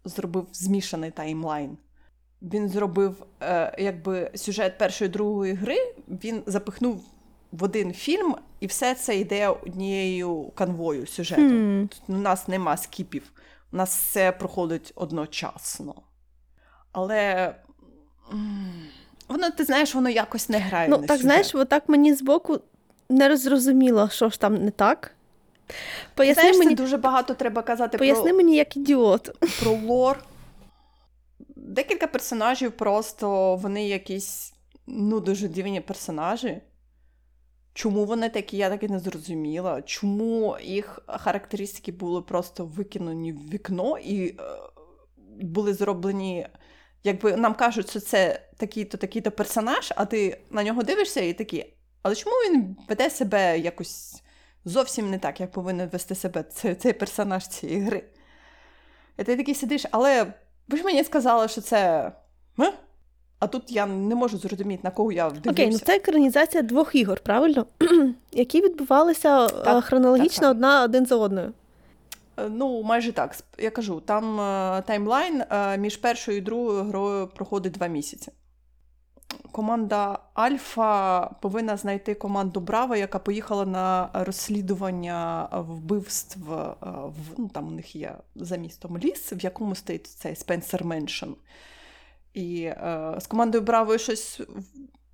зробив 0.05 0.47
змішаний 0.51 1.11
таймлайн. 1.11 1.77
Він 2.41 2.69
зробив 2.69 3.25
е, 3.41 3.75
якби 3.79 4.31
сюжет 4.35 4.77
першої 4.77 5.09
і 5.09 5.11
другої 5.11 5.53
гри, 5.53 5.77
він 6.07 6.43
запихнув 6.45 7.03
в 7.51 7.63
один 7.63 7.93
фільм, 7.93 8.35
і 8.59 8.67
все 8.67 8.95
це 8.95 9.17
йде 9.17 9.47
однією 9.47 10.51
канвою 10.55 11.07
сюжету. 11.07 11.41
Хм. 11.41 11.85
У 12.07 12.17
нас 12.17 12.47
нема 12.47 12.77
скіпів, 12.77 13.31
у 13.73 13.77
нас 13.77 13.95
все 13.95 14.31
проходить 14.31 14.91
одночасно. 14.95 15.95
Але 16.91 17.55
воно, 19.27 19.51
ти 19.51 19.63
знаєш, 19.63 19.95
воно 19.95 20.09
якось 20.09 20.49
не 20.49 20.57
грає. 20.57 20.87
Ну, 20.87 20.97
на 20.97 21.01
так, 21.07 21.17
сюжет. 21.17 21.21
знаєш, 21.21 21.55
отак 21.55 21.89
мені 21.89 22.13
збоку 22.13 22.59
не 23.09 23.37
зрозуміло, 23.37 24.09
що 24.09 24.29
ж 24.29 24.39
там 24.39 24.65
не 24.65 24.71
так. 24.71 25.15
Поясни, 26.15 26.41
знаєш, 26.41 26.57
мені, 26.57 26.75
дуже 26.75 26.97
багато 26.97 27.33
треба 27.33 27.61
казати 27.61 27.97
поясни 27.97 28.23
про, 28.23 28.37
мені 28.37 28.55
як 28.55 28.77
ідіот. 28.77 29.37
про 29.63 29.71
лор. 29.71 30.23
Декілька 31.55 32.07
персонажів 32.07 32.71
просто 32.71 33.55
вони 33.55 33.87
якісь 33.87 34.53
ну, 34.87 35.19
дуже 35.19 35.47
дивні 35.47 35.81
персонажі. 35.81 36.61
Чому 37.73 38.05
вони 38.05 38.29
такі, 38.29 38.57
я 38.57 38.69
так 38.69 38.83
і 38.83 38.87
не 38.87 38.99
зрозуміла. 38.99 39.81
Чому 39.81 40.57
їх 40.63 40.99
характеристики 41.07 41.91
були 41.91 42.21
просто 42.21 42.65
викинені 42.65 43.33
в 43.33 43.49
вікно 43.49 43.97
і 43.97 44.27
е, 44.27 44.33
були 45.41 45.73
зроблені, 45.73 46.47
якби 47.03 47.35
нам 47.35 47.53
кажуть, 47.53 47.89
що 47.89 47.99
це 47.99 48.41
такий-то, 48.57 48.97
такий-то 48.97 49.31
персонаж, 49.31 49.93
а 49.95 50.05
ти 50.05 50.41
на 50.51 50.63
нього 50.63 50.83
дивишся 50.83 51.21
і 51.21 51.33
такий, 51.33 51.73
але 52.01 52.15
чому 52.15 52.35
він 52.35 52.75
веде 52.89 53.09
себе 53.09 53.59
якось 53.59 54.23
зовсім 54.65 55.09
не 55.09 55.19
так, 55.19 55.39
як 55.39 55.51
повинен 55.51 55.89
вести 55.89 56.15
себе 56.15 56.43
цей, 56.43 56.75
цей 56.75 56.93
персонаж 56.93 57.47
цієї 57.47 57.81
гри? 57.81 58.03
І 59.17 59.23
ти 59.23 59.37
такий 59.37 59.55
сидиш, 59.55 59.85
але 59.91 60.33
ви 60.67 60.77
ж 60.77 60.83
мені 60.83 61.03
сказали, 61.03 61.47
що 61.47 61.61
це. 61.61 62.11
М? 62.59 62.73
А 63.39 63.47
тут 63.47 63.71
я 63.71 63.85
не 63.85 64.15
можу 64.15 64.37
зрозуміти, 64.37 64.81
на 64.83 64.91
кого 64.91 65.11
я 65.11 65.29
дивлюся. 65.29 65.51
Окей, 65.51 65.69
ну 65.71 65.77
це 65.77 65.95
екранізація 65.95 66.63
двох 66.63 66.95
ігор, 66.95 67.19
правильно? 67.19 67.65
Які 68.31 68.61
відбувалися 68.61 69.45
е, 69.45 69.49
Так, 69.49 69.83
хронологічно 69.83 70.41
так. 70.41 70.51
одна 70.51 70.83
один 70.83 71.05
за 71.05 71.15
одною. 71.15 71.53
Е, 72.39 72.49
Ну, 72.49 72.83
майже 72.83 73.11
так. 73.11 73.35
Я 73.57 73.69
кажу, 73.69 73.99
там 73.99 74.39
е, 74.39 74.81
таймлайн 74.81 75.41
е, 75.41 75.77
між 75.77 75.97
першою 75.97 76.37
і 76.37 76.41
другою 76.41 76.83
грою 76.83 77.27
проходить 77.27 77.73
два 77.73 77.87
місяці. 77.87 78.31
Команда 79.51 80.19
Альфа 80.33 81.21
повинна 81.41 81.77
знайти 81.77 82.15
команду 82.15 82.59
Браво, 82.59 82.95
яка 82.95 83.19
поїхала 83.19 83.65
на 83.65 84.09
розслідування 84.13 85.49
вбивств. 85.51 86.39
В, 86.39 87.13
ну, 87.37 87.49
там 87.53 87.67
у 87.67 87.71
них 87.71 87.95
є 87.95 88.15
за 88.35 88.57
містом 88.57 88.97
ліс, 88.97 89.33
в 89.33 89.41
якому 89.43 89.75
стоїть 89.75 90.07
цей 90.07 90.35
Спенсер 90.35 90.85
Меншен. 90.85 91.35
І 92.33 92.61
е, 92.63 93.15
з 93.19 93.27
командою 93.27 93.63
Браво 93.63 93.97
щось, 93.97 94.41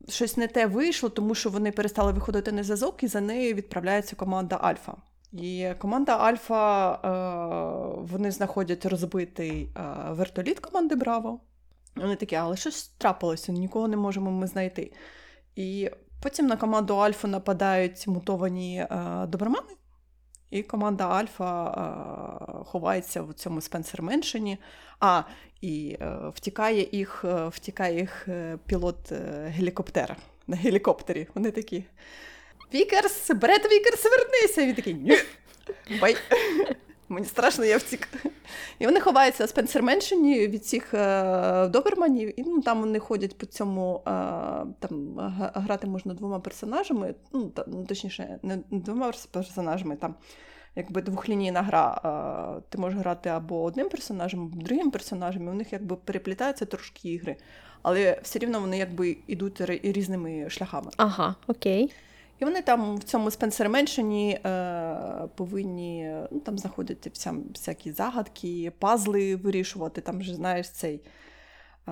щось 0.09 0.37
не 0.37 0.47
те 0.47 0.67
вийшло, 0.67 1.09
тому 1.09 1.35
що 1.35 1.49
вони 1.49 1.71
перестали 1.71 2.11
виходити 2.11 2.51
на 2.51 2.63
зв'язок, 2.63 3.03
і 3.03 3.07
за 3.07 3.21
нею 3.21 3.53
відправляється 3.53 4.15
команда 4.15 4.55
Альфа. 4.55 4.95
І 5.33 5.69
команда 5.79 6.17
Альфа 6.17 6.91
е, 6.93 8.01
вони 8.01 8.31
знаходять 8.31 8.85
розбитий 8.85 9.69
е, 9.77 9.81
вертоліт 10.09 10.59
команди 10.59 10.95
Браво. 10.95 11.39
Вони 11.95 12.15
такі, 12.15 12.35
але 12.35 12.57
щось 12.57 12.87
трапилося, 12.87 13.51
нікого 13.51 13.87
не 13.87 13.97
можемо 13.97 14.31
ми 14.31 14.47
знайти. 14.47 14.91
І 15.55 15.89
потім 16.23 16.47
на 16.47 16.57
команду 16.57 16.95
Альфа 16.95 17.27
нападають 17.27 18.07
мутовані 18.07 18.77
е, 18.79 19.25
добромани, 19.27 19.73
і 20.49 20.63
команда 20.63 21.07
Альфа 21.09 21.71
ховається 22.65 23.21
в 23.21 23.33
цьому 23.33 23.61
Спенсер 23.61 24.01
Меншені. 24.01 24.57
А, 24.99 25.23
і 25.61 25.97
втікає 26.33 26.89
їх, 26.91 27.25
втікає 27.47 27.99
їх 27.99 28.27
пілот 28.65 29.11
гелікоптера 29.45 30.15
на 30.47 30.55
гелікоптері. 30.55 31.27
Вони 31.35 31.51
такі. 31.51 31.83
Вікерс, 32.73 33.31
Бред 33.31 33.65
Вікерс, 33.71 34.03
вернися! 34.03 34.65
Він 34.65 34.75
такий 34.75 34.93
ні. 34.93 35.17
Bye. 36.01 36.15
Мені 37.09 37.27
страшно, 37.27 37.65
я 37.65 37.77
втік. 37.77 38.09
І 38.79 38.85
вони 38.85 38.99
ховаються 38.99 39.47
Спенсер 39.47 39.83
Mansion 39.83 40.39
і 40.39 40.47
від 40.47 40.65
цих 40.65 40.93
е, 40.93 41.67
доберманів, 41.67 42.39
і 42.39 42.43
ну, 42.43 42.61
там 42.61 42.79
вони 42.79 42.99
ходять 42.99 43.37
по 43.37 43.45
цьому. 43.45 44.01
Е, 44.07 44.09
там 44.79 45.15
грати 45.55 45.87
можна 45.87 46.13
двома 46.13 46.39
персонажами, 46.39 47.15
ну, 47.33 47.49
та, 47.49 47.65
ну 47.67 47.85
точніше, 47.85 48.39
не 48.43 48.59
двома 48.71 49.13
персонажами, 49.31 49.95
там 49.95 50.15
якби 50.75 51.01
двохлінійна 51.01 51.61
гра. 51.61 52.01
Е, 52.57 52.61
ти 52.69 52.77
можеш 52.77 52.99
грати 52.99 53.29
або 53.29 53.63
одним 53.63 53.89
персонажем, 53.89 54.41
або 54.41 54.61
другим 54.61 54.91
персонажем, 54.91 55.47
і 55.47 55.49
у 55.49 55.53
них 55.53 55.73
якби 55.73 55.95
переплітаються 55.95 56.65
трошки 56.65 57.09
ігри. 57.09 57.35
Але 57.81 58.19
все 58.23 58.39
рівно 58.39 58.59
вони 58.59 58.77
якби 58.77 59.17
йдуть 59.27 59.61
різними 59.83 60.49
шляхами. 60.49 60.91
Ага, 60.97 61.35
окей. 61.47 61.93
І 62.39 62.45
вони 62.45 62.61
там 62.61 62.97
в 62.97 63.03
цьому 63.03 63.31
Спенсер 63.31 63.69
Меншені 63.69 64.39
е, 64.45 64.97
повинні 65.35 66.15
ну, 66.31 66.39
там 66.39 66.57
знаходити 66.57 67.09
вся, 67.13 67.33
всякі 67.53 67.91
загадки, 67.91 68.71
пазли 68.79 69.35
вирішувати. 69.35 70.01
Там 70.01 70.19
вже 70.19 70.35
знаєш, 70.35 70.69
цей 70.69 71.01
е, 71.87 71.91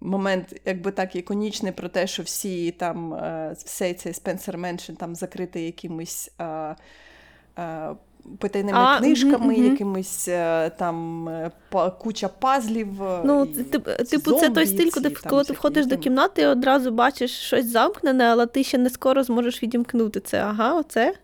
момент, 0.00 0.60
якби 0.64 0.90
так 0.90 1.16
іконічний 1.16 1.72
про 1.72 1.88
те, 1.88 2.06
що 2.06 2.22
всі 2.22 2.70
там, 2.70 3.14
е, 3.14 3.54
все 3.58 3.94
цей 3.94 4.12
Спенсер 4.12 4.58
Меншен 4.58 4.96
там 4.96 5.14
закритий 5.14 5.66
якимись. 5.66 6.32
Е, 6.40 6.76
е, 7.58 7.94
Питайними 8.38 8.78
А, 8.78 8.98
книжками, 8.98 9.54
мгм. 9.54 9.64
якимись 9.64 10.28
е, 10.28 10.70
там 10.78 11.28
е, 11.28 11.50
куча 11.98 12.28
пазлів. 12.28 13.02
е, 13.02 13.22
Ну, 13.24 13.44
тип- 13.44 14.04
типу, 14.10 14.32
це 14.32 14.50
той 14.50 14.66
стиль, 14.66 14.90
коли, 14.90 15.10
там 15.10 15.30
коли 15.30 15.44
ти 15.44 15.52
входиш 15.52 15.86
до 15.86 15.96
кімнати 15.98 16.42
і 16.42 16.46
одразу 16.46 16.90
бачиш 16.90 17.30
щось 17.30 17.66
замкнене, 17.66 18.24
але 18.24 18.46
ти 18.46 18.64
ще 18.64 18.78
не 18.78 18.90
скоро 18.90 19.22
зможеш 19.24 19.62
відімкнути 19.62 20.20
це. 20.20 20.40
Ага, 20.42 20.74
оце. 20.74 21.14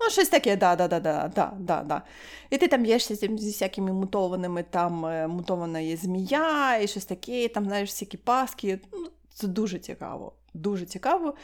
Ну, 0.00 0.10
щось 0.10 0.28
таке, 0.28 0.56
да, 0.56 0.76
да, 0.76 0.88
да, 0.88 1.00
да, 1.00 1.30
да, 1.34 1.52
да, 1.58 1.82
да. 1.82 2.02
І 2.50 2.58
ти 2.58 2.68
там 2.68 2.82
б'єшся 2.82 3.14
зі, 3.14 3.30
зі 3.38 3.48
всякими 3.50 3.92
мутованими, 3.92 4.64
там 4.70 4.92
мутована 5.30 5.80
є 5.80 5.96
змія, 5.96 6.78
і 6.78 6.86
щось 6.86 7.04
таке, 7.04 7.48
там 7.48 7.64
знаєш 7.64 7.90
всякі 7.90 8.16
паски. 8.16 8.78
Ну, 8.92 9.06
це 9.34 9.46
дуже 9.46 9.78
цікаво. 9.78 10.32
Дуже 10.54 10.84
цікаво. 10.86 11.34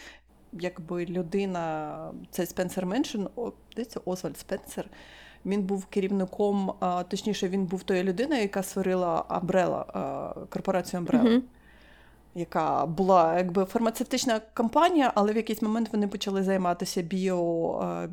Якби 0.52 1.06
людина, 1.06 1.96
цей 2.30 2.46
Спенсер 2.46 2.86
Меншин, 2.86 3.28
о, 3.36 3.52
здається, 3.72 4.00
Освальд 4.04 4.38
Спенсер, 4.38 4.90
він 5.46 5.62
був 5.62 5.86
керівником, 5.86 6.72
точніше, 7.08 7.48
він 7.48 7.66
був 7.66 7.82
тою 7.82 8.04
людиною, 8.04 8.42
яка 8.42 8.62
створила 8.62 9.24
Umbrella, 9.42 9.84
корпорацію 10.48 11.02
Umbrella 11.02 11.34
Угу. 11.34 11.42
яка 12.34 12.86
була 12.86 13.36
якби 13.36 13.64
фармацевтична 13.64 14.40
компанія, 14.54 15.12
але 15.14 15.32
в 15.32 15.36
якийсь 15.36 15.62
момент 15.62 15.88
вони 15.92 16.08
почали 16.08 16.42
займатися 16.42 17.02
біо, 17.02 18.08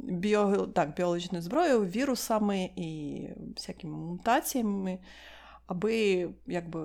біо, 0.00 0.66
так, 0.66 0.94
біологічною 0.94 1.42
зброєю, 1.42 1.84
вірусами 1.84 2.70
і 2.76 3.20
всякими 3.56 3.96
мутаціями, 3.96 4.98
аби 5.66 6.28
якби 6.46 6.80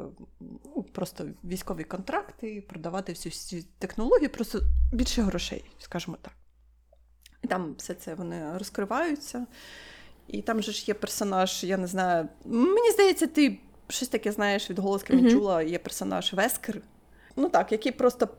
ну, 0.76 0.86
просто 0.92 1.26
військові 1.44 1.84
контракти, 1.84 2.64
продавати 2.70 3.12
всі 3.12 3.30
ці 3.30 3.68
технології, 3.80 4.28
просто 4.28 4.60
більше 4.92 5.22
грошей, 5.22 5.66
скажімо 5.80 6.18
так. 6.22 6.34
І 7.44 7.48
там 7.48 7.76
все 7.78 7.94
це 7.94 8.14
вони 8.16 8.58
розкриваються. 8.58 9.46
І 10.28 10.42
там 10.42 10.62
же 10.62 10.72
ж 10.72 10.86
є 10.88 10.94
персонаж, 10.94 11.64
я 11.64 11.78
не 11.78 11.88
знаю. 11.88 12.28
Мені 12.46 12.92
здається, 12.92 13.28
ти 13.28 13.60
щось 13.88 14.08
таке 14.08 14.32
знаєш 14.32 14.70
від 14.70 14.80
голоски 14.80 15.14
Мгм. 15.14 15.30
чула, 15.30 15.62
є 15.62 15.80
персонаж 15.80 16.34
Вескер. 16.34 16.82
Ну 17.36 17.50
так, 17.50 17.72
який 17.72 17.92
просто 17.92 18.30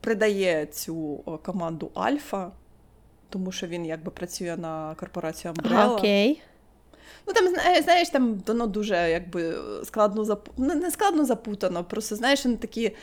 придає 0.00 0.66
цю 0.66 1.16
команду 1.44 1.90
Альфа, 1.94 2.50
тому 3.28 3.52
що 3.52 3.66
він 3.66 3.86
якби 3.86 4.10
працює 4.10 4.56
на 4.56 4.94
корпорацію 4.94 5.54
Umbrella. 5.54 5.92
Окей. 5.92 6.42
Ну 7.26 7.32
там 7.32 7.48
знаєш, 7.82 8.08
там 8.08 8.42
воно 8.46 8.66
дуже 8.66 9.10
якби 9.10 9.56
складно 9.84 10.24
запу... 10.24 10.52
ну, 10.56 10.74
не 10.74 10.90
складно 10.90 11.24
запутано. 11.24 11.84
Просто 11.84 12.16
знаєш, 12.16 12.44
вони 12.44 12.56
такі. 12.56 12.96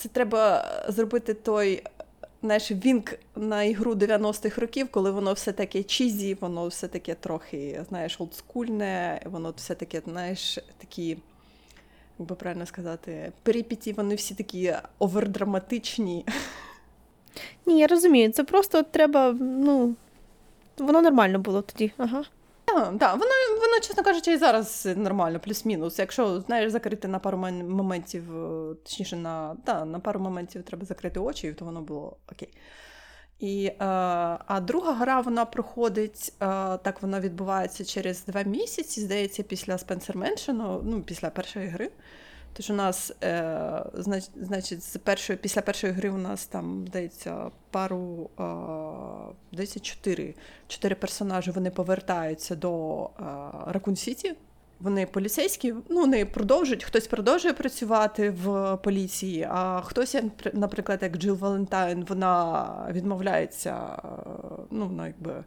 Це 0.00 0.08
треба 0.08 0.64
зробити 0.88 1.34
той. 1.34 1.82
Знаєш, 2.42 2.70
вінк 2.70 3.14
на 3.36 3.62
ігру 3.62 3.94
90-х 3.94 4.60
років, 4.60 4.88
коли 4.90 5.10
воно 5.10 5.32
все 5.32 5.52
таке 5.52 5.82
чізі, 5.82 6.36
воно 6.40 6.66
все 6.68 6.88
таке 6.88 7.14
трохи, 7.14 7.84
знаєш, 7.88 8.20
олдскульне, 8.20 9.20
воно 9.24 9.54
все 9.56 9.74
таке, 9.74 10.02
знаєш, 10.04 10.58
такі, 10.78 11.08
як 12.18 12.28
би 12.28 12.34
правильно 12.34 12.66
сказати, 12.66 13.32
перипеті, 13.42 13.92
вони 13.92 14.14
всі 14.14 14.34
такі 14.34 14.74
овердраматичні. 14.98 16.26
Ні, 17.66 17.78
я 17.78 17.86
розумію, 17.86 18.32
це 18.32 18.44
просто 18.44 18.82
треба, 18.82 19.32
ну. 19.40 19.94
Воно 20.78 21.02
нормально 21.02 21.38
було 21.38 21.62
тоді. 21.62 21.92
Ага. 21.96 22.24
Так, 22.74 22.98
так, 22.98 23.12
воно, 23.12 23.32
воно, 23.60 23.80
чесно 23.82 24.02
кажучи, 24.02 24.32
і 24.32 24.36
зараз 24.36 24.88
нормально, 24.96 25.40
плюс-мінус. 25.40 25.98
Якщо 25.98 26.40
знаєш, 26.40 26.72
закрити 26.72 27.08
на 27.08 27.18
пару 27.18 27.38
моментів, 27.38 28.36
е, 28.36 28.74
точніше, 28.74 29.16
на, 29.16 29.56
та, 29.64 29.84
на 29.84 30.00
пару 30.00 30.20
моментів 30.20 30.62
треба 30.62 30.84
закрити 30.84 31.20
очі, 31.20 31.52
то 31.52 31.64
воно 31.64 31.80
було 31.80 32.16
окей. 32.32 32.48
І, 33.38 33.64
е, 33.66 33.74
а 34.46 34.60
друга 34.60 34.92
гра 34.92 35.20
вона 35.20 35.44
проходить, 35.44 36.32
е, 36.32 36.46
так 36.78 37.02
вона 37.02 37.20
відбувається 37.20 37.84
через 37.84 38.24
два 38.24 38.42
місяці, 38.42 39.00
здається, 39.00 39.42
після 39.42 39.78
Спенсер 39.78 40.16
Mansion, 40.16 40.80
ну, 40.84 41.02
після 41.02 41.30
першої 41.30 41.68
гри. 41.68 41.90
Тож 42.52 42.70
у 42.70 42.74
нас, 42.74 43.12
е, 43.22 43.32
знач- 43.94 44.30
значить, 44.42 44.82
з 44.82 44.96
першої, 44.96 45.38
після 45.38 45.62
першої 45.62 45.92
гри 45.92 46.10
у 46.10 46.18
нас 46.18 46.46
там, 46.46 46.84
здається, 46.88 47.50
пару, 47.70 48.30
е, 48.40 48.44
здається, 49.52 49.80
чотири, 49.80 50.34
чотири 50.68 50.94
персонажі 50.94 51.50
вони 51.50 51.70
повертаються 51.70 52.56
до 52.56 53.02
е, 53.04 53.22
Ракун 53.66 53.96
Сіті. 53.96 54.34
Вони 54.80 55.06
поліцейські, 55.06 55.74
ну 55.88 56.00
вони 56.00 56.26
продовжують, 56.26 56.84
хтось 56.84 57.06
продовжує 57.06 57.54
працювати 57.54 58.30
в 58.30 58.76
поліції, 58.76 59.48
а 59.50 59.80
хтось, 59.80 60.16
наприклад, 60.52 60.98
як 61.02 61.16
Джил 61.16 61.34
Валентайн, 61.34 62.04
вона 62.08 62.66
відмовляється, 62.92 64.00
е, 64.04 64.08
ну, 64.70 64.86
вона 64.86 65.06
якби 65.06 65.44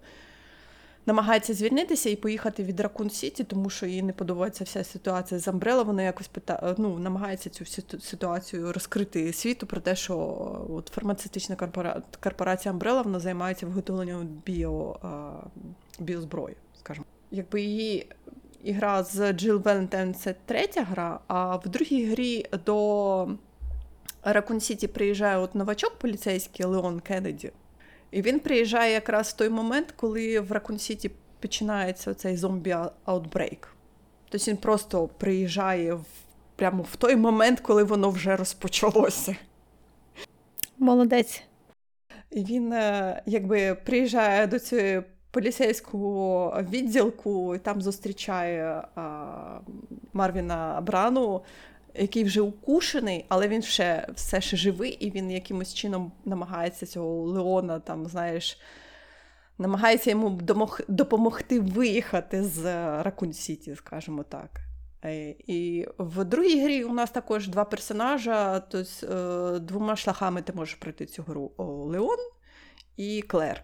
намагається 1.06 1.54
звільнитися 1.54 2.10
і 2.10 2.16
поїхати 2.16 2.64
від 2.64 2.80
Ракун 2.80 3.10
Сіті, 3.10 3.43
тому 3.43 3.70
що 3.70 3.86
їй 3.86 4.01
не 4.01 4.14
подобається 4.14 4.64
вся 4.64 4.84
ситуація 4.84 5.39
з 5.39 5.47
Umbrella. 5.47 5.86
Вона 5.86 6.04
якось 6.04 6.28
пита... 6.28 6.76
ну, 6.78 6.99
намагається 6.99 7.49
цю 7.49 7.66
ситуацію 7.99 8.72
розкрити 8.74 9.34
світу 9.34 9.68
про 9.68 9.82
те, 9.82 9.95
що 9.95 10.18
от 10.70 10.88
фармацевтична 10.88 11.56
корпора... 11.56 12.01
корпорація 12.20 12.74
Umbrella, 12.74 13.04
вона 13.04 13.20
займається 13.20 13.66
виготовленням 13.66 14.28
біо... 14.45 14.99
біозброї, 15.99 16.56
скажімо. 16.80 17.06
Якби 17.32 17.62
її 17.62 18.08
ігра 18.64 19.04
з 19.04 19.34
Джил 19.34 19.62
Валентайн 19.62 20.14
це 20.14 20.36
третя 20.45 20.84
гра, 20.84 21.20
а 21.28 21.56
в 21.56 21.68
другій 21.68 22.06
грі 22.06 22.45
до 22.66 23.28
Ракун 24.24 24.60
Сіті 24.60 24.88
приїжджає 24.88 25.38
от 25.38 25.56
новачок 25.56 25.95
поліцейський 25.95 26.66
Леон 26.66 26.99
Кеннеді. 26.99 27.51
І 28.14 28.22
він 28.22 28.39
приїжджає 28.39 28.93
якраз 28.93 29.30
в 29.30 29.34
той 29.34 29.49
момент, 29.49 29.93
коли 29.95 30.39
в 30.39 30.51
Ракун 30.51 30.80
Сіті 30.80 31.11
починається 31.39 32.14
цей 32.14 32.36
зомбі-outbreak. 32.36 33.68
Тобто 34.30 34.51
він 34.51 34.57
просто 34.57 35.07
приїжджає 35.07 35.93
в, 35.93 36.05
прямо 36.55 36.84
в 36.84 36.95
той 36.95 37.16
момент, 37.16 37.59
коли 37.59 37.84
воно 37.84 38.09
вже 38.09 38.36
розпочалося. 38.36 39.36
Молодець. 40.78 41.43
І 42.32 42.43
він 42.43 42.74
е, 42.74 43.22
якби 43.26 43.76
приїжджає 43.76 44.47
до 44.47 44.59
цієї 44.59 45.01
поліцейського 45.32 46.64
відділку, 46.72 47.55
і 47.55 47.59
там 47.59 47.82
зустрічає 47.82 48.84
а, 48.95 49.59
Марвіна 50.14 50.82
Брану, 50.82 51.41
який 51.96 52.24
вже 52.24 52.41
укушений, 52.41 53.26
але 53.30 53.48
він 53.48 53.62
ще 53.62 54.08
все 54.16 54.41
ще 54.41 54.58
живий, 54.58 54.91
і 54.91 55.12
він 55.12 55.32
якимось 55.32 55.74
чином 55.74 56.12
намагається 56.26 56.86
цього 56.86 57.24
Леона, 57.24 57.80
там, 57.80 58.08
знаєш, 58.08 58.60
намагається 59.58 60.10
йому 60.10 60.39
допомогти 60.88 61.60
виїхати 61.60 62.44
з 62.44 62.64
Ракун 63.04 63.34
Сіті, 63.34 63.76
скажімо 63.76 64.24
так. 64.24 64.60
Е, 65.06 65.36
І 65.48 65.88
в 65.98 66.24
другій 66.24 66.64
грі 66.64 66.84
у 66.84 66.94
нас 66.94 67.12
також 67.12 67.48
два 67.48 67.66
персонажа, 67.66 68.60
тобто 68.60 69.08
е, 69.08 69.60
двома 69.60 69.96
шляхами 69.96 70.41
ти 70.41 70.54
можеш 70.54 70.76
пройти 70.76 71.06
цю 71.06 71.24
гру 71.24 71.52
Леон 71.58 72.20
і 72.98 73.22
Клер. 73.22 73.64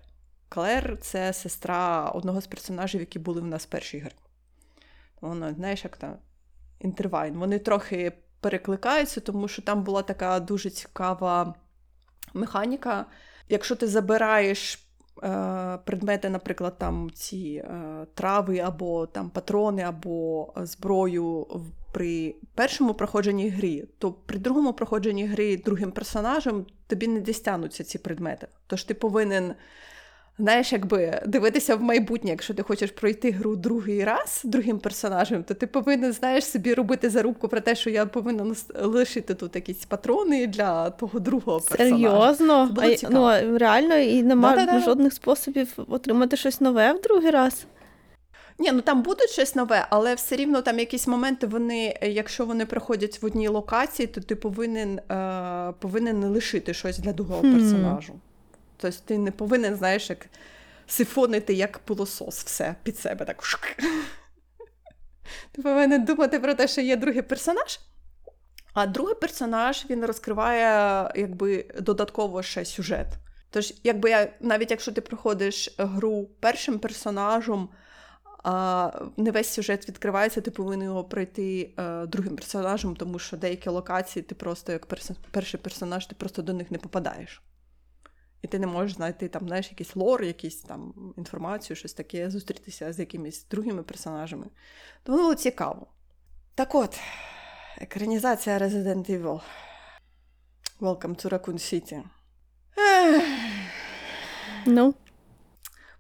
Клер 0.49 0.97
це 1.01 1.33
сестра 1.33 2.09
одного 2.09 2.41
з 2.41 2.47
персонажів, 2.47 2.99
які 2.99 3.19
були 3.19 3.41
в 3.41 3.45
нас 3.45 3.65
в 3.65 3.69
першій 3.69 3.99
грі. 3.99 4.15
Вона, 5.21 5.53
знаєш, 5.53 5.83
як 5.83 5.97
там 5.97 6.15
інтервайн. 6.79 7.37
Вони 7.39 7.59
трохи 7.59 8.11
перекликаються, 8.41 9.21
тому 9.21 9.47
що 9.47 9.61
там 9.61 9.83
була 9.83 10.01
така 10.01 10.39
дуже 10.39 10.69
цікава 10.69 11.53
механіка. 12.33 13.05
Якщо 13.49 13.75
ти 13.75 13.87
забираєш 13.87 14.79
е, 15.23 15.79
предмети, 15.85 16.29
наприклад, 16.29 16.77
там 16.77 17.09
ці 17.13 17.63
е, 17.65 18.05
трави, 18.13 18.59
або 18.59 19.05
там 19.07 19.29
патрони, 19.29 19.81
або 19.81 20.53
зброю 20.57 21.39
в- 21.41 21.71
при 21.93 22.35
першому 22.55 22.93
проходженні 22.93 23.49
грі, 23.49 23.85
то 23.97 24.11
при 24.11 24.39
другому 24.39 24.73
проходженні 24.73 25.25
гри 25.25 25.57
другим 25.57 25.91
персонажем 25.91 26.65
тобі 26.87 27.07
не 27.07 27.19
дістянуться 27.19 27.83
ці 27.83 27.97
предмети. 27.97 28.47
Тож 28.67 28.83
ти 28.83 28.93
повинен 28.93 29.53
Знаєш, 30.39 30.73
якби 30.73 31.21
дивитися 31.25 31.75
в 31.75 31.81
майбутнє, 31.81 32.29
якщо 32.29 32.53
ти 32.53 32.63
хочеш 32.63 32.91
пройти 32.91 33.31
гру 33.31 33.55
другий 33.55 34.03
раз 34.03 34.41
другим 34.43 34.79
персонажем, 34.79 35.43
то 35.43 35.53
ти 35.53 35.67
повинен 35.67 36.13
знаєш 36.13 36.45
собі 36.45 36.73
робити 36.73 37.09
зарубку 37.09 37.47
про 37.47 37.59
те, 37.59 37.75
що 37.75 37.89
я 37.89 38.05
повинна 38.05 38.55
лишити 38.81 39.33
тут 39.33 39.55
якісь 39.55 39.85
патрони 39.85 40.47
для 40.47 40.89
того 40.89 41.19
другого 41.19 41.59
персонажа. 41.59 41.95
Серйозно? 41.95 42.67
Це 42.95 43.07
було 43.07 43.27
А, 43.27 43.41
ну, 43.41 43.57
реально, 43.57 43.95
і 43.95 44.23
нема 44.23 44.55
Да-да-да. 44.55 44.79
жодних 44.79 45.13
способів 45.13 45.73
отримати 45.87 46.37
щось 46.37 46.61
нове 46.61 46.93
в 46.93 47.01
другий 47.01 47.31
раз. 47.31 47.65
Ні, 48.59 48.71
ну 48.71 48.81
там 48.81 49.01
буде 49.01 49.27
щось 49.27 49.55
нове, 49.55 49.87
але 49.89 50.15
все 50.15 50.35
рівно 50.35 50.61
там 50.61 50.79
якісь 50.79 51.07
моменти, 51.07 51.47
вони, 51.47 51.99
якщо 52.01 52.45
вони 52.45 52.65
приходять 52.65 53.21
в 53.21 53.25
одній 53.25 53.47
локації, 53.47 54.07
то 54.07 54.21
ти 54.21 54.35
повинен, 54.35 54.99
е, 55.11 55.73
повинен 55.79 56.23
лишити 56.25 56.73
щось 56.73 56.99
для 56.99 57.13
другого 57.13 57.41
персонажу. 57.41 58.13
Тобто 58.81 58.97
ти 59.05 59.17
не 59.17 59.31
повинен, 59.31 59.75
знаєш, 59.75 60.09
як 60.09 60.25
сифонити 60.87 61.53
як 61.53 61.79
пилосос 61.79 62.43
все 62.43 62.75
під 62.83 62.97
себе. 62.99 63.25
так. 63.25 63.43
Ти 65.51 65.61
повинен 65.61 66.05
думати 66.05 66.39
про 66.39 66.53
те, 66.53 66.67
що 66.67 66.81
є 66.81 66.95
другий 66.95 67.21
персонаж. 67.21 67.79
А 68.73 68.85
другий 68.85 69.15
персонаж 69.15 69.85
він 69.89 70.05
розкриває 70.05 71.11
якби 71.15 71.65
додатково 71.79 72.43
ще 72.43 72.65
сюжет. 72.65 73.07
Тож, 73.49 73.73
якби 73.83 74.09
я, 74.09 74.33
навіть 74.39 74.71
якщо 74.71 74.91
ти 74.91 75.01
проходиш 75.01 75.75
гру 75.77 76.29
першим 76.39 76.79
персонажем, 76.79 77.69
а 78.43 78.91
не 79.17 79.31
весь 79.31 79.49
сюжет 79.49 79.87
відкривається, 79.87 80.41
ти 80.41 80.51
повинен 80.51 80.87
його 80.87 81.03
пройти 81.03 81.73
е, 81.77 82.05
другим 82.05 82.35
персонажем, 82.35 82.95
тому 82.95 83.19
що 83.19 83.37
деякі 83.37 83.69
локації 83.69 84.23
ти 84.23 84.35
просто 84.35 84.71
як 84.71 84.87
перс- 84.87 85.15
перший 85.31 85.59
персонаж, 85.59 86.05
ти 86.05 86.15
просто 86.15 86.41
до 86.41 86.53
них 86.53 86.71
не 86.71 86.77
попадаєш. 86.77 87.41
І 88.41 88.47
ти 88.47 88.59
не 88.59 88.67
можеш 88.67 88.95
знайти 88.95 89.27
там, 89.27 89.47
знаєш, 89.47 89.71
якийсь 89.71 89.95
лор, 89.95 90.23
якісь 90.23 90.61
там 90.61 91.13
інформацію, 91.17 91.77
щось 91.77 91.93
таке, 91.93 92.29
зустрітися 92.29 92.93
з 92.93 92.99
якимись 92.99 93.45
другими 93.51 93.83
персонажами. 93.83 94.45
Тому 95.03 95.17
було 95.17 95.35
цікаво. 95.35 95.87
Так 96.55 96.75
от, 96.75 96.99
екранізація 97.77 98.57
Resident 98.57 99.11
Evil. 99.11 99.41
Welcome 100.79 101.25
to 101.25 101.29
Raccoon 101.29 101.53
City. 101.53 102.03
Ну, 104.65 104.93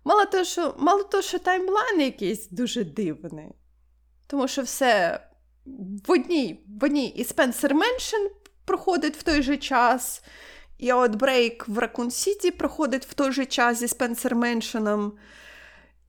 Мало 0.03 0.25
того, 0.25 0.43
що, 0.43 0.75
мало 0.77 1.03
того, 1.03 1.23
що 1.23 1.39
таймлайн 1.39 2.01
якийсь 2.01 2.49
дуже 2.49 2.83
дивний. 2.83 3.51
Тому 4.27 4.47
що 4.47 4.61
все 4.61 5.21
в 6.07 6.11
одній, 6.11 6.65
в 6.81 6.83
одній 6.83 7.07
і 7.07 7.23
Spencer 7.23 7.71
Mansion 7.73 8.29
проходить 8.65 9.17
в 9.17 9.23
той 9.23 9.41
же 9.41 9.57
час, 9.57 10.23
і 10.79 10.93
Outbreak 10.93 11.63
в 11.67 11.79
Raccoon 11.79 12.05
City 12.05 12.51
проходить 12.51 13.05
в 13.05 13.13
той 13.13 13.31
же 13.31 13.45
час 13.45 13.77
зі 13.77 13.85
Spencer 13.85 14.33
Mansion. 14.33 15.11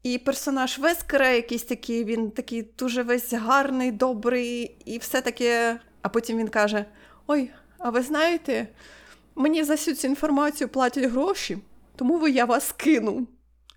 І 0.03 0.19
персонаж 0.19 0.79
Вескера 0.79 1.29
якийсь 1.29 1.63
такий, 1.63 2.05
він 2.05 2.31
такий 2.31 2.63
дуже 2.79 3.03
весь 3.03 3.33
гарний, 3.33 3.93
добрий, 3.93 4.77
і 4.85 4.99
все 4.99 5.21
таке. 5.21 5.81
А 6.03 6.09
потім 6.09 6.39
він 6.39 6.49
каже: 6.49 6.85
Ой, 7.27 7.51
а 7.79 7.91
ви 7.91 8.03
знаєте, 8.03 8.69
мені 9.35 9.65
за 9.65 9.75
всю 9.75 9.97
цю 9.97 10.09
інформацію 10.09 10.69
платять 10.69 11.05
гроші, 11.05 11.59
тому 11.97 12.19
ви 12.19 12.31
я 12.31 12.45
вас 12.45 12.73
кину. 12.73 13.27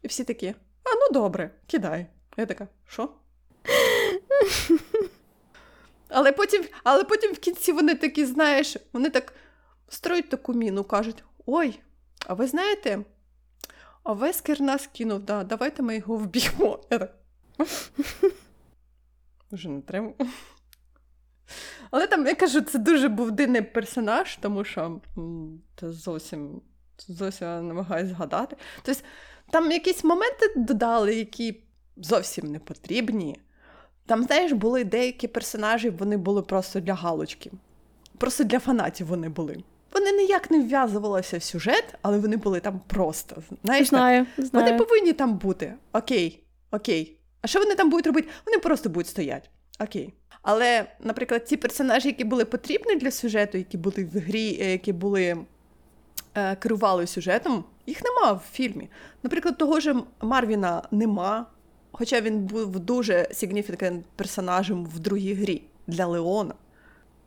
І 0.01 0.07
всі 0.07 0.23
такі: 0.23 0.47
а 0.83 0.89
ну 0.95 1.13
добре, 1.13 1.51
кидай. 1.67 2.05
Я 2.37 2.45
така, 2.45 2.67
що? 2.87 3.09
Але 6.09 6.31
потім, 6.31 6.63
але 6.83 7.03
потім 7.03 7.33
в 7.33 7.37
кінці 7.37 7.71
вони 7.71 7.95
такі, 7.95 8.25
знаєш, 8.25 8.77
вони 8.93 9.09
так 9.09 9.33
строють 9.93 10.29
таку 10.29 10.53
міну, 10.53 10.83
кажуть: 10.83 11.23
ой, 11.45 11.79
а 12.27 12.33
ви 12.33 12.47
знаєте, 12.47 13.03
а 14.03 14.13
Вескер 14.13 14.61
нас 14.61 14.87
кинув, 14.87 15.19
да, 15.19 15.43
давайте 15.43 15.83
ми 15.83 15.95
його 15.95 16.17
вб'ємо. 16.17 16.79
Я 16.91 16.99
так. 16.99 17.15
Вже 19.51 19.69
не 19.69 19.81
треба. 19.81 20.13
Але 21.91 22.07
там, 22.07 22.27
я 22.27 22.35
кажу, 22.35 22.61
це 22.61 22.79
дуже 22.79 23.09
був 23.09 23.31
дивний 23.31 23.61
персонаж, 23.61 24.37
тому 24.41 24.63
що 24.63 25.01
це 25.79 25.91
зовсім, 25.91 26.61
зовсім 27.07 27.47
намагаюся 27.47 28.09
згадати. 28.09 28.55
Тобто, 28.81 29.01
там 29.51 29.71
якісь 29.71 30.03
моменти 30.03 30.53
додали, 30.55 31.15
які 31.15 31.63
зовсім 31.97 32.51
не 32.51 32.59
потрібні. 32.59 33.41
Там, 34.05 34.23
знаєш, 34.23 34.51
були 34.51 34.83
деякі 34.83 35.27
персонажі, 35.27 35.89
вони 35.89 36.17
були 36.17 36.41
просто 36.41 36.79
для 36.79 36.93
галочки. 36.93 37.51
Просто 38.17 38.43
для 38.43 38.59
фанатів 38.59 39.07
вони 39.07 39.29
були. 39.29 39.63
Вони 39.93 40.11
ніяк 40.11 40.51
не 40.51 40.59
вв'язувалися 40.59 41.37
в 41.37 41.43
сюжет, 41.43 41.95
але 42.01 42.17
вони 42.17 42.37
були 42.37 42.59
там 42.59 42.81
просто. 42.87 43.43
Знаєш, 43.63 43.89
так, 43.89 43.99
знаю, 43.99 44.25
знаю. 44.37 44.65
вони 44.65 44.77
повинні 44.77 45.13
там 45.13 45.37
бути. 45.37 45.73
Окей, 45.93 46.43
окей. 46.71 47.17
А 47.41 47.47
що 47.47 47.59
вони 47.59 47.75
там 47.75 47.89
будуть 47.89 48.07
робити? 48.07 48.27
Вони 48.45 48.57
просто 48.57 48.89
будуть 48.89 49.07
стояти. 49.07 49.49
Окей. 49.79 50.13
Але, 50.41 50.85
наприклад, 50.99 51.45
ті 51.45 51.57
персонажі, 51.57 52.07
які 52.07 52.23
були 52.23 52.45
потрібні 52.45 52.95
для 52.95 53.11
сюжету, 53.11 53.57
які 53.57 53.77
були 53.77 54.09
в 54.13 54.19
грі, 54.19 54.57
е, 54.61 54.71
які 54.71 54.93
були 54.93 55.37
е, 56.35 56.55
керували 56.55 57.07
сюжетом, 57.07 57.63
їх 57.85 58.03
нема 58.03 58.33
в 58.33 58.41
фільмі. 58.51 58.89
Наприклад, 59.23 59.57
того 59.57 59.79
ж 59.79 59.95
Марвіна 60.21 60.83
нема, 60.91 61.45
хоча 61.91 62.21
він 62.21 62.39
був 62.39 62.79
дуже 62.79 63.13
significant 63.13 64.01
персонажем 64.15 64.85
в 64.85 64.99
другій 64.99 65.33
грі 65.33 65.61
для 65.87 66.05
Леона. 66.05 66.53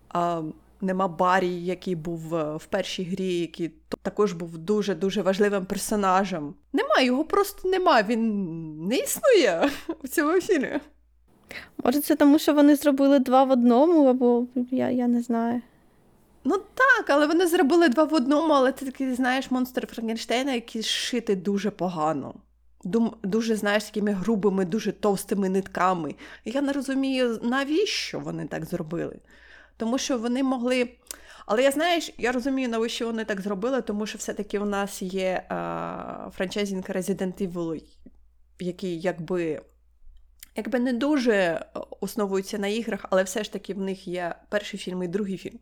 А, 0.08 0.42
нема 0.80 1.08
Барі, 1.08 1.64
який 1.64 1.94
був 1.94 2.34
е, 2.34 2.56
в 2.56 2.66
першій 2.66 3.04
грі, 3.04 3.34
який 3.34 3.70
також 4.02 4.32
був 4.32 4.58
дуже-дуже 4.58 5.22
важливим 5.22 5.66
персонажем. 5.66 6.54
Нема, 6.72 7.00
його 7.00 7.24
просто 7.24 7.68
нема. 7.68 8.02
Він 8.02 8.86
не 8.86 8.96
існує 8.96 9.70
в 10.02 10.08
цьому 10.08 10.40
фільмі. 10.40 10.80
Може, 11.84 12.00
це 12.00 12.16
тому, 12.16 12.38
що 12.38 12.54
вони 12.54 12.76
зробили 12.76 13.18
два 13.18 13.44
в 13.44 13.50
одному, 13.50 14.06
або 14.06 14.46
я, 14.70 14.90
я 14.90 15.08
не 15.08 15.22
знаю. 15.22 15.62
Ну 16.44 16.56
так, 16.74 17.10
але 17.10 17.26
вони 17.26 17.46
зробили 17.46 17.88
два 17.88 18.04
в 18.04 18.14
одному, 18.14 18.52
але 18.54 18.72
ти 18.72 18.86
такий, 18.86 19.14
знаєш, 19.14 19.50
монстр 19.50 19.86
Франкенштейна, 19.86 20.52
який 20.52 20.82
шити 20.82 21.36
дуже 21.36 21.70
погано. 21.70 22.34
Дум, 22.84 23.16
дуже, 23.22 23.56
знаєш, 23.56 23.84
такими 23.84 24.12
грубими, 24.12 24.64
дуже 24.64 24.92
товстими 24.92 25.48
нитками. 25.48 26.14
Я 26.44 26.60
не 26.60 26.72
розумію, 26.72 27.40
навіщо 27.42 28.20
вони 28.20 28.46
так 28.46 28.64
зробили. 28.64 29.16
Тому 29.76 29.98
що 29.98 30.18
вони 30.18 30.42
могли. 30.42 30.88
Але 31.46 31.62
я 31.62 31.70
знаєш, 31.70 32.14
я 32.18 32.32
розумію, 32.32 32.68
навіщо 32.68 33.06
вони 33.06 33.24
так 33.24 33.40
зробили, 33.40 33.82
тому 33.82 34.06
що 34.06 34.18
все-таки 34.18 34.58
у 34.58 34.64
нас 34.64 35.02
є 35.02 35.46
а, 35.48 36.30
франчайзінг 36.36 36.84
Resident 36.84 37.48
Evil, 37.48 37.82
який 38.58 39.00
якби, 39.00 39.62
якби 40.56 40.78
не 40.78 40.92
дуже 40.92 41.66
основується 42.00 42.58
на 42.58 42.66
іграх, 42.66 43.04
але 43.10 43.22
все 43.22 43.44
ж 43.44 43.52
таки 43.52 43.74
в 43.74 43.78
них 43.78 44.08
є 44.08 44.34
перший 44.48 44.80
фільм 44.80 45.02
і 45.02 45.08
другий 45.08 45.36
фільм. 45.36 45.58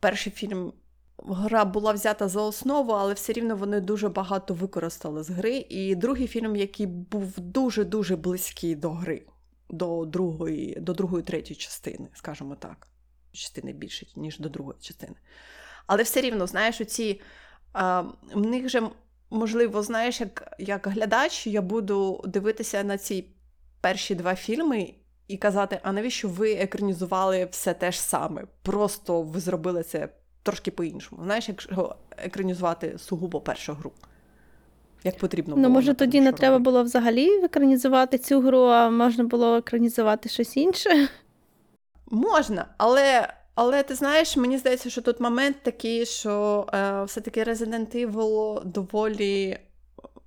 Перший 0.00 0.32
фільм 0.32 0.72
гра 1.18 1.64
була 1.64 1.92
взята 1.92 2.28
за 2.28 2.40
основу, 2.40 2.92
але 2.92 3.14
все 3.14 3.32
рівно 3.32 3.56
вони 3.56 3.80
дуже 3.80 4.08
багато 4.08 4.54
використали 4.54 5.22
з 5.22 5.30
гри. 5.30 5.66
І 5.68 5.94
другий 5.94 6.26
фільм, 6.26 6.56
який 6.56 6.86
був 6.86 7.40
дуже-дуже 7.40 8.16
близький 8.16 8.74
до 8.74 8.90
гри, 8.90 9.22
до 9.70 10.04
другої, 10.04 10.74
до 10.80 10.92
другої 10.92 11.22
третьої 11.22 11.56
частини, 11.56 12.08
скажімо 12.14 12.56
так. 12.58 12.88
Частини 13.34 13.72
більше, 13.72 14.06
ніж 14.16 14.38
до 14.38 14.48
другої 14.48 14.78
частини. 14.80 15.14
Але 15.86 16.02
все 16.02 16.20
рівно, 16.20 16.46
знаєш, 16.46 16.80
оці, 16.80 17.20
а, 17.72 18.00
в 18.34 18.46
них 18.46 18.68
же, 18.68 18.82
можливо, 19.30 19.82
знаєш, 19.82 20.20
як, 20.20 20.54
як 20.58 20.86
глядач, 20.86 21.46
я 21.46 21.62
буду 21.62 22.24
дивитися 22.26 22.84
на 22.84 22.98
ці 22.98 23.26
перші 23.80 24.14
два 24.14 24.34
фільми 24.34 24.94
і 25.28 25.36
казати, 25.36 25.80
а 25.82 25.92
навіщо 25.92 26.28
ви 26.28 26.52
екранізували 26.52 27.48
все 27.50 27.74
те 27.74 27.92
ж 27.92 28.00
саме? 28.00 28.44
Просто 28.62 29.22
ви 29.22 29.40
зробили 29.40 29.82
це 29.82 30.08
трошки 30.42 30.70
по-іншому. 30.70 31.22
Знаєш, 31.24 31.48
якщо 31.48 31.96
екранізувати 32.16 32.98
сугубо 32.98 33.40
першу 33.40 33.72
гру. 33.72 33.92
Як 35.04 35.18
потрібно 35.18 35.54
було. 35.54 35.68
Ну, 35.68 35.74
може, 35.74 35.94
тоді 35.94 36.20
не 36.20 36.32
треба 36.32 36.58
було 36.58 36.82
взагалі 36.82 37.44
екранізувати 37.44 38.18
цю 38.18 38.40
гру, 38.40 38.58
а 38.58 38.90
можна 38.90 39.24
було 39.24 39.56
екранізувати 39.56 40.28
щось 40.28 40.56
інше. 40.56 41.08
Можна, 42.06 42.74
але, 42.78 43.34
але 43.54 43.82
ти 43.82 43.94
знаєш, 43.94 44.36
мені 44.36 44.58
здається, 44.58 44.90
що 44.90 45.02
тут 45.02 45.20
момент 45.20 45.56
такий, 45.62 46.06
що 46.06 46.66
е, 46.74 47.04
все-таки 47.04 47.44
Resident 47.44 48.06
Evil 48.06 48.64
доволі, 48.64 49.58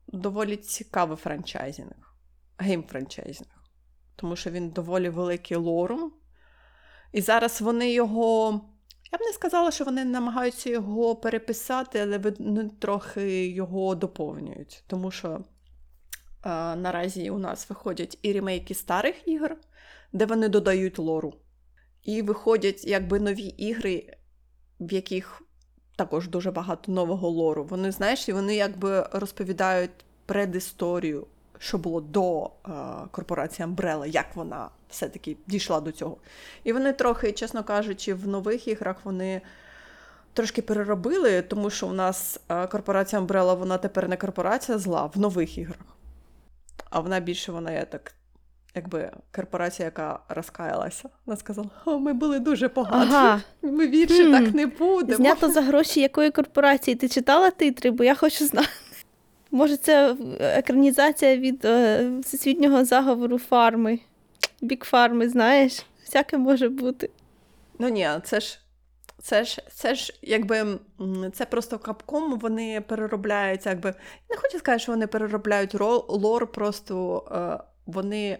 доволі 0.07 0.57
цікавий 0.57 1.17
франчайзинг, 1.17 2.15
game-франчайзинг. 2.57 3.57
Тому 4.15 4.35
що 4.35 4.51
він 4.51 4.69
доволі 4.69 5.09
великий 5.09 5.57
lore 5.57 5.88
ом. 5.88 6.11
І 7.11 7.21
зараз 7.21 7.61
вони 7.61 7.91
його. 7.91 8.61
Я 9.11 9.17
б 9.17 9.21
не 9.21 9.33
сказала, 9.33 9.71
що 9.71 9.85
вони 9.85 10.05
намагаються 10.05 10.69
його 10.69 11.15
переписати, 11.15 11.99
але 11.99 12.17
вони 12.17 12.69
трохи 12.79 13.47
його 13.47 13.95
доповнюють. 13.95 14.83
Тому 14.87 15.11
що 15.11 15.29
е, 15.29 15.39
наразі 16.75 17.29
у 17.29 17.37
нас 17.37 17.69
виходять 17.69 18.19
і 18.21 18.33
ремейки 18.33 18.73
старих 18.73 19.27
ігор, 19.27 19.57
де 20.13 20.25
вони 20.25 20.49
додають 20.49 20.99
лору. 20.99 21.33
І 22.07 22.21
виходять 22.21 22.85
якби 22.85 23.19
нові 23.19 23.43
ігри, 23.43 24.17
в 24.79 24.93
яких 24.93 25.41
також 25.95 26.27
дуже 26.27 26.51
багато 26.51 26.91
нового 26.91 27.29
лору. 27.29 27.63
Вони, 27.63 27.91
знаєш, 27.91 28.29
і 28.29 28.33
вони 28.33 28.55
якби 28.55 29.09
розповідають 29.11 29.91
предісторію, 30.25 31.27
що 31.59 31.77
було 31.77 32.01
до 32.01 32.45
е, 32.45 32.49
корпорації 33.11 33.67
Umbrella, 33.67 34.05
як 34.05 34.35
вона 34.35 34.69
все-таки 34.89 35.37
дійшла 35.47 35.79
до 35.79 35.91
цього. 35.91 36.17
І 36.63 36.73
вони 36.73 36.93
трохи, 36.93 37.31
чесно 37.31 37.63
кажучи, 37.63 38.13
в 38.13 38.27
нових 38.27 38.67
іграх 38.67 38.97
вони 39.03 39.41
трошки 40.33 40.61
переробили, 40.61 41.41
тому 41.41 41.69
що 41.69 41.87
у 41.87 41.93
нас 41.93 42.39
е, 42.49 42.67
корпорація 42.67 43.21
Umbrella, 43.21 43.57
вона 43.57 43.77
тепер 43.77 44.09
не 44.09 44.17
корпорація 44.17 44.77
зла 44.77 45.05
в 45.05 45.19
нових 45.19 45.57
іграх. 45.57 45.97
А 46.89 46.99
вона 46.99 47.19
більше 47.19 47.51
вона 47.51 47.71
є 47.71 47.85
так, 47.85 48.13
якби 48.77 49.11
корпорація, 49.35 49.85
яка 49.85 50.19
розкаялася. 50.29 51.09
Вона 51.25 51.37
сказала: 51.37 51.69
О, 51.85 51.99
ми 51.99 52.13
були 52.13 52.39
дуже 52.39 52.69
погані. 52.69 53.11
Ага. 53.11 53.41
Ми 53.61 53.87
більше 53.87 54.25
Хм. 54.25 54.31
так 54.31 54.53
не 54.53 54.65
будемо. 54.65 55.17
Знято 55.17 55.51
за 55.51 55.61
гроші 55.61 56.01
якої 56.01 56.31
корпорації? 56.31 56.95
Ти 56.95 57.09
читала 57.09 57.49
титри, 57.49 57.91
бо 57.91 58.03
я 58.03 58.15
хочу 58.15 58.45
знати. 58.45 58.67
Може, 59.51 59.77
це 59.77 60.15
екранізація 60.39 61.37
від 61.37 61.65
е, 61.65 62.09
всесвітнього 62.21 62.85
заговору 62.85 63.37
фарми. 63.37 63.99
Бік 64.61 64.83
фарми, 64.83 65.29
знаєш? 65.29 65.85
Всяке 66.05 66.37
може 66.37 66.69
бути. 66.69 67.09
Ну 67.79 67.89
ні, 67.89 68.09
це 68.23 68.39
ж. 68.39 68.59
Це 69.21 69.43
ж, 69.43 69.61
це 69.73 69.95
ж 69.95 70.13
якби 70.21 70.79
це 71.33 71.45
просто 71.45 71.79
капком, 71.79 72.39
вони 72.39 72.81
переробляють, 72.81 73.65
якби. 73.65 73.93
Не 74.29 74.37
хочу 74.37 74.59
сказати, 74.59 74.79
що 74.83 74.91
вони 74.91 75.07
переробляють 75.07 75.75
лор, 76.07 76.47
просто 76.51 77.23
е, 77.31 77.63
вони, 77.85 78.39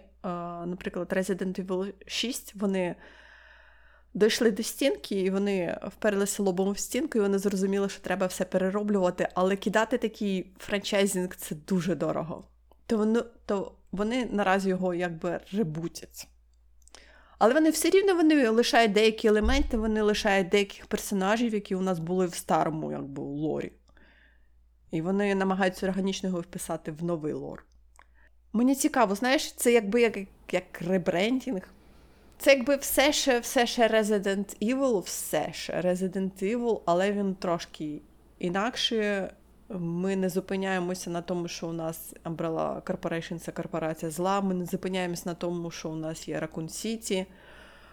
наприклад, 0.66 1.12
Resident 1.12 1.66
Evil 1.66 1.92
6, 2.06 2.54
вони 2.54 2.96
дійшли 4.14 4.50
до 4.50 4.62
стінки, 4.62 5.20
і 5.20 5.30
вони 5.30 5.78
вперлися 5.86 6.42
лобом 6.42 6.72
в 6.72 6.78
стінку, 6.78 7.18
і 7.18 7.20
вони 7.20 7.38
зрозуміли, 7.38 7.88
що 7.88 8.00
треба 8.00 8.26
все 8.26 8.44
перероблювати, 8.44 9.28
але 9.34 9.56
кидати 9.56 9.98
такий 9.98 10.52
франчайзинг 10.58 11.36
це 11.36 11.54
дуже 11.54 11.94
дорого. 11.94 12.44
То 12.86 12.96
вони, 12.96 13.22
то 13.46 13.72
вони 13.92 14.28
наразі 14.32 14.68
його 14.68 14.94
якби 14.94 15.40
ребутять. 15.52 16.28
Але 17.38 17.54
вони 17.54 17.70
все 17.70 17.90
рівно 17.90 18.14
вони 18.14 18.48
лишають 18.48 18.92
деякі 18.92 19.28
елементи, 19.28 19.76
вони 19.76 20.02
лишають 20.02 20.48
деяких 20.48 20.86
персонажів, 20.86 21.54
які 21.54 21.74
у 21.74 21.80
нас 21.80 21.98
були 21.98 22.26
в 22.26 22.34
старому 22.34 22.92
якби, 22.92 23.22
лорі. 23.22 23.72
І 24.90 25.00
вони 25.00 25.34
намагаються 25.34 25.86
органічно 25.86 26.28
його 26.28 26.40
вписати 26.40 26.92
в 26.92 27.04
новий 27.04 27.32
лор. 27.32 27.64
Мені 28.52 28.74
цікаво, 28.74 29.14
знаєш, 29.14 29.52
це 29.52 29.72
якби 29.72 30.00
як, 30.00 30.18
як 30.52 30.82
ребрендінг. 30.82 31.62
Це 32.38 32.54
якби 32.54 32.76
все 32.76 33.12
ще, 33.12 33.40
все 33.40 33.66
ще 33.66 33.88
Resident 33.88 34.74
Evil, 34.74 34.98
все 34.98 35.48
ще 35.52 35.80
Resident 35.80 36.42
Evil, 36.42 36.80
але 36.84 37.12
він 37.12 37.34
трошки 37.34 38.00
інакше. 38.38 39.30
Ми 39.68 40.16
не 40.16 40.28
зупиняємося 40.28 41.10
на 41.10 41.22
тому, 41.22 41.48
що 41.48 41.68
у 41.68 41.72
нас 41.72 42.14
Umbrella 42.24 42.82
Corporation 42.82 43.38
це 43.38 43.52
корпорація 43.52 44.10
зла. 44.10 44.40
Ми 44.40 44.54
не 44.54 44.66
зупиняємося 44.66 45.22
на 45.26 45.34
тому, 45.34 45.70
що 45.70 45.90
у 45.90 45.96
нас 45.96 46.28
є 46.28 46.40
Raccoon 46.40 46.68
City. 46.68 47.26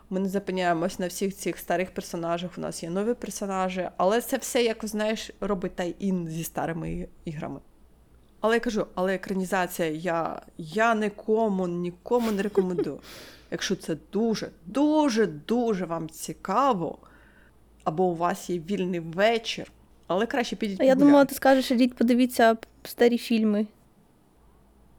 Ми 0.10 0.20
не 0.20 0.30
зупиняємось 0.30 1.00
на 1.00 1.08
всіх 1.08 1.36
цих 1.36 1.58
старих 1.58 1.92
персонажах. 1.94 2.52
У 2.58 2.62
нас 2.62 2.84
є 2.84 2.90
нові 2.90 3.14
персонажі, 3.14 3.90
але 3.98 4.22
це 4.22 4.38
все, 4.38 4.64
якось, 4.64 4.92
знаєш, 4.92 5.32
робить 5.40 5.76
тай-ін 5.76 6.28
зі 6.30 6.44
старими 6.44 7.08
іграми. 7.26 7.60
Але 8.46 8.54
я 8.56 8.60
кажу, 8.60 8.88
але 8.96 9.16
екранізація 9.16 9.90
я, 9.90 10.42
я 10.58 10.96
нікому, 10.96 11.68
нікому 11.68 12.32
не 12.32 12.42
рекомендую. 12.42 13.00
Якщо 13.52 13.76
це 13.76 13.98
дуже, 14.12 14.50
дуже, 14.66 15.26
дуже 15.28 15.86
вам 15.86 16.10
цікаво, 16.10 16.98
або 17.84 18.04
у 18.04 18.16
вас 18.16 18.50
є 18.50 18.60
вільний 18.60 19.00
вечір, 19.00 19.72
але 20.08 20.26
краще 20.26 20.56
підіть 20.56 20.82
А 20.82 20.84
я 20.84 20.96
думала, 20.96 21.26
ти 21.26 21.36
скажеш, 21.36 21.72
ідіть 21.72 21.96
подивіться 21.96 22.58
старі 22.84 23.18
фільми. 23.18 23.68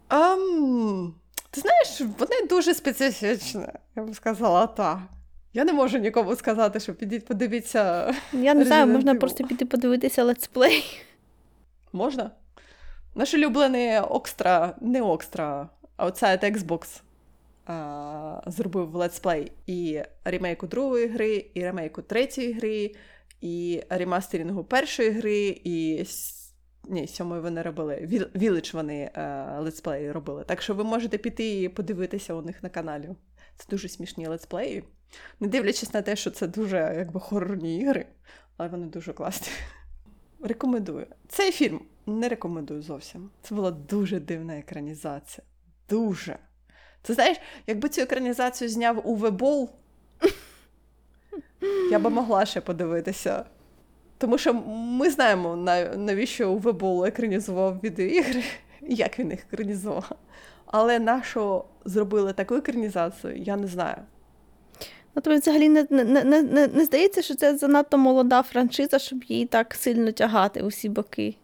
Ам, 0.08 1.14
ти 1.50 1.60
знаєш, 1.60 2.00
вони 2.18 2.46
дуже 2.48 2.74
специфічні, 2.74 3.66
я 3.96 4.02
б 4.02 4.14
сказала 4.14 4.66
так. 4.66 4.98
Я 5.52 5.64
не 5.64 5.72
можу 5.72 5.98
нікому 5.98 6.36
сказати, 6.36 6.80
що 6.80 6.94
підіть 6.94 7.26
подивіться. 7.26 8.14
Я 8.32 8.54
не 8.54 8.64
знаю, 8.64 8.86
можна 8.86 9.14
просто 9.14 9.44
піти 9.44 9.66
подивитися 9.66 10.24
летсплей. 10.24 10.84
Можна? 11.92 12.30
Наш 13.16 13.34
улюблений 13.34 13.98
Окстра, 13.98 14.76
не 14.80 15.00
Окстра, 15.00 15.70
а 15.96 16.06
оця 16.06 16.36
Xbox 16.36 17.00
а, 17.66 18.42
зробив 18.46 18.94
летсплей 18.94 19.52
і 19.66 20.02
ремейку 20.24 20.66
другої 20.66 21.06
гри, 21.06 21.46
і 21.54 21.64
ремейку 21.64 22.02
третьої 22.02 22.52
гри, 22.52 22.94
і 23.40 23.82
ремастерінгу 23.88 24.64
першої 24.64 25.10
гри, 25.10 25.60
і 25.64 26.04
ні, 26.88 27.06
сьомої 27.06 27.40
вони 27.40 27.62
робили. 27.62 27.94
Віл- 27.94 28.72
вони 28.74 29.10
е, 29.14 29.46
летсплеї 29.58 30.12
робили. 30.12 30.44
Так 30.44 30.62
що 30.62 30.74
ви 30.74 30.84
можете 30.84 31.18
піти 31.18 31.62
і 31.62 31.68
подивитися 31.68 32.34
у 32.34 32.42
них 32.42 32.62
на 32.62 32.68
каналі. 32.68 33.08
Це 33.56 33.64
дуже 33.70 33.88
смішні 33.88 34.26
летсплеї. 34.26 34.84
Не 35.40 35.48
дивлячись 35.48 35.94
на 35.94 36.02
те, 36.02 36.16
що 36.16 36.30
це 36.30 36.46
дуже 36.46 36.94
якби 36.98 37.20
хорорні 37.20 37.78
ігри, 37.78 38.06
але 38.56 38.68
вони 38.68 38.86
дуже 38.86 39.12
класні. 39.12 39.48
Рекомендую. 40.42 41.06
Цей 41.28 41.52
фільм 41.52 41.80
не 42.06 42.28
рекомендую 42.28 42.82
зовсім. 42.82 43.30
Це 43.42 43.54
була 43.54 43.70
дуже 43.70 44.20
дивна 44.20 44.58
екранізація. 44.58 45.46
Дуже. 45.88 46.38
Ти 47.02 47.14
знаєш, 47.14 47.36
якби 47.66 47.88
цю 47.88 48.00
екранізацію 48.00 48.68
зняв 48.68 49.08
Уве 49.08 49.30
Бол, 49.30 49.68
я 51.90 51.98
би 51.98 52.10
могла 52.10 52.46
ще 52.46 52.60
подивитися. 52.60 53.44
Тому 54.18 54.38
що 54.38 54.54
ми 54.74 55.10
знаємо, 55.10 55.56
навіщо 55.96 56.52
Уве 56.52 56.72
Бол 56.72 57.04
екранізував 57.04 57.80
відеоігри, 57.82 58.42
як 58.80 59.18
він 59.18 59.30
їх 59.30 59.40
екранізував. 59.52 60.10
Але 60.66 60.98
на 60.98 61.22
що 61.22 61.64
зробили 61.84 62.32
таку 62.32 62.54
екранізацію, 62.54 63.36
я 63.36 63.56
не 63.56 63.66
знаю. 63.66 63.96
Ну, 65.16 65.22
тобі 65.22 65.36
взагалі 65.36 65.68
не, 65.68 65.86
не, 65.90 66.04
не, 66.04 66.42
не, 66.42 66.66
не 66.66 66.84
здається, 66.84 67.22
що 67.22 67.34
це 67.34 67.56
занадто 67.56 67.98
молода 67.98 68.42
франшиза, 68.42 68.98
щоб 68.98 69.24
її 69.24 69.46
так 69.46 69.74
сильно 69.74 70.12
тягати 70.12 70.62
усі 70.62 70.88
боки. 70.88 71.36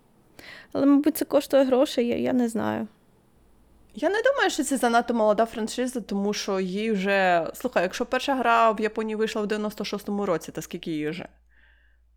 Але, 0.73 0.87
мабуть, 0.87 1.17
це 1.17 1.25
коштує 1.25 1.65
грошей, 1.65 2.09
я, 2.09 2.17
я 2.17 2.33
не 2.33 2.49
знаю. 2.49 2.89
Я 3.95 4.11
не 4.11 4.23
думаю, 4.23 4.51
що 4.51 4.65
це 4.65 4.77
занадто 4.77 5.15
молода 5.15 5.47
франшиза, 5.47 6.01
тому 6.01 6.33
що 6.33 6.61
їй 6.61 6.93
вже. 6.93 7.47
Слухай, 7.55 7.83
якщо 7.83 8.07
перша 8.07 8.35
гра 8.35 8.71
в 8.71 8.81
Японії 8.81 9.17
вийшла 9.17 9.43
в 9.43 9.47
96-му 9.47 10.27
році, 10.27 10.53
то 10.53 10.63
скільки 10.63 10.91
їй 10.91 11.09
вже? 11.09 11.29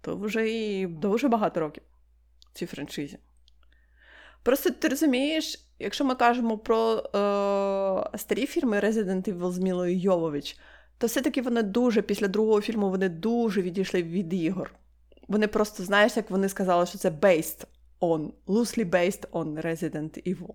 То 0.01 0.17
вже 0.17 0.49
і 0.49 0.87
дуже 0.87 1.27
багато 1.27 1.59
років 1.59 1.83
цій 2.53 2.65
франшизі. 2.65 3.17
Просто 4.43 4.69
ти 4.69 4.87
розумієш, 4.87 5.59
якщо 5.79 6.05
ми 6.05 6.15
кажемо 6.15 6.57
про 6.57 6.97
е, 6.97 8.17
старі 8.17 8.45
фільми 8.45 8.79
Resident 8.79 9.33
Evil 9.33 9.51
з 9.51 9.59
Мілою 9.59 9.97
Йовович, 9.99 10.57
то 10.97 11.07
все-таки 11.07 11.41
вони 11.41 11.63
дуже 11.63 12.01
після 12.01 12.27
другого 12.27 12.61
фільму 12.61 12.89
вони 12.89 13.09
дуже 13.09 13.61
відійшли 13.61 14.03
від 14.03 14.33
ігор. 14.33 14.71
Вони 15.27 15.47
просто, 15.47 15.83
знаєш, 15.83 16.17
як 16.17 16.31
вони 16.31 16.49
сказали, 16.49 16.85
що 16.85 16.97
це 16.97 17.09
based 17.09 17.65
on, 18.01 18.31
loosely 18.47 18.89
based 18.89 19.27
on 19.31 19.65
Resident 19.65 20.27
Evil. 20.33 20.53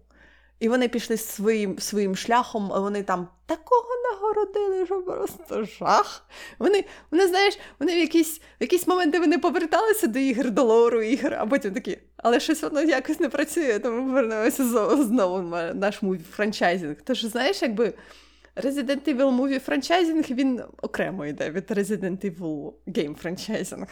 І 0.60 0.68
вони 0.68 0.88
пішли 0.88 1.16
своїм, 1.16 1.78
своїм 1.78 2.16
шляхом, 2.16 2.68
вони 2.68 3.02
там 3.02 3.28
такого 3.46 3.88
нагородили, 4.10 4.86
що 4.86 5.02
просто 5.02 5.64
жах. 5.64 6.26
Вони, 6.58 6.84
вони 7.10 7.26
знаєш, 7.26 7.58
вони 7.78 7.94
в 7.94 7.98
якісь, 7.98 8.38
в 8.38 8.42
якісь 8.60 8.86
моменти 8.86 9.20
вони 9.20 9.38
поверталися 9.38 10.06
до 10.06 10.18
ігр, 10.18 10.50
до 10.50 10.64
лору 10.64 11.02
ігр, 11.02 11.36
а 11.38 11.46
потім 11.46 11.74
такі, 11.74 11.98
але 12.16 12.40
щось 12.40 12.62
воно 12.62 12.82
якось 12.82 13.20
не 13.20 13.28
працює, 13.28 13.78
тому 13.78 14.06
повернемося 14.06 14.64
знову, 15.04 15.42
на 15.42 15.74
наш 15.74 16.02
муві 16.02 16.20
франчайзинг. 16.30 16.96
Тож, 17.04 17.24
знаєш, 17.24 17.62
якби 17.62 17.94
Resident 18.60 19.14
Evil 19.14 19.40
Movie 19.40 19.58
франчайзинг, 19.58 20.24
він 20.30 20.62
окремо 20.82 21.26
йде 21.26 21.50
від 21.50 21.70
Resident 21.70 22.30
Evil 22.30 22.72
Game 22.86 23.14
франчайзинг. 23.14 23.86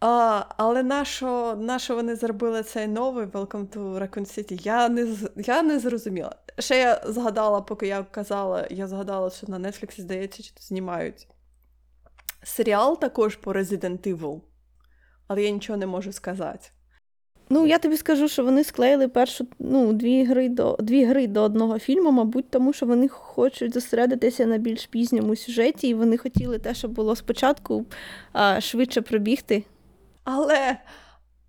А, 0.00 0.44
але 0.56 0.82
нащо, 0.82 1.56
нащо 1.60 1.94
вони 1.94 2.16
зробили 2.16 2.62
цей 2.62 2.86
новий 2.86 3.26
Welcome 3.26 3.66
to 3.66 3.98
Raccoon 3.98 4.38
City? 4.38 4.62
Я 4.62 4.88
не, 4.88 5.16
я 5.36 5.62
не 5.62 5.78
зрозуміла. 5.78 6.36
Ще 6.58 6.78
я 6.78 7.02
згадала, 7.06 7.60
поки 7.60 7.86
я 7.86 8.02
казала, 8.02 8.66
я 8.70 8.86
згадала, 8.86 9.30
що 9.30 9.46
на 9.46 9.58
Netflix, 9.58 10.00
здається, 10.00 10.42
чи 10.42 10.52
знімають 10.60 11.28
серіал 12.42 13.00
також 13.00 13.36
по 13.36 13.52
Resident 13.52 14.14
Evil, 14.14 14.40
але 15.26 15.42
я 15.42 15.50
нічого 15.50 15.76
не 15.76 15.86
можу 15.86 16.12
сказати. 16.12 16.68
Ну, 17.52 17.66
я 17.66 17.78
тобі 17.78 17.96
скажу, 17.96 18.28
що 18.28 18.44
вони 18.44 18.64
склеїли 18.64 19.08
першу 19.08 19.46
ну, 19.58 19.92
дві 19.92 20.24
гри 20.24 20.48
до 20.48 20.76
дві 20.80 21.04
гри 21.04 21.26
до 21.26 21.42
одного 21.42 21.78
фільму, 21.78 22.10
мабуть, 22.10 22.50
тому 22.50 22.72
що 22.72 22.86
вони 22.86 23.08
хочуть 23.08 23.74
зосередитися 23.74 24.46
на 24.46 24.58
більш 24.58 24.86
пізньому 24.86 25.36
сюжеті, 25.36 25.88
і 25.88 25.94
вони 25.94 26.16
хотіли 26.16 26.58
те, 26.58 26.74
що 26.74 26.88
було 26.88 27.16
спочатку, 27.16 27.86
а, 28.32 28.60
швидше 28.60 29.00
пробігти. 29.02 29.64
Але, 30.24 30.76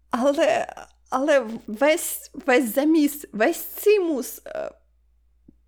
але, 0.10 0.68
але 1.10 1.45
весь, 1.68 2.32
весь 2.45 2.76
заміс, 2.76 3.26
весь 3.34 3.62
цимус 3.62 4.41
е, 4.45 4.72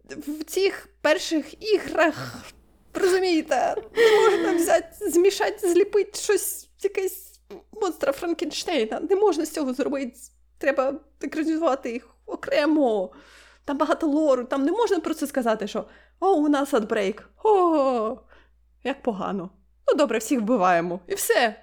в 0.09 0.43
цих 0.43 0.89
перших 1.01 1.73
іграх, 1.73 2.43
розумієте, 2.93 3.75
не 3.95 4.21
можна 4.21 4.53
взяти, 4.55 5.09
змішати, 5.09 5.73
зліпити 5.73 6.19
щось, 6.19 6.69
якесь 6.83 7.32
монстра 7.81 8.11
Франкенштейна. 8.11 8.99
Не 9.09 9.15
можна 9.15 9.45
з 9.45 9.51
цього 9.51 9.73
зробити. 9.73 10.13
Треба 10.57 10.93
екранізувати 11.21 11.91
їх 11.91 12.07
окремо. 12.25 13.11
Там 13.65 13.77
багато 13.77 14.07
лору, 14.07 14.43
там 14.43 14.63
не 14.65 14.71
можна 14.71 14.99
просто 14.99 15.27
сказати, 15.27 15.67
що 15.67 15.85
о, 16.19 16.31
у 16.33 16.49
нас 16.49 16.73
адбрейк. 16.73 17.29
О, 17.43 18.17
як 18.83 19.01
погано. 19.01 19.49
Ну, 19.91 19.97
добре, 19.97 20.17
всіх 20.17 20.39
вбиваємо. 20.41 20.99
І 21.07 21.15
все. 21.15 21.55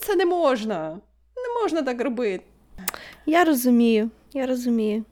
Це 0.00 0.14
не 0.16 0.26
можна. 0.26 1.00
Не 1.36 1.62
можна 1.62 1.82
так 1.82 2.00
робити. 2.00 2.44
Я 3.26 3.44
розумію, 3.44 4.10
я 4.32 4.46
розумію. 4.46 5.04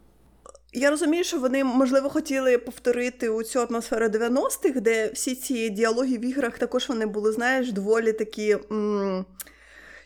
Я 0.73 0.91
розумію, 0.91 1.25
що 1.25 1.39
вони, 1.39 1.65
можливо, 1.65 2.11
хотіли 2.11 2.59
повторити 2.59 3.29
у 3.29 3.43
цю 3.43 3.61
атмосферу 3.61 4.07
90-х, 4.07 4.81
де 4.81 5.09
всі 5.09 5.35
ці 5.35 5.71
діалоги 5.71 6.19
в 6.19 6.25
іграх 6.25 6.59
також 6.59 6.89
вони 6.89 7.07
були, 7.07 7.33
знаєш, 7.33 7.73
доволі 7.73 8.13
такі 8.13 8.57
м- 8.73 9.25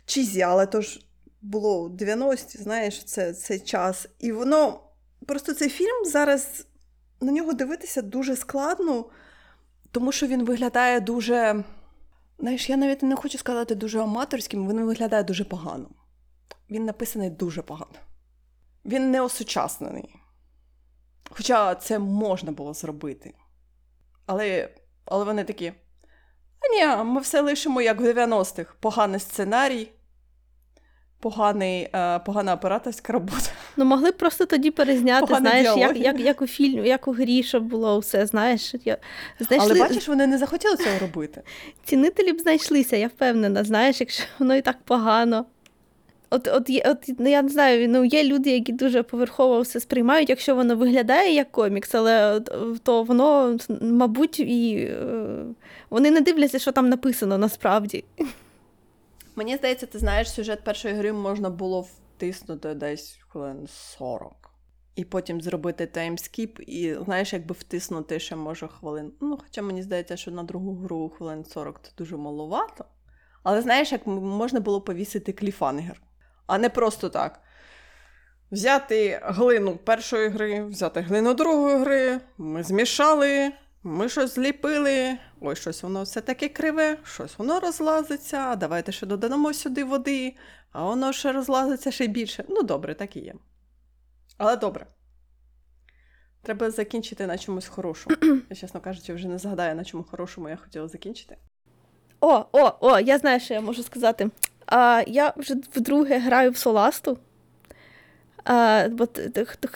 чізі, 0.09 0.43
але 0.43 0.67
то 0.67 0.81
ж 0.81 1.07
було 1.43 1.89
90-ті, 1.89 2.59
знаєш, 2.59 3.05
це, 3.05 3.33
цей 3.33 3.61
час. 3.61 4.09
І 4.19 4.33
воно 4.33 4.81
просто 5.27 5.55
цей 5.55 5.69
фільм 5.69 6.05
зараз 6.05 6.67
на 7.21 7.33
нього 7.33 7.53
дивитися 7.53 8.03
дуже 8.03 8.37
складно, 8.37 9.05
тому 9.91 10.13
що 10.13 10.27
він 10.27 10.45
виглядає 10.45 11.01
дуже. 11.01 11.65
Знаєш, 12.39 12.71
я 12.71 12.77
навіть 12.77 13.03
не 13.03 13.17
хочу 13.17 13.39
сказати 13.39 13.75
дуже 13.75 14.01
аматорським, 14.01 14.69
він 14.69 14.81
виглядає 14.81 15.23
дуже 15.23 15.45
погано. 15.45 15.91
Він 16.71 16.85
написаний 16.85 17.31
дуже 17.31 17.63
погано. 17.63 17.99
Він 18.85 19.11
не 19.11 19.21
осучаснений. 19.21 20.15
Хоча 21.31 21.75
це 21.75 21.99
можна 21.99 22.53
було 22.53 22.75
зробити. 22.75 23.35
Але 24.27 24.75
але 25.05 25.25
вони 25.25 25.45
такі. 25.45 25.73
А 26.61 26.69
ні, 26.69 27.05
ми 27.05 27.21
все 27.21 27.41
лишимо 27.41 27.81
як 27.81 28.01
в 28.01 28.05
90-х. 28.05 28.75
Поганий 28.81 29.21
сценарій, 29.21 29.93
поганий, 31.21 31.89
е, 31.95 32.19
погана 32.19 32.55
операторська 32.55 33.13
робота. 33.13 33.51
Ну, 33.77 33.85
могли 33.85 34.11
б 34.11 34.17
просто 34.17 34.47
тоді 34.47 34.71
перезняти, 34.71 35.35
знаєш, 35.35 35.77
як, 35.77 35.97
як, 35.97 36.21
як 36.21 36.43
у 36.43 36.47
фільмі, 36.47 36.89
як 36.89 37.09
у 37.09 37.13
грі, 37.13 37.43
щоб 37.43 37.65
було 37.65 37.99
все, 37.99 38.27
знаєш. 38.27 38.75
Я, 38.85 38.97
знайшли, 39.41 39.71
Але 39.71 39.81
бачиш, 39.81 40.09
вони 40.09 40.27
не 40.27 40.39
захотіли 40.39 40.77
цього 40.77 40.99
робити. 41.01 41.43
Цінителі 41.85 42.33
б 42.33 42.41
знайшлися, 42.41 42.97
я 42.97 43.07
впевнена, 43.07 43.65
знаєш, 43.65 44.01
якщо 44.01 44.25
воно 44.39 44.57
і 44.57 44.63
так 44.63 44.77
погано. 44.85 45.45
От, 46.31 46.49
от, 46.49 46.71
от 46.85 47.11
ну, 47.19 47.31
я 47.31 47.43
не 47.43 47.49
знаю, 47.49 47.89
ну, 47.89 48.05
є 48.05 48.25
люди, 48.25 48.51
які 48.51 48.73
дуже 48.73 49.03
поверхово 49.03 49.61
все 49.61 49.81
сприймають, 49.81 50.29
якщо 50.29 50.55
воно 50.55 50.77
виглядає 50.77 51.35
як 51.35 51.51
комікс, 51.51 51.95
але 51.95 52.41
то 52.83 53.03
воно, 53.03 53.57
мабуть, 53.81 54.41
і 54.41 54.77
е, 54.77 55.27
вони 55.91 56.11
не 56.11 56.21
дивляться, 56.21 56.59
що 56.59 56.73
там 56.73 56.89
написано 56.89 57.39
насправді. 57.39 58.05
Мені 59.39 59.57
здається, 59.57 59.87
ти 59.87 59.99
знаєш, 59.99 60.31
сюжет 60.31 60.65
першої 60.65 60.95
гри 60.95 61.13
можна 61.13 61.51
було 61.51 61.81
втиснути 61.81 62.75
десь 62.75 63.19
хвилин 63.29 63.67
40. 63.69 64.33
І 64.95 65.05
потім 65.05 65.41
зробити 65.41 65.87
timeskip, 65.87 66.61
і 66.61 66.95
знаєш, 67.05 67.33
якби 67.33 67.55
втиснути 67.59 68.19
ще 68.19 68.37
може 68.37 68.69
хвилин. 68.69 69.13
Ну, 69.21 69.39
хоча 69.45 69.63
мені 69.63 69.83
здається, 69.83 70.17
що 70.17 70.31
на 70.31 70.43
другу 70.43 70.75
гру 70.75 71.09
хвилин 71.09 71.45
40 71.45 71.81
це 71.83 71.91
дуже 71.99 72.17
маловато. 72.17 72.85
Але 73.43 73.63
знаєш, 73.63 73.93
як 73.93 74.07
можна 74.07 74.61
було 74.61 74.81
повісити 74.81 75.33
кліфангер, 75.33 76.03
а 76.47 76.59
не 76.59 76.69
просто 76.69 77.09
так. 77.09 77.41
Взяти 78.51 79.21
глину 79.23 79.77
першої 79.77 80.29
гри, 80.29 80.65
взяти 80.65 81.01
глину 81.01 81.35
другої 81.35 81.79
гри, 81.79 82.21
ми 82.39 82.63
змішали, 82.63 83.53
ми 83.83 84.09
щось 84.09 84.35
зліпили. 84.35 85.19
Ой, 85.41 85.57
щось 85.57 85.83
воно 85.83 86.03
все 86.03 86.21
таке 86.21 86.49
криве, 86.49 86.97
щось 87.05 87.39
воно 87.39 87.61
розлазиться. 87.61 88.39
а 88.39 88.57
Давайте 88.57 88.93
ще 88.93 89.07
додамо 89.07 89.55
сюди 89.55 89.85
води, 89.85 90.37
а 90.73 90.85
воно 90.85 91.13
ще 91.13 91.33
розлазиться 91.33 91.91
ще 91.91 92.07
більше. 92.07 92.45
Ну, 92.49 92.63
добре, 92.63 92.95
так 92.95 93.17
і 93.17 93.21
є. 93.21 93.35
Але 94.39 94.57
добре. 94.57 94.87
Треба 96.43 96.71
закінчити 96.71 97.27
на 97.27 97.39
чомусь 97.39 97.69
хорошому. 97.69 98.17
Я, 98.51 98.57
чесно 98.57 98.81
кажучи, 98.81 99.15
вже 99.15 99.29
не 99.29 99.39
згадаю, 99.39 99.75
на 99.75 99.85
чому 99.85 100.05
хорошому 100.05 100.49
я 100.49 100.57
хотіла 100.57 100.89
закінчити. 100.89 101.37
О, 102.21 102.45
о, 102.53 102.73
о, 102.81 103.01
я 103.01 103.19
знаю, 103.19 103.41
що 103.41 103.55
я 103.55 103.61
можу 103.61 103.83
сказати. 103.83 104.31
А, 104.67 105.03
я 105.07 105.33
вже 105.37 105.55
вдруге 105.55 106.19
граю 106.19 106.51
в 106.51 106.57
Соласту. 106.57 107.19
А, 108.45 108.89
бо, 108.91 109.09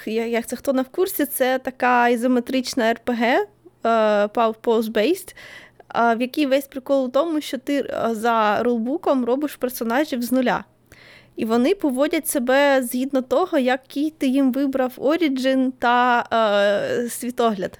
як 0.06 0.46
це 0.46 0.56
хто 0.56 0.72
не 0.72 0.82
в 0.82 0.88
курсі, 0.88 1.26
це 1.26 1.58
така 1.58 2.08
ізометрична 2.08 2.92
РПГ, 2.92 3.46
е, 3.84 3.88
pause-based, 4.62 5.34
в 5.94 6.20
якій 6.20 6.46
весь 6.46 6.66
прикол 6.66 7.04
у 7.04 7.08
тому, 7.08 7.40
що 7.40 7.58
ти 7.58 7.76
е, 7.80 8.08
за 8.14 8.62
рулбуком 8.62 9.24
робиш 9.24 9.56
персонажів 9.56 10.22
з 10.22 10.32
нуля. 10.32 10.64
І 11.36 11.44
вони 11.44 11.74
поводять 11.74 12.28
себе 12.28 12.82
згідно 12.82 13.22
того, 13.22 13.58
який 13.58 14.10
ти 14.10 14.26
їм 14.26 14.52
вибрав 14.52 14.92
Origin 14.96 15.72
та 15.78 16.24
е, 16.32 17.08
світогляд. 17.08 17.78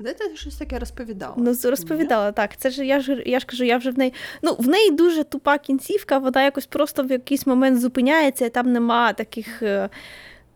Де 0.00 0.14
ти 0.14 0.36
щось 0.36 0.56
таке 0.56 0.78
розповідала? 0.78 1.34
Ну, 1.36 1.54
розповідала, 1.64 2.32
так. 2.32 2.56
Це 2.56 2.70
ж 2.70 2.86
я 2.86 3.00
ж 3.00 3.22
я 3.26 3.40
ж 3.40 3.46
кажу, 3.46 3.64
я 3.64 3.76
вже 3.76 3.90
в 3.90 3.98
неї. 3.98 4.14
Ну, 4.42 4.56
в 4.58 4.68
неї 4.68 4.90
дуже 4.90 5.24
тупа 5.24 5.58
кінцівка, 5.58 6.18
вона 6.18 6.42
якось 6.42 6.66
просто 6.66 7.02
в 7.02 7.10
якийсь 7.10 7.46
момент 7.46 7.80
зупиняється, 7.80 8.46
і 8.46 8.50
там 8.50 8.72
нема 8.72 9.12
таких. 9.12 9.62
е, 9.62 9.88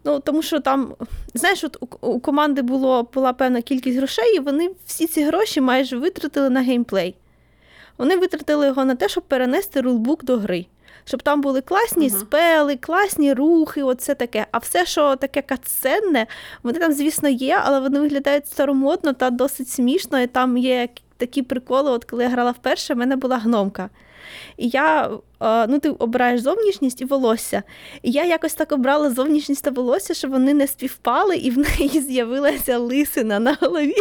Ну, 0.05 0.21
тому 0.21 0.43
що 0.43 0.61
там, 0.61 0.95
знаєш, 1.35 1.65
от 1.65 1.77
у, 1.81 2.07
у 2.09 2.21
команди 2.21 2.63
було, 2.63 3.03
була 3.15 3.33
певна 3.33 3.63
кількість 3.63 3.99
грошей, 3.99 4.37
і 4.37 4.41
вони 4.41 4.71
всі 4.87 5.07
ці 5.07 5.23
гроші 5.23 5.61
майже 5.61 5.97
витратили 5.97 6.51
на 6.51 6.61
геймплей. 6.61 7.15
Вони 7.99 8.17
витратили 8.17 8.67
його 8.67 8.85
на 8.85 8.95
те, 8.95 9.09
щоб 9.09 9.25
перенести 9.25 9.81
рулбук 9.81 10.25
до 10.25 10.37
гри. 10.37 10.67
Щоб 11.05 11.23
там 11.23 11.41
були 11.41 11.61
класні 11.61 12.09
Мгм. 12.09 12.19
спели, 12.19 12.77
класні 12.77 13.33
рухи, 13.33 13.83
оце 13.83 14.15
таке. 14.15 14.47
А 14.53 14.59
все, 14.59 14.87
що 14.87 15.17
таке 15.17 15.43
катсценне, 15.43 16.27
вони 16.63 16.79
там, 16.79 16.93
звісно, 16.93 17.29
є, 17.29 17.61
але 17.65 17.81
вони 17.81 18.01
виглядають 18.01 18.47
старомодно 18.47 19.13
та 19.13 19.31
досить 19.31 19.69
смішно. 19.69 20.21
І 20.21 20.27
там 20.27 20.57
є 20.57 20.89
такі 21.17 21.43
приколи. 21.43 21.91
От 21.91 22.05
коли 22.05 22.23
я 22.23 22.29
грала 22.29 22.51
вперше, 22.51 22.95
в 22.95 22.97
мене 22.97 23.17
була 23.17 23.39
гномка. 23.39 23.91
І 24.57 24.69
я, 24.69 25.11
е, 25.43 25.67
ну, 25.67 25.79
ти 25.79 25.91
обираєш 25.91 26.41
зовнішність 26.41 27.01
і 27.01 27.05
волосся. 27.05 27.63
І 28.03 28.11
я 28.11 28.25
якось 28.25 28.55
так 28.55 28.73
обрала 28.73 29.11
зовнішність 29.11 29.65
та 29.65 29.71
волосся, 29.71 30.15
щоб 30.15 30.31
вони 30.31 30.55
не 30.55 30.67
співпали, 30.67 31.37
і 31.37 31.51
в 31.51 31.59
неї 31.59 32.01
з'явилася 32.01 32.79
лисина 32.79 33.39
на 33.39 33.57
голові. 33.61 33.95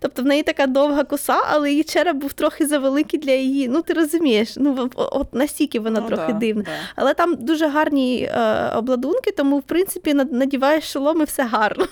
Тобто 0.00 0.22
в 0.22 0.24
неї 0.24 0.42
така 0.42 0.66
довга 0.66 1.04
коса, 1.04 1.40
але 1.50 1.70
її 1.70 1.82
череп 1.84 2.16
був 2.16 2.32
трохи 2.32 2.66
завеликий 2.66 3.20
для 3.20 3.32
її. 3.32 3.68
Ну, 3.68 3.82
ти 3.82 3.92
розумієш, 3.92 4.54
ну 4.56 4.90
от 4.96 5.34
настільки 5.34 5.80
вона 5.80 6.00
Ну, 6.00 6.06
трохи 6.08 6.32
да, 6.32 6.38
дивна. 6.38 6.62
да. 6.62 6.70
Але 6.96 7.14
там 7.14 7.34
дуже 7.40 7.68
гарні 7.68 8.22
е, 8.22 8.68
обладунки, 8.76 9.30
тому, 9.30 9.58
в 9.58 9.62
принципі, 9.62 10.14
над- 10.14 10.32
надіваєш 10.32 10.84
шолом 10.92 11.20
і 11.20 11.24
все 11.24 11.42
гарно. 11.42 11.86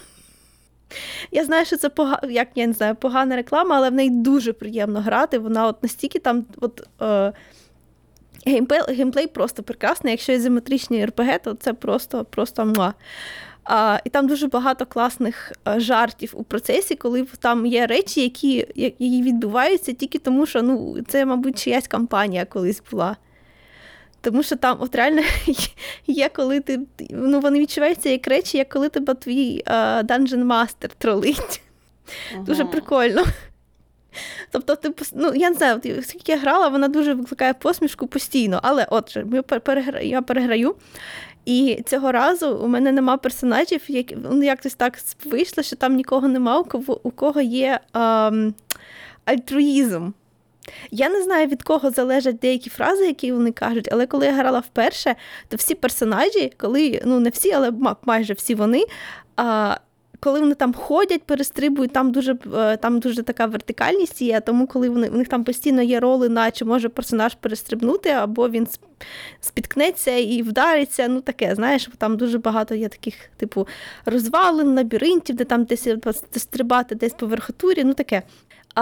Я 1.31 1.45
знаю, 1.45 1.67
що 1.67 1.77
це 1.77 1.89
пога... 1.89 2.21
як 2.31 2.49
я 2.55 2.67
не 2.67 2.73
знаю, 2.73 2.95
погана 2.95 3.37
реклама, 3.37 3.77
але 3.77 3.91
в 3.91 3.93
неї 3.93 4.11
дуже 4.11 4.53
приємно 4.53 5.01
грати. 5.01 5.39
Вона 5.39 5.67
от 5.67 5.83
настільки 5.83 6.19
там. 6.19 6.45
От, 6.61 6.89
е, 7.03 7.33
геймплей, 8.47 8.81
геймплей 8.89 9.27
просто 9.27 9.63
прекрасний. 9.63 10.11
Якщо 10.11 10.33
ізометричні 10.33 11.07
РПГ, 11.07 11.39
то 11.45 11.55
це 11.55 11.73
просто, 11.73 12.25
просто 12.25 12.65
муа. 12.65 12.93
А, 13.65 13.99
і 14.05 14.11
там 14.11 14.27
дуже 14.27 14.47
багато 14.47 14.87
класних 14.87 15.53
е, 15.69 15.81
жартів 15.81 16.33
у 16.35 16.43
процесі, 16.43 16.97
коли 16.97 17.27
там 17.41 17.67
є 17.67 17.87
речі, 17.87 18.23
які, 18.23 18.67
які 18.75 19.23
відбуваються 19.23 19.93
тільки 19.93 20.19
тому, 20.19 20.47
що 20.47 20.63
ну, 20.63 20.97
це, 21.09 21.25
мабуть, 21.25 21.59
чиясь 21.59 21.89
кампанія 21.89 22.45
колись 22.45 22.83
була. 22.91 23.17
Тому 24.21 24.43
що 24.43 24.57
там 24.57 24.77
от 24.81 24.95
реально 24.95 25.23
є, 26.07 26.29
коли 26.29 26.61
ти. 26.61 26.81
Ну, 27.11 27.41
вони 27.41 27.59
відчуваються 27.59 28.09
як 28.09 28.27
речі, 28.27 28.59
як 28.59 28.69
коли 28.69 28.89
тебе 28.89 29.15
твій 29.15 29.63
е, 29.67 29.73
Dungeon 30.03 30.45
Master 30.47 30.91
тролить. 30.99 31.63
Дуже 32.47 32.65
прикольно. 32.65 33.25
Тобто, 34.51 34.77
ти, 34.77 34.95
ну, 35.15 35.33
я 35.35 35.51
не 35.51 35.57
знаю, 35.57 35.81
скільки 36.03 36.33
я 36.33 36.39
грала, 36.39 36.69
вона 36.69 36.89
дуже 36.89 37.15
викликає 37.15 37.55
посмішку 37.55 38.07
постійно. 38.07 38.61
Але 38.63 38.87
отже, 38.91 39.27
я 39.33 39.43
пер- 39.43 40.03
я 40.03 40.23
переграю. 40.23 40.75
І 41.45 41.83
цього 41.87 42.13
разу 42.13 42.57
у 42.57 42.69
мене 42.69 42.93
нема 42.93 43.17
персонажів, 43.17 43.81
які 43.89 44.17
ну, 44.31 44.43
якось 44.43 44.75
так 44.75 44.99
вийшло, 45.25 45.63
що 45.63 45.77
там 45.77 45.95
нікого 45.95 46.29
нема, 46.29 46.59
у 46.59 46.65
кого, 46.65 47.01
у 47.03 47.11
кого 47.11 47.41
є 47.41 47.81
ем, 47.95 48.55
альтруїзм. 49.25 50.11
Я 50.91 51.09
не 51.09 51.23
знаю, 51.23 51.47
від 51.47 51.63
кого 51.63 51.91
залежать 51.91 52.39
деякі 52.39 52.71
фрази, 52.71 53.07
які 53.07 53.33
вони 53.33 53.53
кажуть, 53.53 53.89
але 53.93 54.07
коли 54.07 54.27
я 54.27 54.33
грала 54.33 54.59
вперше, 54.59 55.15
то 55.49 55.57
всі 55.57 55.75
персонажі, 55.75 56.53
коли, 56.57 57.03
ну 57.05 57.21
не 57.21 57.31
всі, 57.31 57.53
але 57.53 57.73
майже 58.07 58.33
всі 58.33 58.55
вони. 58.55 58.85
А, 59.37 59.77
коли 60.21 60.41
вони 60.41 60.55
там 60.55 60.75
ходять, 60.75 61.23
перестрибують, 61.23 61.93
там 61.93 62.13
дуже, 62.13 62.37
е, 62.55 62.77
там 62.77 63.01
дуже 63.01 63.23
така 63.23 63.47
вертикальність 63.47 64.23
є, 64.23 64.41
тому 64.41 64.67
коли 64.67 64.89
вони, 64.89 65.09
у 65.09 65.17
них 65.17 65.29
там 65.29 65.45
постійно 65.45 65.83
є 65.83 66.01
роли, 66.01 66.29
на 66.29 66.51
чи 66.51 66.65
може 66.65 66.89
персонаж 66.89 67.35
перестрибнути, 67.35 68.11
або 68.11 68.49
він 68.49 68.69
спіткнеться 69.41 70.11
і 70.11 70.43
вдариться. 70.43 71.09
Ну 71.09 71.21
таке, 71.21 71.55
знаєш, 71.55 71.89
там 71.99 72.17
дуже 72.17 72.39
багато 72.39 72.75
є 72.75 72.89
таких, 72.89 73.15
типу, 73.37 73.69
розвалин, 74.05 74.77
лабіринтів, 74.77 75.37
де 75.37 75.45
там 75.45 75.65
десь 75.65 75.89
стрибати, 76.37 76.95
десь 76.95 77.13
по 77.13 77.27
верхотурі, 77.27 77.85
ну 77.85 77.95
таке. 77.95 78.23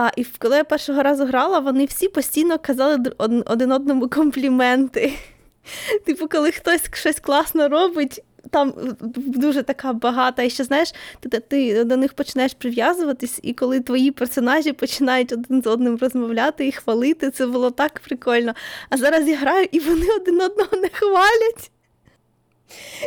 А 0.00 0.10
і 0.16 0.24
коли 0.24 0.56
я 0.56 0.64
першого 0.64 1.02
разу 1.02 1.24
грала, 1.24 1.58
вони 1.58 1.84
всі 1.84 2.08
постійно 2.08 2.58
казали 2.58 2.98
один 3.46 3.72
одному 3.72 4.08
компліменти. 4.08 5.12
Типу, 6.06 6.28
коли 6.28 6.52
хтось 6.52 6.82
щось 6.92 7.20
класно 7.20 7.68
робить, 7.68 8.22
там 8.50 8.72
дуже 9.16 9.62
така 9.62 9.92
багата. 9.92 10.42
І 10.42 10.50
ще 10.50 10.64
знаєш, 10.64 10.92
ти, 11.20 11.40
ти 11.40 11.84
до 11.84 11.96
них 11.96 12.12
починаєш 12.12 12.54
прив'язуватись, 12.54 13.40
і 13.42 13.52
коли 13.52 13.80
твої 13.80 14.10
персонажі 14.10 14.72
починають 14.72 15.32
один 15.32 15.62
з 15.62 15.66
одним 15.66 15.96
розмовляти 15.96 16.66
і 16.66 16.72
хвалити, 16.72 17.30
це 17.30 17.46
було 17.46 17.70
так 17.70 18.00
прикольно. 18.00 18.54
А 18.90 18.96
зараз 18.96 19.28
я 19.28 19.36
граю, 19.36 19.68
і 19.72 19.78
вони 19.78 20.06
один 20.20 20.40
одного 20.40 20.76
не 20.76 20.88
хвалять. 20.88 21.70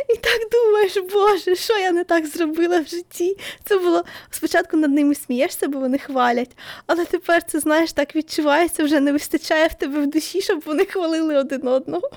І 0.08 0.16
так 0.16 0.40
думаєш, 0.52 0.98
Боже, 1.12 1.56
що 1.56 1.78
я 1.78 1.92
не 1.92 2.04
так 2.04 2.26
зробила 2.26 2.80
в 2.80 2.86
житті? 2.86 3.36
Це 3.64 3.78
було 3.78 4.04
спочатку 4.30 4.76
над 4.76 4.90
ними 4.90 5.14
смієшся, 5.14 5.68
бо 5.68 5.78
вони 5.78 5.98
хвалять, 5.98 6.56
але 6.86 7.04
тепер 7.04 7.42
це 7.42 7.60
знаєш, 7.60 7.92
так 7.92 8.16
відчувається, 8.16 8.84
вже 8.84 9.00
не 9.00 9.12
вистачає 9.12 9.66
в 9.66 9.74
тебе 9.74 10.00
в 10.00 10.06
душі, 10.06 10.40
щоб 10.40 10.62
вони 10.66 10.84
хвалили 10.84 11.36
один 11.36 11.68
одного. 11.68 12.10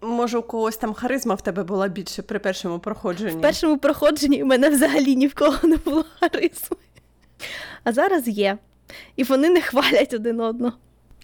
Може, 0.00 0.38
у 0.38 0.42
когось 0.42 0.76
там 0.76 0.94
харизма 0.94 1.34
в 1.34 1.42
тебе 1.42 1.62
була 1.64 1.88
більше 1.88 2.22
при 2.22 2.38
першому 2.38 2.78
проходженні. 2.78 3.38
В 3.38 3.40
першому 3.40 3.78
проходженні 3.78 4.42
у 4.42 4.46
мене 4.46 4.70
взагалі 4.70 5.16
ні 5.16 5.26
в 5.26 5.34
кого 5.34 5.68
не 5.68 5.76
було 5.76 6.04
харизми. 6.20 6.76
А 7.84 7.92
зараз 7.92 8.28
є. 8.28 8.58
І 9.16 9.24
вони 9.24 9.48
не 9.48 9.60
хвалять 9.60 10.14
один 10.14 10.40
одного. 10.40 10.72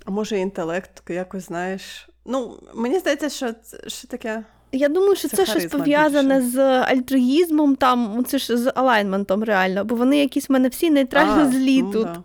А 0.04 0.10
може, 0.10 0.38
інтелект 0.38 1.10
якось 1.10 1.46
знаєш. 1.46 2.08
Ну, 2.24 2.58
мені 2.74 2.98
здається, 2.98 3.28
що 3.28 3.52
це 3.52 3.88
що 3.88 4.08
таке. 4.08 4.44
Я 4.74 4.88
думаю, 4.88 5.16
що 5.16 5.28
Це 5.28 5.36
це, 5.36 5.46
щось 5.46 5.66
пов'язане 5.66 6.42
з 6.42 6.58
альтруїзмом, 6.82 7.76
там, 7.76 8.24
це 8.24 8.38
ж 8.38 8.56
з 8.56 8.72
алайнментом 8.74 9.44
реально, 9.44 9.84
бо 9.84 9.94
вони 9.94 10.18
якісь 10.18 10.48
в 10.48 10.52
мене 10.52 10.68
всі 10.68 10.90
нейтрально 10.90 11.42
А, 11.42 11.50
злі 11.50 11.82
ну, 11.82 11.92
тут. 11.92 12.04
Да. 12.04 12.22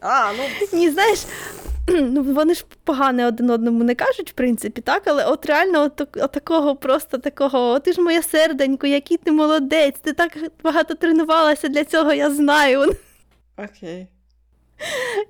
А, 0.00 0.32
ну 0.32 0.44
Ні, 0.78 0.90
знаєш, 0.90 1.24
ну 1.88 2.22
вони 2.22 2.54
ж 2.54 2.64
погане 2.84 3.26
один 3.26 3.50
одному 3.50 3.84
не 3.84 3.94
кажуть, 3.94 4.30
в 4.30 4.34
принципі, 4.34 4.80
так, 4.80 5.02
але 5.06 5.24
от 5.24 5.46
реально 5.46 5.82
от, 5.82 6.00
от 6.00 6.32
такого 6.32 6.76
просто 6.76 7.18
такого, 7.18 7.70
о, 7.70 7.78
ти 7.78 7.92
ж 7.92 8.00
моє 8.00 8.22
серденько, 8.22 8.86
який 8.86 9.16
ти 9.16 9.32
молодець, 9.32 9.98
ти 10.02 10.12
так 10.12 10.38
багато 10.64 10.94
тренувалася 10.94 11.68
для 11.68 11.84
цього, 11.84 12.12
я 12.12 12.30
знаю. 12.30 12.96
окей. 13.56 14.06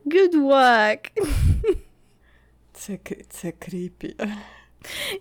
Good 0.06 0.34
work. 0.34 1.10
Це, 2.74 2.98
це 3.30 3.52
кріпі. 3.58 4.16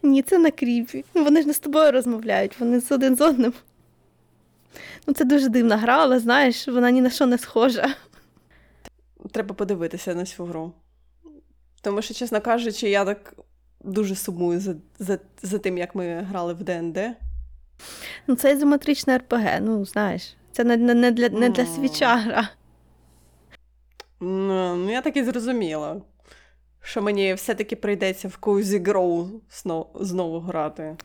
Ні, 0.04 0.22
це 0.22 0.38
на 0.40 0.52
кріпі. 0.52 1.06
Вони 1.14 1.42
ж 1.42 1.48
не 1.48 1.54
з 1.54 1.60
тобою 1.60 1.92
розмовляють, 1.92 2.60
вони 2.60 2.82
з 2.82 2.92
один 2.92 3.16
з 3.16 3.22
одним. 3.22 3.54
Ну, 5.08 5.14
це 5.14 5.26
дуже 5.26 5.50
дивна 5.50 5.78
гра, 5.78 5.98
але 6.04 6.20
знаєш, 6.20 6.68
вона 6.68 6.92
ні 6.92 7.02
на 7.02 7.10
що 7.10 7.26
не 7.26 7.38
схожа. 7.38 7.96
Треба 9.32 9.56
подивитися 9.56 10.16
на 10.16 10.26
цю 10.26 10.46
гру. 10.46 10.72
Тому 11.82 12.02
що, 12.02 12.14
чесно 12.14 12.42
кажучи, 12.42 12.90
я 12.90 13.06
так 13.06 13.34
дуже 13.84 14.16
сумую 14.16 14.60
за, 14.60 14.76
за, 15.00 15.20
за 15.42 15.60
тим, 15.60 15.78
як 15.78 15.96
ми 15.96 16.22
грали 16.22 16.54
в 16.54 16.64
ДНД. 16.64 16.98
Ну, 18.28 18.36
це 18.36 18.52
ізометричне 18.54 19.18
РПГ, 19.18 19.48
ну 19.62 19.86
знаєш. 19.86 20.36
Це 20.52 20.64
не, 20.64 20.78
не, 20.78 20.94
не, 20.94 21.12
для, 21.12 21.30
не 21.30 21.50
для 21.50 21.64
Ну. 21.64 21.76
свіча 21.76 22.16
гра. 22.16 22.50
Ну, 24.20 24.76
ну, 24.76 24.92
я 24.92 25.02
так 25.02 25.18
і 25.18 25.24
зрозуміла, 25.24 26.02
що 26.86 27.02
мені 27.02 27.34
все-таки 27.34 27.76
прийдеться 27.76 28.28
в 28.28 28.38
Cozy 28.42 28.84
Grow 28.84 29.30
знову, 29.52 29.90
знову 29.96 30.40
грати. 30.40 30.96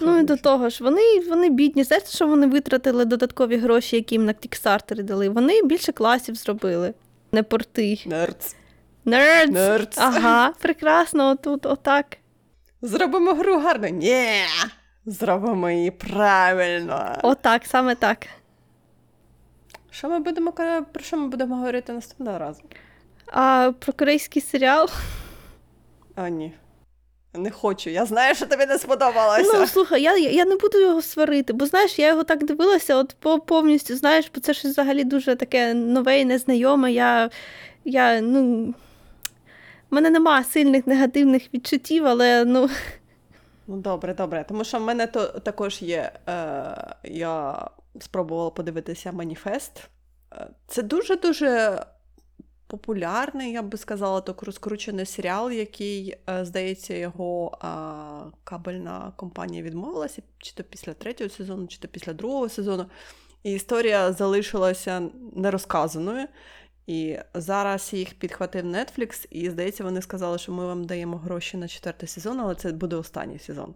Ну 0.00 0.18
і 0.18 0.22
до 0.22 0.36
того 0.36 0.68
ж, 0.68 0.84
вони, 0.84 1.20
вони 1.28 1.50
бідні. 1.50 1.84
Знаєте, 1.84 2.10
що 2.10 2.26
вони 2.26 2.46
витратили 2.46 3.04
додаткові 3.04 3.56
гроші, 3.56 3.96
які 3.96 4.14
їм 4.14 4.24
на 4.24 4.32
кікстартери 4.32 5.02
дали. 5.02 5.28
Вони 5.28 5.62
більше 5.62 5.92
класів 5.92 6.34
зробили, 6.34 6.94
не 7.32 7.42
порти. 7.42 7.98
Нердс. 8.06 8.56
Нердс! 9.04 9.52
Нердс. 9.52 9.98
Ага, 9.98 10.52
прекрасно, 10.60 11.30
отут, 11.30 11.66
отак. 11.66 12.16
Зробимо 12.82 13.34
гру 13.34 13.58
гарно. 13.58 13.88
Ні. 13.88 14.26
Зробимо 15.06 15.70
її 15.70 15.90
правильно. 15.90 17.18
Отак, 17.22 17.66
саме 17.66 17.94
так. 17.94 18.26
Що 19.90 20.08
ми 20.08 20.18
будемо 20.18 20.52
про 20.92 21.02
що 21.02 21.16
ми 21.16 21.28
будемо 21.28 21.56
говорити 21.56 21.92
наступного 21.92 22.38
разу? 22.38 22.62
А 23.26 23.72
про 23.78 23.92
корейський 23.92 24.42
серіал. 24.42 24.88
А, 26.14 26.28
ні. 26.28 26.52
Не 27.34 27.50
хочу. 27.50 27.90
Я 27.90 28.06
знаю, 28.06 28.34
що 28.34 28.46
тобі 28.46 28.66
не 28.66 28.78
сподобалося. 28.78 29.58
Ну, 29.58 29.66
слухай, 29.66 30.02
я, 30.02 30.16
я 30.16 30.44
не 30.44 30.56
буду 30.56 30.80
його 30.80 31.02
сварити, 31.02 31.52
бо 31.52 31.66
знаєш, 31.66 31.98
я 31.98 32.08
його 32.08 32.24
так 32.24 32.44
дивилася, 32.44 32.96
от 32.96 33.16
повністю, 33.46 33.96
знаєш, 33.96 34.30
бо 34.34 34.40
це 34.40 34.54
щось 34.54 34.70
взагалі 34.70 35.04
дуже 35.04 35.36
таке 35.36 35.74
нове 35.74 36.20
і 36.20 36.24
незнайоме. 36.24 36.92
Я, 36.92 37.30
я 37.84 38.20
ну. 38.20 38.66
в 39.90 39.94
мене 39.94 40.10
нема 40.10 40.44
сильних 40.44 40.86
негативних 40.86 41.54
відчуттів, 41.54 42.06
але 42.06 42.44
ну. 42.44 42.70
Ну, 43.66 43.76
добре, 43.76 44.14
добре. 44.14 44.44
Тому 44.48 44.64
що 44.64 44.78
в 44.78 44.82
мене 44.82 45.06
то 45.06 45.26
також 45.26 45.82
є. 45.82 46.12
Е, 46.28 46.94
я 47.04 47.66
спробувала 48.00 48.50
подивитися 48.50 49.12
маніфест. 49.12 49.88
Е, 50.32 50.46
Це 50.66 50.82
дуже-дуже 50.82 51.82
популярний, 52.70 53.52
я 53.52 53.62
би 53.62 53.78
сказала, 53.78 54.20
так 54.20 54.42
розкручений 54.42 55.06
серіал, 55.06 55.50
який, 55.50 56.16
е, 56.30 56.44
здається, 56.44 56.94
його 56.94 57.58
кабельна 58.44 59.12
компанія 59.16 59.62
відмовилася, 59.62 60.22
чи 60.38 60.52
то 60.54 60.62
після 60.62 60.94
третього 60.94 61.30
сезону, 61.30 61.66
чи 61.66 61.78
то 61.78 61.88
після 61.88 62.12
другого 62.12 62.48
сезону. 62.48 62.86
І 63.42 63.52
історія 63.52 64.12
залишилася 64.12 65.02
нерозказаною. 65.36 66.26
І 66.86 67.18
зараз 67.34 67.92
їх 67.92 68.14
підхватив 68.14 68.64
Netflix, 68.64 69.26
і 69.30 69.50
здається, 69.50 69.84
вони 69.84 70.02
сказали, 70.02 70.38
що 70.38 70.52
ми 70.52 70.66
вам 70.66 70.84
даємо 70.84 71.16
гроші 71.16 71.56
на 71.56 71.68
четвертий 71.68 72.08
сезон, 72.08 72.40
але 72.40 72.54
це 72.54 72.72
буде 72.72 72.96
останній 72.96 73.38
сезон. 73.38 73.74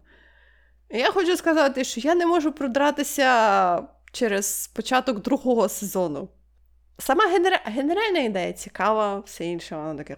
І 0.91 0.99
я 0.99 1.13
хочу 1.13 1.37
сказати, 1.37 1.85
що 1.85 2.01
я 2.01 2.15
не 2.15 2.27
можу 2.27 2.53
продратися 2.53 3.89
через 4.13 4.67
початок 4.67 5.23
другого 5.23 5.69
сезону. 5.69 6.29
Сама 6.99 7.25
генера... 7.29 7.61
генеральна 7.65 8.19
ідея 8.19 8.53
цікава, 8.53 9.19
все 9.19 9.45
інше, 9.45 9.77
воно 9.77 9.95
таке. 9.95 10.17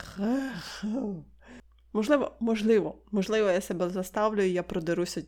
Можливо, 1.93 2.33
можливо, 2.41 2.95
можливо, 3.13 3.51
я 3.51 3.61
себе 3.61 3.91
заставлю 3.91 4.43
і 4.43 4.53
я 4.53 4.63
продеруся 4.63 5.23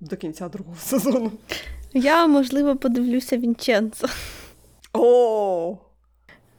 до 0.00 0.16
кінця 0.16 0.48
другого 0.48 0.76
сезону. 0.76 1.32
Я, 1.92 2.26
можливо, 2.26 2.76
подивлюся 2.76 3.36
Вінченцо. 3.36 4.08
О! 4.92 5.78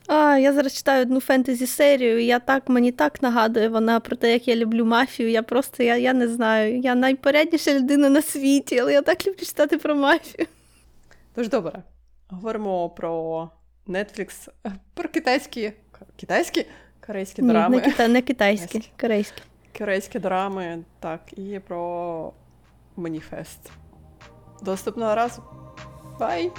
А, 0.07 0.38
я 0.38 0.53
зараз 0.53 0.73
читаю 0.73 1.01
одну 1.01 1.19
фентезі-серію, 1.19 2.19
і 2.19 2.25
я 2.25 2.39
так, 2.39 2.69
мені 2.69 2.91
так 2.91 3.21
нагадує 3.21 3.69
вона 3.69 3.99
про 3.99 4.15
те, 4.15 4.34
як 4.34 4.47
я 4.47 4.55
люблю 4.55 4.86
мафію. 4.86 5.30
Я 5.30 5.43
просто 5.43 5.84
я, 5.84 5.97
я 5.97 6.13
не 6.13 6.28
знаю. 6.28 6.80
Я 6.80 6.95
найпорядніша 6.95 7.73
людина 7.73 8.09
на 8.09 8.21
світі, 8.21 8.80
але 8.80 8.93
я 8.93 9.01
так 9.01 9.28
люблю 9.28 9.39
читати 9.39 9.78
про 9.78 9.95
мафію. 9.95 10.47
Тож 11.36 11.49
добре. 11.49 11.84
Говоримо 12.30 12.89
про 12.89 13.49
Netflix, 13.88 14.49
про 14.93 15.09
китайські. 15.09 15.73
Китайські? 16.15 16.65
Корейські 17.07 17.41
Ні, 17.41 17.47
драми. 17.47 17.75
не, 17.77 17.81
кита, 17.81 18.07
не 18.07 18.21
китайські, 18.21 18.67
Корейські. 18.67 18.91
корейські. 19.01 19.41
Корейські 19.77 20.19
драми, 20.19 20.83
так, 20.99 21.21
і 21.38 21.59
про 21.59 22.33
маніфест. 22.95 23.71
Доступного 24.61 25.15
разу. 25.15 25.43
Бай! 26.19 26.51